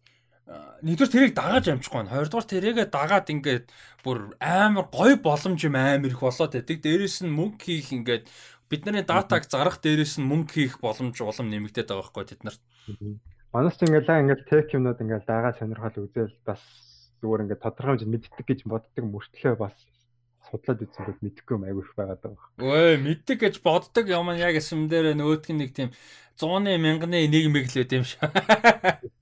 [0.84, 2.16] нэгдүгээр тэрийг дагааж амжихгүй байна.
[2.16, 3.66] Хоёрдугаар тэрийгэ дагаад ингээд
[4.04, 6.78] бүр амар гоё боломж юм амар их болоод байдаг.
[6.84, 8.28] Дээрээс нь мөнгө хийх ингээд
[8.68, 12.62] бидний датаг зарах дээрээс нь мөнгө хийх боломж улам нэмэгдээд байгаа байхгүй тэд нарт.
[13.54, 16.58] Манайс ч ингээд ингээд тех юмнууд ингээд дагаа сонирхол үзэл бас
[17.22, 19.78] зүгээр ингээд тодорхой хэмжээнд мэддэг гэж боддог мөртлөө бас
[20.50, 22.50] судлаад үзсэн бол мэдэхгүй юм айгүй их байгаад байгаа.
[22.58, 25.94] Өө мэддэг гэж боддог юм яг эсэм дээр нөгөөдг нэг тийм
[26.42, 28.26] 100-ны мянганы 1 мэг л үт юм шиг.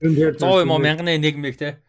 [0.00, 1.84] 100 юм уу мянганы 1 мэг те.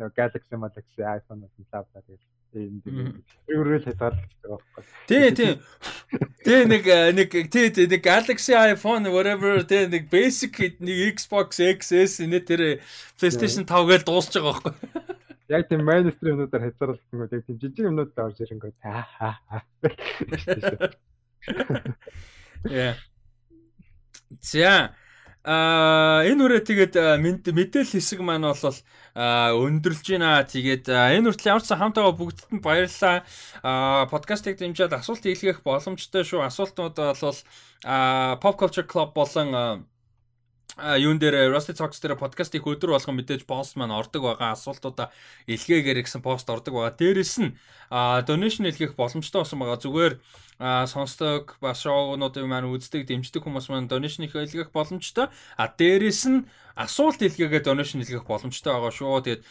[0.00, 4.84] Galaxy Galaxy iPhone лав та тэгэл энэ өөрөөр хязгаарлагдаж байгаа байхгүй.
[5.08, 5.52] Тий, тий.
[6.44, 6.84] Тий нэг
[7.16, 12.62] нэг тий тий нэг Galaxy iPhone whatever тий нэг basic нэг Xbox XS нэ тэр
[13.16, 15.20] PlayStation 5 гээл дуусч байгаа байхгүй
[15.52, 19.60] яг тийм mainstream юмнуудаар хязгаарлалт юм уу яг тийм жижиг юмнууд орж ирэнгөө аа аа.
[22.68, 22.94] Яа.
[24.40, 24.94] За
[25.42, 28.78] А энэ үрээ тэгээд мэдээлэл хэсэг маань бол
[29.14, 30.46] өндөрлж байна.
[30.46, 33.26] Тэгээд энэ хүртэл ямар ч хамтаага бүгдд нь баярлалаа.
[33.66, 36.46] А подкастыг дэмжиж асуулт хийлгэх боломжтой шүү.
[36.46, 37.38] Асуултууд бол
[38.38, 39.82] Pop Culture Club болон
[40.80, 45.12] юун дээр Rusty Talks дээр подкастыг өдөр болгон мэдээж пост маань ордог байгаа асуултуудаа
[45.44, 46.96] илгээгээр гэсэн пост ордог байгаа.
[46.96, 47.52] Дээрэс нь
[48.24, 49.76] donation илгээх боломжтой болсон байгаа.
[49.76, 50.14] Зүгээр
[50.88, 55.28] сонсдог бас шоунуудын маань үздэг, дэмждэг хүмүүс маань donation илгээх боломжтой.
[55.60, 59.20] А дээрэс нь асуулт илгээгээ donation илгээх боломжтой байгаа шүү.
[59.28, 59.42] Тэгээд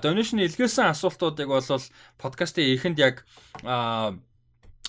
[0.00, 1.84] donation илгээсэн асуултуудыг бол
[2.16, 3.20] подкастын эхэнд яг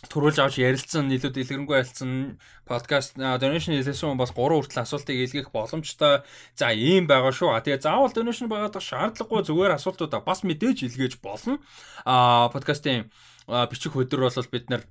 [0.10, 6.26] төрүүлж авч ярилцсан илүү дэлгэрэнгүй ярилцсан подкаст donation хийсэн бас 3 хүртэл асуултыг илгээх боломжтой.
[6.58, 7.54] За ийм байгаа шүү.
[7.62, 11.62] Тэгээ заавал donation байгаад шаардлагагүй зүгээр асуултуудаа бас мэдээж илгээж болно.
[12.06, 13.14] А подкастын
[13.46, 14.82] бичих өдөр бол бид нар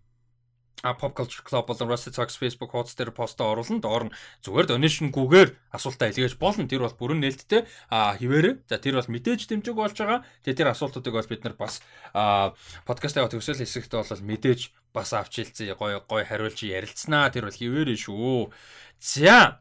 [0.82, 3.84] а pop culture club болон Rusty Talks Facebook хуудас дээр постоо оруулна.
[3.84, 6.64] Доор нь зүгээр donation-гүйгээр асуултаа илгээж болно.
[6.64, 8.64] Тэр бол бүрэн нээлттэй а хിവэрэ.
[8.64, 10.24] За тэр бол мэдээж дэмжиг болж байгаа.
[10.40, 11.84] Тэгээ тэр асуултуудыг бол бид нар бас
[12.16, 12.56] а
[12.88, 17.28] подкастаа төгсөл хэсэгт бол мэдээж бас авч хэлцээ гой гой хариулж ярилцсанаа.
[17.28, 18.48] Тэр бол хിവэрэ шүү.
[18.97, 19.60] За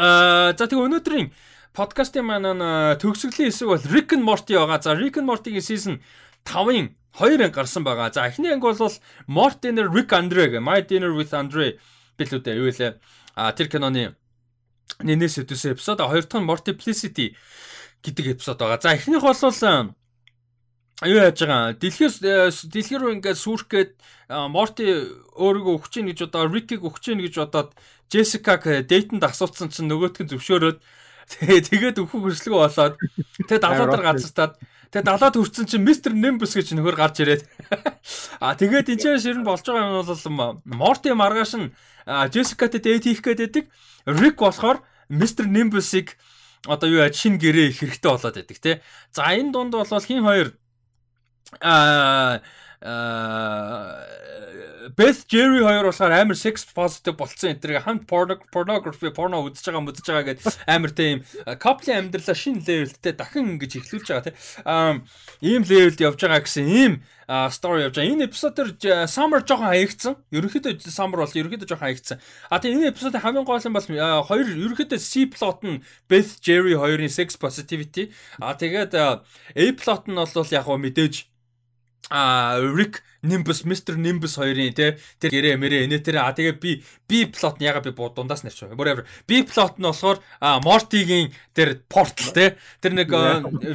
[0.00, 1.28] а за тэгээ өнөөдрийн
[1.76, 4.80] подкастын маань төгсгөлийн хэсэг бол Rick and Morty байгаа.
[4.80, 6.00] За Rick and Morty-гийн season
[6.44, 8.12] 5-ын хоёр анги гарсан байгаа.
[8.12, 8.92] За эхний анги бол
[9.28, 11.78] Mort Dinner Rick Andre гэх My Dinner with Andre
[12.18, 13.00] билүүтэй юу вэ?
[13.34, 14.14] А тэр киноны
[15.02, 17.34] нэнээс өдөөсөн эпизод, а хоёр дахь нь Multiplicity
[18.02, 18.78] гэдэг эпизод байгаа.
[18.82, 19.34] За эхнийх бол
[21.02, 22.22] юу яаж байгаа дэлхээс
[22.70, 23.90] дэлхэр рүү ингээд сүрх гээд
[24.30, 24.86] Морти
[25.34, 27.74] өөрийгөө өгч ийн гэж одоо Рикийг өгч ийн гэж бодоод
[28.06, 30.78] Джессикаг дейтэнд асууцсан чинь нөгөөтг нь зөвшөөрөөд
[31.68, 32.94] тэгээд өгөх хүслэг болоод
[33.50, 34.52] тэгээд далаа дээр газартаад
[34.94, 37.42] Тэгээд далаад хүрсэн чинь Мистер Nimbus гэж нөхөр гарч ирээд.
[38.38, 41.74] А тэгээд энэ чинь ширэн болж байгаа юм бол Морти маргааш нь
[42.06, 43.64] Джессикатэй дээд хийх гээд байдаг.
[44.06, 46.14] Рик болохоор Мистер Nimbus-ыг
[46.70, 48.78] одоо юу яаж шин гэрээ их хэрэгтэй болоод байдаг тий.
[49.10, 50.54] За энэ дунд бол хин хоёр
[51.58, 52.38] аа
[54.96, 59.88] Beth Jerry хоёр болохоор амар sex positive болцсон энэ тэрэг хамт pornography porno үзэж байгаа
[59.88, 61.24] үзэж байгаа гэдэг амар тийм
[61.56, 65.00] couple амьдралаа шинэ levelтэй дахин ингэж эхлүүлж байгаа тийм
[65.40, 67.00] ийм levelд явж байгаа гэсэн ийм
[67.48, 68.12] story явж байгаа.
[68.12, 68.76] Энэ эпизодэр
[69.08, 70.20] Summer жоохон хаягдсан.
[70.28, 72.20] Ерөнхийдөө Summer бол ерөнхийдөө жоохон хаягдсан.
[72.52, 73.88] А тийм энэ эпизодын хамгийн гол нь бол
[74.28, 78.12] хоёр ерөнхийдөө C plot нь Beth Jerry хоёрын sex positivity.
[78.36, 81.32] А тэгээд A plot нь бол яг мэдээж
[82.10, 86.84] а Rick Nimbus Mr Nimbus хоёрын те тэр гэрээ мэрээ энэ тэр а тэгээ би
[87.08, 88.76] B plot нь яга би дундаас байгаа.
[88.76, 89.08] Whatever.
[89.24, 93.08] B plot нь болохоор Morty-гийн тэр portal те тэр нэг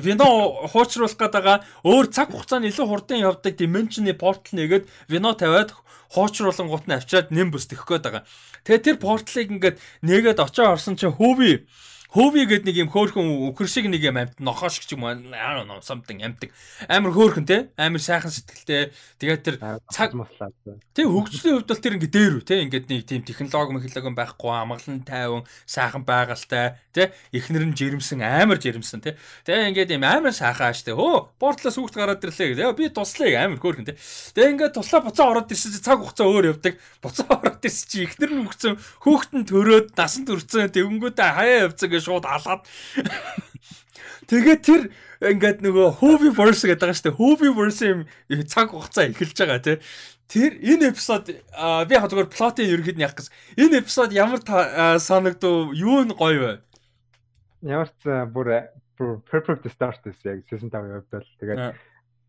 [0.06, 5.74] Vino хуучруулах гэдэг өөр цаг хугацаанд илүү хурдан явдаг dimension-ы portal нэгэд Vino тавиад
[6.14, 8.24] хуучруулан гут нь авчиад Nimbus тэх гээд байгаа.
[8.66, 11.66] Тэгээ тэр portal-ыг ингээд нэгээд очоо орсон чинь хөөби
[12.10, 15.78] Хөөви гэдэг нэг юм хөөхөн өхөр шиг нэг юм амт нохоош ч юм don't know
[15.86, 16.50] something амтдаг.
[16.90, 17.70] Амар хөөхөн те.
[17.78, 18.90] Амар сайхан сэтгэлтэй.
[19.22, 19.56] Тэгээд тэр
[19.94, 20.18] цаг.
[20.98, 22.66] Тэ хөгжлийн хувьд бол тэр ингээ дээр үү те.
[22.66, 27.14] Ингээд нэг тийм технологи механологи байхгүй амгалан тайван сайхан байгальтай те.
[27.30, 29.14] Эхнэр нь жирэмсэн амар жирэмсэн те.
[29.46, 30.98] Тэгээ ингээд юм амар сайхан ааш те.
[30.98, 32.74] Хөө портлоос хүүхд гараад ирлээ гэдэг.
[32.74, 33.94] Би туслая амар хөөхөн те.
[34.34, 36.82] Тэгээ ингээд туслаа буцаа ороод ирсэн чи цаг хугацаа өөр явдаг.
[37.06, 41.99] Буцаа ороод ирсэн чи эхнэр нь өгсөн хүүхэд нь төрөөд насан турцсан тэгэнгүүтээ хаяа явцсан
[42.00, 42.64] гэж шууд алаад
[44.30, 44.82] Тэгээд тэр
[45.26, 47.18] ингээд нөгөө Hobie Verse гэдэг байгаа шүү дээ.
[47.18, 48.00] Hobie Verse юм
[48.46, 49.78] цаг хугацаа эхэлж байгаа тий.
[50.30, 53.34] Тэр энэ эпизод би яг зүгээр плотын ерөнхийд нь яг гэсэн.
[53.58, 54.46] Энэ эпизод ямар
[55.02, 55.74] санагдав?
[55.74, 56.54] Юу нь гоё вэ?
[57.66, 61.26] Ямар ч бүр perfect start гэсэн яг season 5 явдал.
[61.42, 61.74] Тэгээд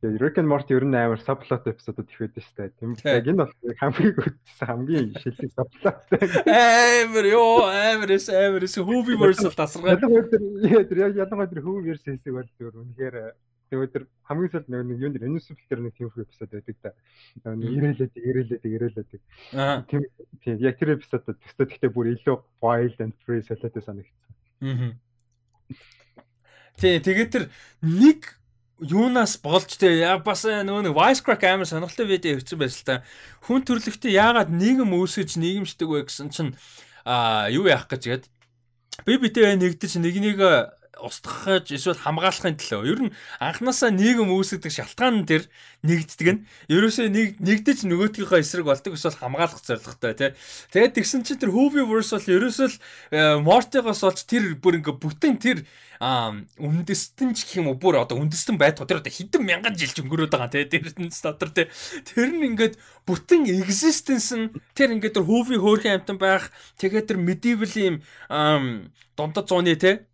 [0.00, 2.72] Тэгээ Rick and Morty ер нь амар subplot эпизодууд их байдаг дээ.
[2.80, 6.00] Тийм яг энэ бол хамгийн үзсэн хамгийн шилдэг subplot.
[6.48, 10.00] Амар ёо амар эс амар эс Hooviverse тасаргаа.
[10.00, 13.36] Ялангуяа ялангуяа тэр Hooviverse хэсэг бол зөв үнэхээр
[13.68, 16.96] тэгээ тэр хамгийн сүүлд нэг юм нэр Invincible тэр нэг тийм эпизод байдаг да.
[17.52, 19.10] Нэг ирээлээд ирээлээд ирээлээд.
[19.84, 20.00] Тийм
[20.40, 24.32] тийм яг тэр эпизодод төстөө гэхдээ бүр илүү wild and free солиотой санагдсан.
[24.64, 24.96] Аа.
[26.80, 27.44] Тий тэгээ тэр
[27.84, 28.39] нэг
[28.80, 29.92] юунаас болж те
[30.24, 32.96] бас нөгөө нэг Wisecrack амар сонирхолтой видео хийсэн байсан л та.
[33.44, 36.56] Хүн төрлөختөө яагаад нийгэм үүсгэж нийгэмшдэг вэ гэсэн чинь
[37.04, 38.24] а юу яах гэж гээд
[39.04, 40.38] би битээ нэгдэж нэг нэг
[41.00, 42.82] устгахаж эсвэл хамгаалахын төлөө.
[42.86, 45.48] Ер нь анханасаа нийгэм үүсгдэг шалтгаан нь тэр
[45.82, 46.40] нэгддэг нь.
[46.68, 50.30] Ерөөсөө нэг нэгдэж нөгөөдгийнхөө эсрэг болдог эсвэл хамгаалах зорилготой тий.
[50.76, 52.76] Тэгээд тэгсэн чинь тэр Hooviverse бол ерөөсөө л
[53.40, 55.64] Morty-гоос олж тэр бүр ингээ бүтэн тэр
[56.00, 60.32] үндэстэн ч гэх юм уу бүр одоо үндэстэн байтугай тэр одоо хэдэн мянган жил өнгөрөөд
[60.32, 60.64] байгаа тий.
[60.64, 61.68] Тэрнээс дотор тий.
[62.08, 66.48] Тэр нь ингээд бүтэн existence нь тэр ингээд тэр Hoovi хөөрхөн амтан байх.
[66.80, 67.96] Тэгээд тэр medieval юм
[69.12, 70.08] дундад зууны тий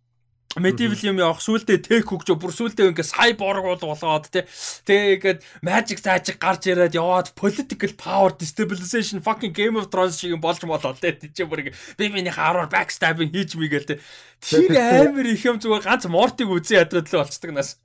[0.59, 4.45] medieval юм явах сүултээ тех хөгж бүр сүултээ ингээ cyborg бол болоод те.
[4.89, 10.61] Тэгээд magic заажиг гарч ирээд яваад political power destabilization fucking game of thrones шиг болж
[10.65, 11.13] болоо те.
[11.15, 14.01] Тийч бүр ингээ би миний хараар backstabbing хийж мигээл те.
[14.41, 17.77] Тэр амар их юм зүгээр ганц мортиг үзэн ядраад л болцдог нас.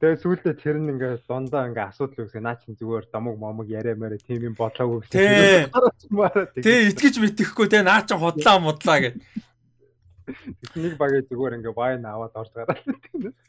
[0.00, 3.96] Тэгээ сүүлдээ тэр нь ингээ дундаа ингээ асуудал үүсгээ наа чин зүгээр домог момог яриа
[3.96, 5.72] мэрэ тийм юм бодлоогүй гэсэн.
[6.60, 7.80] Тэгээ итгэж мэтгэхгүй те.
[7.80, 9.16] Наа чин хотлаа модлаа
[10.30, 10.78] гэх.
[10.78, 12.80] Нэг багийн зүгээр ингээ вайн аваад орж гараад.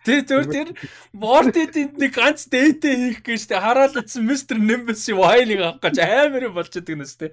[0.03, 0.73] Тэ зөв тэр
[1.13, 6.49] Мортидэнд нэг ганц дээтэй хийх гэж тэ хараал утсан Мистер Nimbus вайныг авах гэж амар
[6.49, 7.31] болж байгаа нэс тэ.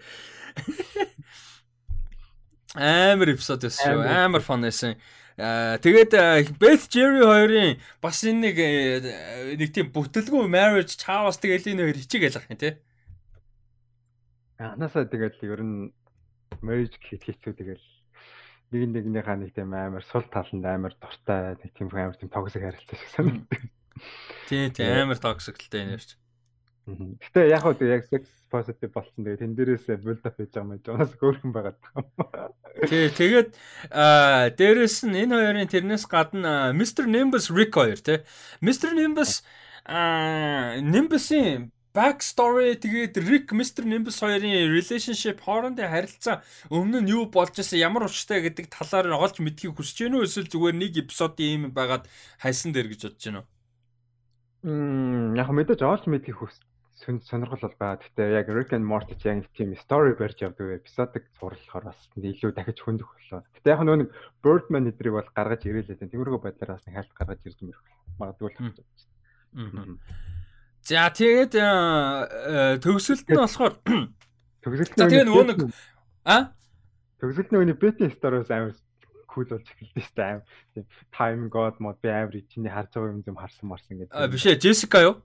[2.76, 4.04] Амар эпизод байсан шүү.
[4.04, 4.94] Амар фан байсан.
[5.38, 6.12] Аа тэгээд
[6.58, 11.98] Beth Jerry хоёрын бас энэ нэг э, нэг тийм бүтэлгүй marriage чаавас тэгэл энэ хоёр
[12.02, 12.74] хичээгээл ах юм тий.
[14.58, 15.94] Анасаа тэгэл ер нь
[16.58, 17.86] marriage гэхэд хэцүү тэгэл
[18.72, 22.96] нэг нэгнийхээ нэг тийм амар сул таланд амар дуртай нэг тийм амар тийм токсик харилцаа
[22.96, 23.60] шиг санагддаг.
[24.48, 26.18] Тий, тий амар токсик л дээ нэрч.
[26.88, 29.24] Гэтэ яг хөө яг sex positive болсон.
[29.24, 32.48] Тэгээ тэн дээрээс build up хийж байгаа юм жаас хөөрхөн байгаад байгаа.
[32.88, 33.50] Тий, тэгээд
[33.92, 38.24] аа дээрээс нь энэ хоёрын тэрнээс гадна Mr Nimbus Rick хоёр тий.
[38.64, 39.44] Mr Nimbus
[39.84, 47.26] аа Nimbus-ийн back story тэгээд Rick Mr Nimbus хоёрын relationship хоорондын харилцаа өмнө нь юу
[47.26, 51.50] болж байсан ямар учиртай гэдэг талаар олж мэдхийг хүсэж байна уу эсвэл зүгээр нэг эпизодын
[51.56, 52.06] юм байгаад
[52.38, 53.48] хайсан дээр гэж бодож байна уу?
[54.70, 56.54] Мм яг мэдээж олж мэдхийг хүс
[57.02, 57.98] сонирхол бол байгаа.
[58.02, 62.54] Гэхдээ яг Rick and Morty ч яг тийм story барьж явдаг эпизодыг зурлахаар бас илүү
[62.54, 63.42] дахиж хөндөх боллоо.
[63.54, 64.06] Гэхдээ яг нөгөө
[64.42, 66.10] Birdman эдрийг бол гаргаж ирээлээ.
[66.10, 67.82] Тиймэрхүү байдлаар бас нэг хальт гаргаж ирж мэрх
[68.18, 68.74] магадгүй л байна.
[69.56, 70.37] Аа.
[70.88, 73.76] За тэгээд э, э, төгсөлт нь болохоор
[74.64, 75.58] төгсөлт нь тэгээд нөгөө нэг
[76.24, 76.56] а
[77.20, 78.72] төгсөлт нь бетийн стороос амар
[79.28, 80.40] кул болж эхэлсэн шүү дээ.
[80.72, 84.16] Тийм time god мод би амар чиний харж байгаа юм зам харсан марсан гэдэг.
[84.16, 85.20] А биш ээ Jessica юу?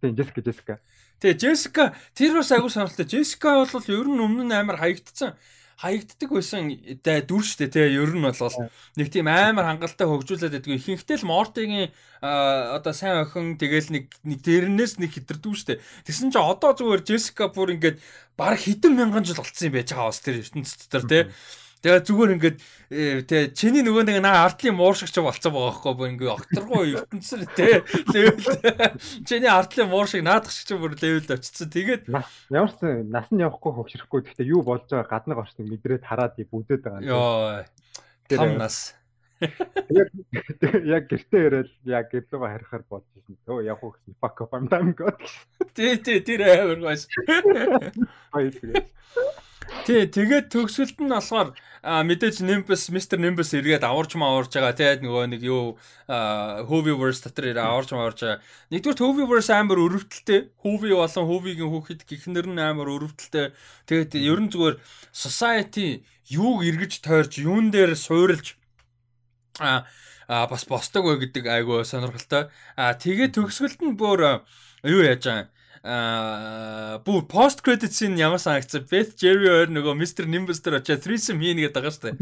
[0.00, 0.74] Тийм Jessica Jessica.
[1.20, 1.84] Тэгээ Jessica
[2.16, 3.04] тэр бас агүй сонирхолтой.
[3.04, 5.36] Jessica бол ер нь өмнө нь амар хаягдсан
[5.76, 6.72] хаягддаг байсан
[7.04, 8.56] дүр штэ тий ер нь бол
[8.96, 11.92] нэг тийм амар хангалттай хөгжүүлээд байдгүй ихэнхдээ л Мортигийн
[12.24, 15.80] одоо сайн охин тэгэл нэг нэг дэрнээс нэг хитэрдүү штэ.
[16.08, 18.00] Тэгсэн чинь одоо зүгээр Джессика бүр ингээд
[18.40, 21.22] баг хэдэн мянган жил болцсон юм байж байгаа бас тэр ертөнцид тэр тий
[21.84, 22.56] Тэгээ зүгээр ингээд
[22.90, 27.40] э, тэгээ чиний нөгөө нэг наа ардлын мууршигч болцсон байгаа байхгүй бүр ингээд окторгоо ертөнцөр
[27.52, 27.74] тий
[28.16, 28.40] левел
[29.28, 31.68] чиний ардлын мууршиг наадах шиг бүр левелд очсон.
[31.68, 36.40] Тэгээд ямар ч нас нь явахгүй хөвчрөхгүй гэхдээ юу болж байгаа гаднаг орчныг мэдрээд хараад
[36.40, 37.04] бүдээд байгаа.
[37.04, 37.68] Йоо.
[38.28, 38.96] Там нас.
[39.40, 40.08] Яг
[40.80, 43.36] яг гэртээ ирэл яг гэрлүүгээ харихаар бодож ирсэн.
[43.44, 44.16] Өө явах гэсэн
[44.56, 45.20] I'm done god.
[45.76, 47.04] Тий, тий, тэр амар гойс.
[48.32, 48.88] Баярлалаа.
[49.86, 51.50] Тий, тэгээд төгсөлд нь болохоор
[51.82, 53.18] мэдээж Nimbus, Mr.
[53.18, 54.74] Nimbus эргээд аварч мааварж байгаа.
[54.78, 58.42] Тэгээд нөгөө нэг юу Hovieverse дотор ирээ аварч мааварж байгаа.
[58.70, 60.50] Нэгдүгээр Hovieverse амар өрөвдөлтэй.
[60.62, 63.54] Hovie болон Hovie-гийн хүүхэд гихнэр нь амар өрөвдөлтэй.
[63.90, 64.76] Тэгээд ерөн зүгээр
[65.10, 68.58] society юуг эргэж тойрч, юун дээр суурилж
[69.62, 69.86] а
[70.26, 72.50] бас босдог вэ гэдэг айгу сонирхолтой.
[72.74, 74.42] А тэгээд төгсгөлд нь бүр
[74.82, 75.55] юу яаж байгаа
[75.86, 80.26] аа бүр пост credits-ийн ямар санагцсан Beth Jerry өөр нөгөө Mr.
[80.26, 82.16] Nimbus дээр очиад threesome хийн гэдэг байгаа шүү дээ.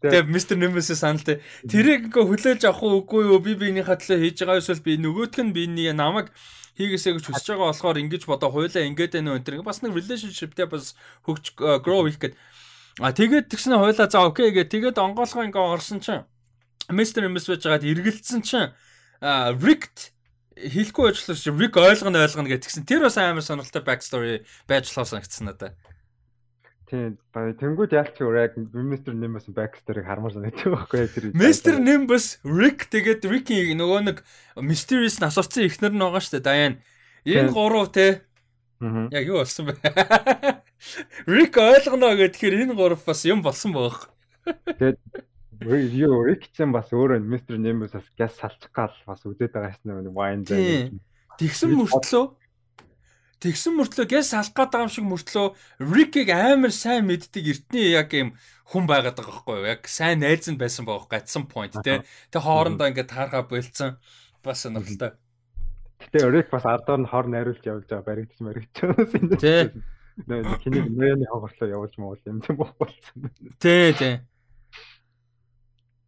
[0.00, 0.56] Тэгээ Mr.
[0.56, 1.44] Nimbus-ийн саналтай.
[1.68, 5.36] Тэрийг ингээ хүлээж авах уу үгүй юу би биенийхээ төлөө хийж байгаа эсвэл би нөгөөх
[5.44, 6.32] нь биений намайг
[6.80, 10.66] хийгээсэй гэж хүсэж байгаа болохоор ингэж бодоо хуйлаа ингээд байна уу энэ бас нэг relationship-тэй
[10.72, 10.96] бас
[11.28, 11.52] хөгж
[11.84, 12.34] grow хийх гээд
[13.04, 16.24] а тэгээд тэгснэ хуйлаа за окей гэ тэгээд онгоолгоо ингээ орсон чинь
[16.88, 17.28] Mr.
[17.28, 18.72] Nimbus байж байгаад эргэлцсэн чинь
[19.60, 20.16] Rick
[20.56, 22.84] хэлэхгүй ажиллаж чи Rick ойлгоно ойлгоно гэтгсэн.
[22.84, 25.76] Тэр бас амар сонирхолтой back story байж лоо санагдсан надад.
[26.92, 27.16] Тийм.
[27.32, 29.16] Тэнгүүд яалч яг Mr.
[29.16, 31.24] Nimbus back story-г хармаар санагдсан байхгүй тэр.
[31.32, 31.80] Mr.
[31.80, 34.18] Nimbus Rick тэгээд Ricky нөгөө нэг
[34.60, 36.44] mysterious насурцсан ихнэр нь байгаа шүү дээ.
[36.44, 36.74] Даян.
[37.24, 38.28] Энэ гурав те.
[39.08, 39.80] Яг юу болсон бэ?
[41.32, 44.12] Rick ойлгоно гэхээр энэ гурав бас юм болсон байгаа.
[44.68, 45.00] Тэгээд
[45.66, 50.14] юу Рикчэн бас өөрөө мистер Немус бас газ салчих гал бас үзээд байгаа юм нэг
[50.14, 50.90] вайн зай.
[51.38, 52.24] Тэгсэн мөртлөө
[53.42, 55.46] Тэгсэн мөртлөө газ салах гээд байгаа юм шиг мөртлөө
[55.82, 58.38] Рикийг амар сайн мэддэг эртний яг юм
[58.70, 59.66] хүн байгаад байгаа байхгүй юу?
[59.66, 62.06] Яг сайн найз нь байсан байгаа гацсан point тий.
[62.30, 63.98] Тэг хоорондоо ингээд таархаа болцсон
[64.46, 65.18] бас сонирхолтой.
[66.06, 68.74] Гэтэ Рик бас ардаар нь хор найруулж явж байгаа баригдаж мэрэгч.
[69.42, 69.74] Тий.
[70.22, 73.26] Нөө хиний нөөний хоогорлоо явуулж муул юм юм болсон.
[73.58, 74.22] Тий, тий.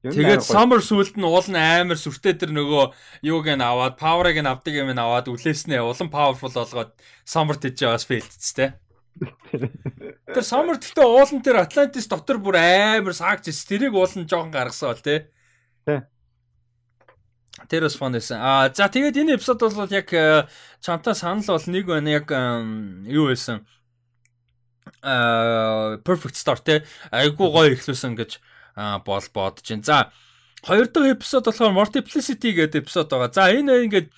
[0.04, 2.92] Тэгээд Summer сүлд нь уул нь амар сүртэй тэр нөгөө
[3.24, 6.92] юуг нь аваад, power-ыг нь авдаг юм нь аваад үлээснээ улан powerful болгоод
[7.24, 8.76] Summer тийж бас фейлдцтэй.
[10.34, 15.00] Тэр Summer гэхдээ уулан тэр Atlantis дотор бүр амар саагч тэрийг уулан жоохон гаргасан бол
[15.00, 15.24] тий.
[17.72, 18.44] Тэр бас фон байсан.
[18.44, 20.44] Аа за тэгээд энэ эпизод бол яг э,
[20.84, 22.28] чамтай санал бол нэг байна яг
[23.08, 23.64] юу байсан.
[25.00, 26.84] Аа perfect start те.
[27.08, 28.42] Айгуу гоё ихлүүлсэн гэж
[28.76, 29.82] бол бодож байна.
[29.82, 29.96] За
[30.62, 33.30] хоёр дахь эпизод болохоор Multiplicity гэдэг эпизод байгаа.
[33.32, 34.08] За энэ ингээд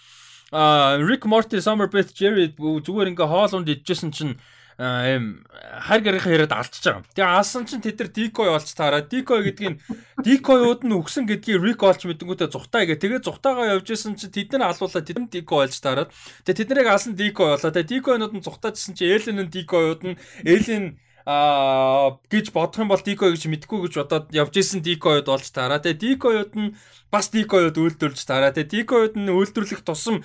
[1.02, 4.38] Rick Morty Summer Beth Jerry зүгээр ингээ хоолунд идчихсэн чинь
[4.78, 5.42] эм
[5.80, 7.04] хар гарынхаа яриад алдчихж байгаа.
[7.16, 9.02] Тэгээ алсан чинь тэд нар decoy олж таараа.
[9.02, 9.80] Decoy гэдэг нь
[10.20, 13.00] decoy-ууд нь өгсөн гэдгийг Rick олж мэдэнгүүтээ зүхтаа гээ.
[13.00, 16.12] Тэгээ зүхтаагаа явж исэн чинь тэд нар алуулаа тэд нар decoy олж таараад.
[16.44, 17.72] Тэгээ тэд нарыг алсан decoy болоо.
[17.72, 23.34] Тэгээ decoy-нууд нь зүхтаажсэн чинь Alien-ын decoy-ууд нь Alien аа гэж бодох юм бол дикой
[23.34, 25.82] гэж мэдгүй гэж бодоод явж исэн дикоюд болж таараа.
[25.82, 26.78] Тэгээ дикоюд нь
[27.10, 28.54] бас дикоюд үйлдвэрлэж таараа.
[28.54, 30.22] Тэгээ дикоюд нь үйлдвэрлэх тусам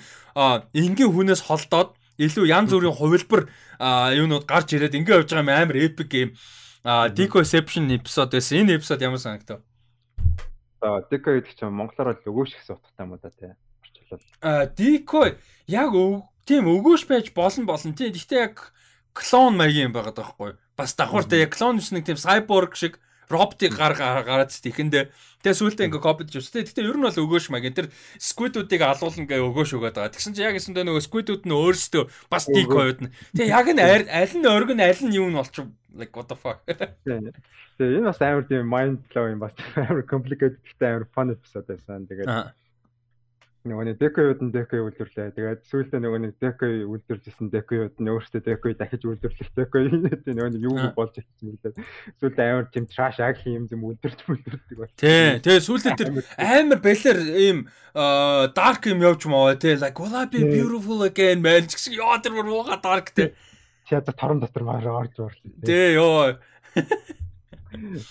[0.72, 3.50] энгийн хүнээс холдоод илүү янз бүрийн хувилбар
[4.14, 6.32] юунууд гарч ирээд ингээ явж байгаа юм амар epic game.
[6.84, 8.62] А Decoception episode байсан.
[8.62, 9.62] Энэ episode ямар санагдав?
[10.82, 13.54] За Deco гэдэг чинь монголоор л өгөөш гэсэн утгатай юм да тий.
[13.82, 14.22] Орчуулбал.
[14.42, 15.22] А Deco
[15.66, 15.90] яг
[16.46, 18.10] тийм өгөөш байж болно болно тий.
[18.10, 18.74] Гэхдээ яг
[19.14, 20.58] клон маягийн юм байгаа даахгүй.
[20.82, 22.98] Бас давхартай яг клон биш нэг тийм cyborg шиг
[23.30, 25.08] роботыг гар гараад тэхэндээ
[25.46, 26.50] тэгээ сүултээ ингээ копид живс.
[26.50, 27.70] Тэгтээ ер нь бол өгөөш маяг.
[27.70, 27.88] Тэр
[28.18, 30.12] squid-уудыг алуулна гээ өгөөш өгöd байгаа.
[30.12, 33.12] Тэгсэн чинь яг эсэндээ нөгөө squid-ууд нь өөрсдөө бас decoy-уд нь.
[33.32, 36.36] Тэгээ яг нь аль нь ориг нь аль нь юу нь болчих like what the
[36.36, 36.60] fuck.
[37.78, 41.66] Тэгээ энэ бас амар тийм mind blow юм бас амар complicated гэхдээ амар fun episode
[41.70, 42.04] байсан.
[42.10, 42.28] Тэгээд
[43.62, 45.38] нөгөө нэг декоюуд нь декоё үйлдвэрлээ.
[45.38, 50.62] Тэгээд сүүлдээ нөгөө нэг декоё үйлдвэрлэжсэн декоюуд нь өөрсдөө декоё дахиж үйлдвэрлэх декоё нөгөө нэг
[50.66, 51.72] юу болж ирсэн мөлөө.
[52.18, 54.90] Сүүлдээ амар тийм траш аг юм юм үйлдвэрч үйлдвэрдэг бол.
[54.98, 55.38] Тий.
[55.38, 56.10] Тэгээд сүүлдээ тэр
[56.42, 57.58] амар балер ийм
[57.94, 59.78] dark юм явж маа тий.
[59.78, 63.30] Like will I be beautiful again man гэсэн яа тэр мууга dark тий.
[63.86, 65.54] Чи одоо торон дотор маар орж уурлаа.
[65.62, 66.34] Тий ёо.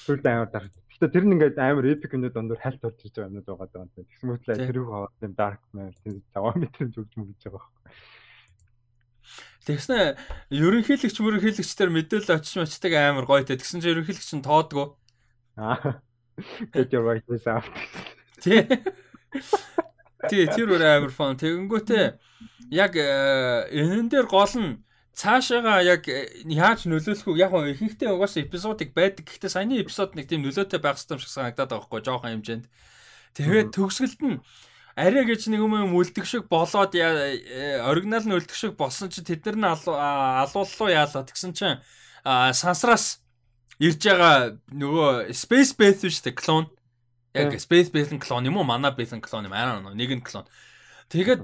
[0.07, 0.71] Сүүлдээ амар dark
[1.01, 3.89] Гэтэ тэр нь ингээд амар epic юмнууд дондор хальт орж ирж байгаа юмнууд байгаа даа.
[3.89, 5.61] Тэгсэн мэтлээ тэрүүг аваад юм dark
[6.05, 7.81] тийм 5 метрын зүгж мөгж байгаа байхгүй.
[9.65, 9.97] Тэгснэ
[10.53, 13.57] ерөнхийлөгч мөрөнхийлөгчдэр мэдээлэл очиж мочдаг амар гоё те.
[13.57, 15.01] Тэгсэн чинь ерөнхийлөгч нь тоодгоо.
[15.57, 16.05] Аа.
[16.69, 17.65] Get your right this out.
[18.45, 18.61] Тий.
[20.29, 21.33] Тий, тэр өөр амар фон.
[21.33, 22.05] Тэгэнгүүтээ
[22.77, 27.39] яг э, энэн дээр гол нь цаашаага яг э, яаж нөлөөлөх вэ?
[27.43, 29.27] Яг нь ихэнхдээ угаасаа эпизодик байдаг.
[29.27, 32.65] Гэхдээ саяны эпизод нэг тийм нөлөөтэй байх хэрэгтэй юм шиг санагдаад байгаа байхгүй жоохон хэмжээнд.
[33.35, 34.37] Тэгээд төгсгөлд нь
[34.95, 39.45] арай гэж нэг юм үлдэх шиг болоод э, оригинал нь үлдэх шиг болсон чинь тэд
[39.51, 41.27] нар нь алууллуу яалаа.
[41.27, 41.83] Тэгсэн чинь
[42.23, 43.19] сансраас
[43.81, 46.65] ирж байгаа нөгөө Space Base шүү дээ клон.
[47.35, 48.67] Яг Space Base клон юм уу?
[48.67, 49.79] Mana Base клон юм аа.
[49.95, 50.47] Нэг нь клон.
[51.11, 51.43] Тэгээд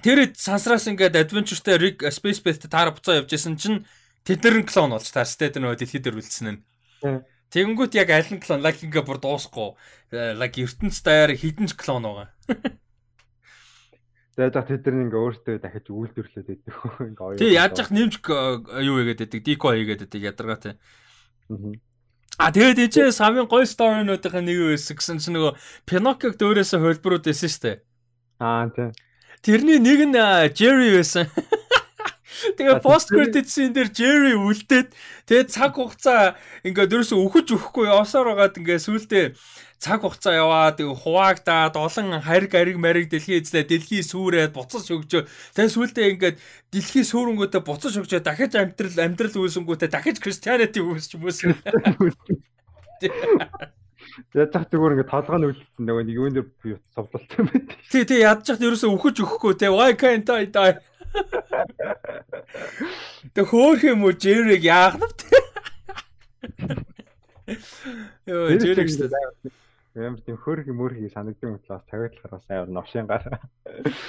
[0.00, 3.84] Тэр сансраас ингээд adventure-тэй rig space base таараа буцаа явж исэн чинь
[4.24, 6.60] Тэд нар клон болж таар стэд нөгөө дэлхийд дээр үлдсэн нь.
[7.50, 9.74] Тэгэнгүүт яг аль нь клон Лакинга бүр дуусахгүй.
[10.12, 12.28] Лак ертөнц даяар хідэн ч клон байгаа.
[14.36, 16.74] Тэгээд яг тэд нар ингээ өөртөө дахиж үйлдвэрлээд байдаг.
[17.00, 17.40] Ингээ оёо.
[17.40, 19.40] Тий яаж зах нэмж юу хийгээд байдаг.
[19.40, 20.74] Дико хийгээд байдаг ядаргаа тий.
[22.38, 25.56] А тэгээд ээжээ самын гой сторинуудын нэг юу байсан гэсэн чинь нөгөө
[25.88, 27.76] Пиноккиг дөөрөөсөө хөлбрүүд байсан шүү дээ.
[28.38, 28.88] Аа тий.
[29.40, 30.18] Тэрний нэг нь
[30.52, 31.26] Jerry байсан.
[32.56, 34.88] Тэгээ пост credit scene дээр Jerry үлдээд
[35.28, 39.36] тэгээ цаг хугацаа ингээд ерөөсө өхөж өхгүй явсаар байгаад ингээд сүултээ
[39.76, 45.74] цаг хугацаа яваад хуваагдаад олон хариг ариг мариг дэлхий эзлээ дэлхий сүрээд буцаж өгчөө тэгээ
[45.76, 46.36] сүултээ ингээд
[46.72, 51.44] дэлхий сүрэнгүүтээ буцаж өгчөө дахиж амьдрал амьдрал үүсэнгүүтээ дахиж Christianity үүсч хүмүүс
[54.34, 57.68] Ядчих зүгээр ингээд толгойн үлдсэн нөгөө нэг юун дээр би совлолтой байт.
[57.90, 59.68] Тий, тий, ядчих ерөөсөө үхэж өгөхгүй те.
[59.70, 60.74] Why can't I die?
[63.34, 65.38] Тэг хөөх юм уу Jerry-г яах нь те.
[68.26, 69.10] Йоо, Jerry гэсэн.
[69.98, 73.42] Ямар тийм хөрх мөрхий санагдсан учраас тавиадлахаар бас амар новшин гар.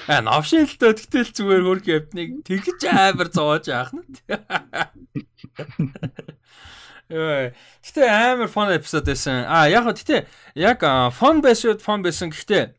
[0.05, 4.05] Аа новшин л дөө тэгтэл зүгээр хөрх явтныг тэгж амар зоож яах нь.
[7.11, 9.43] Гэтэ амар фон эпизод байсан.
[9.47, 10.25] А яг гоо гэтэ
[10.55, 10.79] яг
[11.11, 12.71] фон байсан фон байсан гэхдээ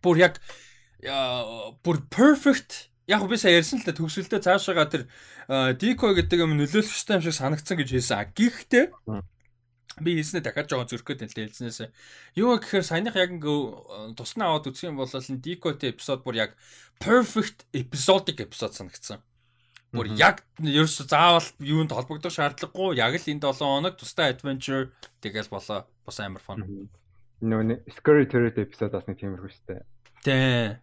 [0.00, 0.34] бүр яг
[1.84, 5.02] бүр perfect яг би сая ярьсан л да төгсөлтөө цаашаага тэр
[5.76, 8.30] Дико гэдэг юм нөлөөлөх ёстой юм шиг санагдсан гэж хэлсэн.
[8.38, 8.84] Гэхдээ
[9.98, 11.90] би хэлснээр дахиад жоохон зөрөх гэдэг л хэлснээс
[12.38, 16.50] юу гэхээр саяных яг ингээ туснаа аваад үзэх юм бол Дикотэй эпизод бүр яг
[17.02, 19.20] perfect episodic episode санагдсан.
[19.90, 25.50] Бүр яг ерөөсө заавал юунд холбогдох шаардлагагүй яг л энэ 7 хоног тустай adventure тэгэл
[25.50, 26.62] болоо бас амар фон.
[27.42, 29.82] Нөгөө Scary Territory episode бас нэг тиймэрхүү штэ.
[30.22, 30.78] Тий.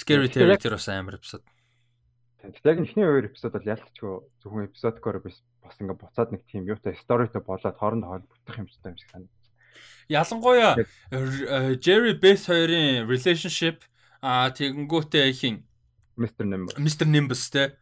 [0.00, 1.20] Scary Territory бас амар.
[1.20, 6.64] Тэгэхдээ яг эхний хоёр эпизод бол ялцчгүй зөвхөн эпизодкоор биш бас ингээ буцаад нэг тийм
[6.68, 9.28] юутай сторитой болоод хоорондоо холбогдох юм шиг санагдсан.
[10.08, 13.84] Ялангуяа э, Jerry Beth хоёрын relationship
[14.20, 15.64] а тэгэнгүүтээ хин
[16.16, 16.44] Mr.
[16.44, 16.76] Nimbus.
[16.76, 17.04] Mr.
[17.08, 17.76] Nimbus те.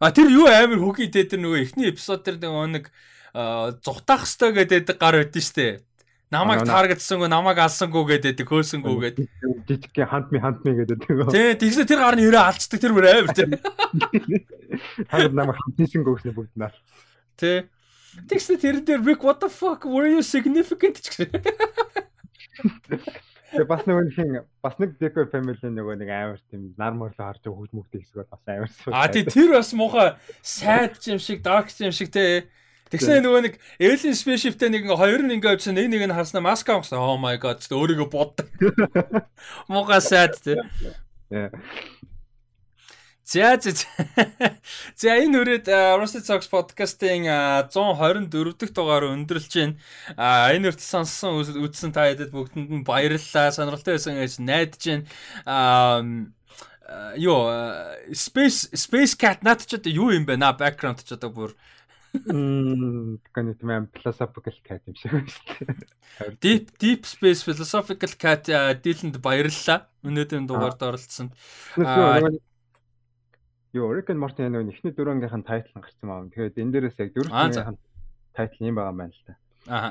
[0.00, 2.38] А тэр юу амар хөгийн дээр тэр нөгөө эхний эпизод дээр
[2.68, 2.90] нэг
[3.34, 5.74] зүхтаах хэвээр гэдэг гар байдсан шүү дээ.
[6.34, 9.26] Намайг таргетсангүй, намайг алсангүй гэдэг хөөсөнгөө гэдэг.
[9.68, 10.98] Жижигхэн хандми хандми гэдэг.
[11.30, 13.46] Тий, тэгсээ тэр гар нь өрөө алцдаг тэр бүр амар тий.
[15.10, 16.74] Ханад намайг хандсангүй гэснээр бүгд наа.
[17.38, 17.70] Тий.
[18.26, 21.30] Тэгсээ тэр дээр Rick what the fuck were you significant гэсэн.
[23.54, 27.46] Тэгээ бас нөгөө хин бас нэг Deco family нөгөө нэг амар тийм нар морлоо харж
[27.46, 28.90] хөвд мөгдөг хэсэг бол бас амар суу.
[28.90, 32.50] А тий тэр бас муухай sad юм шиг dark юм шиг те
[32.90, 36.44] Тэгсэн нөгөө нэг Alien Spaceship-тэй нэг ингээ хоёр нь ингээ явсан нэг нэг нь харснаа
[36.44, 37.00] маск авсан.
[37.00, 38.44] Oh my god өөрийгөө бод.
[39.72, 40.58] Муухай сайд тий.
[43.24, 43.72] За за.
[45.00, 47.24] За энэ үрээд Rusty Socks podcast-ийн
[47.72, 49.80] 124 дахь дугаар өндөрлж байна.
[50.20, 53.48] А энэ үрт сонссон үзсэн та хэдэд бүгдэнд нь баярлалаа.
[53.48, 55.08] Сонирхолтой байсан гэж найдаж байна.
[55.48, 56.04] А
[57.16, 57.48] ёо
[58.12, 60.36] Space Space Cat над ч одоо юу юм бэ?
[60.36, 61.56] На background ч одоо бүр
[62.14, 66.38] Мм гэнэ тийм аим philosophical cat юм шиг байна шүү дээ.
[66.44, 68.52] Deep Deep Space Philosophical Cat
[68.84, 69.88] дийлэнд баярлалаа.
[70.04, 71.32] Өнөөдрийн дугаард оролцсонд.
[73.74, 76.22] Йоо, Rick and Morty нэг ихний дөрөнгийнхэн тайтл гарсан маа.
[76.30, 77.78] Тэгэхээр энэ дээрээс яг дөрөнгийнхэн
[78.30, 79.34] тайтл юм байгаа юм байна л да.
[79.66, 79.90] Аа.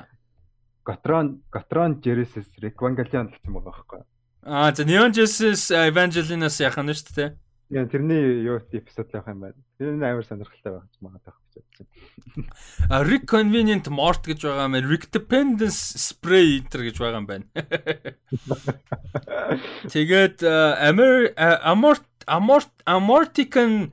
[0.88, 4.02] Gotron Gotron Genesis Evangelion гэсэн байгаа байхгүй.
[4.48, 7.30] Аа, за Neon Genesis Evangelion-аас яхах нь шүү дээ.
[7.76, 9.60] Яа, тэрний юу эпизод явах юм байна.
[9.76, 11.44] Тэр нь амар сонирхолтой байх гэж магадгүй
[11.76, 11.88] чинь.
[12.90, 14.76] А Rick Convenient Mort гэж байгаа юм.
[14.90, 17.46] Rick Dependence Spray Enter гэж байгаа юм байна.
[19.94, 21.34] Тэгээд Amor
[21.66, 23.92] Amort Amortican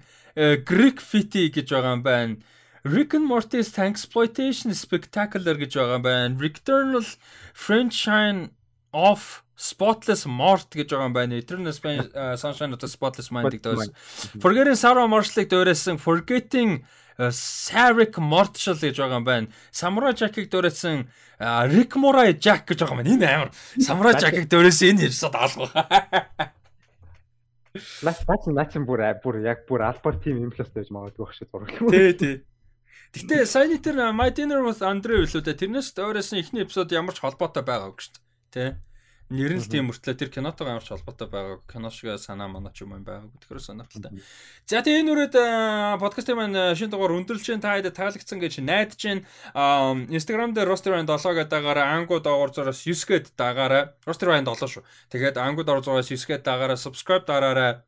[0.64, 2.36] Greek Fitty гэж байгаа юм байна.
[2.84, 6.38] Rick and Morty's Exploitation Spectacular гэж байгаа юм байна.
[6.40, 7.04] Returnal
[7.52, 8.50] Friendshine
[8.92, 11.36] of Spotless Mort гэж байгаа юм байна.
[11.36, 11.74] Eternal
[12.42, 13.92] Sunshine of the Spotless Mind гэдэг.
[14.40, 16.80] Forgetting Sarah Marshall-ыг дуурайсан Forgetting
[17.28, 19.46] Sarik Mortshall гэж байгаа юм байна.
[19.70, 21.04] Samurai Jack-ыг дуурайсан
[21.68, 23.12] Rick Morai Jack гэж байгаа юм байна.
[23.12, 25.68] Энэ амар Samurai Jack-ыг дуурайсан энэ хэлсэд алга.
[27.76, 31.70] Наач наач наач бүр бүр яг бүр албар тим импласт байж магадгүй байх шиг зураг.
[31.90, 32.34] Тий, тий.
[33.14, 37.62] Гэтэ саяны тэр My Dinner with Andre үлээ тэрнээс дуурайсан эхний эпизод ямар ч холбоотой
[37.62, 38.22] байгаагүй шүү дээ.
[38.54, 38.70] Тий.
[39.29, 41.57] Нэр нь л тийм мөртлөө тэр кинотойгоо ямар ч холбоотой байгаа.
[41.65, 43.25] Кино шиг санаа манаа ч юм юм байгаа.
[43.41, 44.21] Тэгэхээр сонирхолтой.
[44.69, 45.35] За тэгээ энэ үрээд
[45.97, 49.25] подкастын маань шинэ дугаар өндөрлж जैन та хэд таалагдсан гэж найдаж जैन.
[50.13, 54.45] Instagram дээр roster band 7 гэдэг дагаараа ангу доогоор зураас 9 гээд дагаараа roster band
[54.45, 54.85] 7 шүү.
[55.09, 57.81] Тэгээд ангу доогоор зураас 9 гээд дагаараа subscribe дараарай.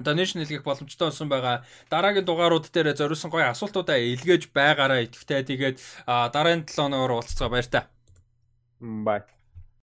[0.00, 1.60] донешн хийлгэх боломжтой болсон байгаа.
[1.92, 5.44] Дараагийн дугаарууд дээр зориулсан гоё асуултуудаа илгээж байгаараа итгэвтэй.
[5.44, 5.76] Тэгээд
[6.08, 7.92] дараагийн 7 өнөөр уулзцаа баяр та.
[8.80, 9.28] Бай.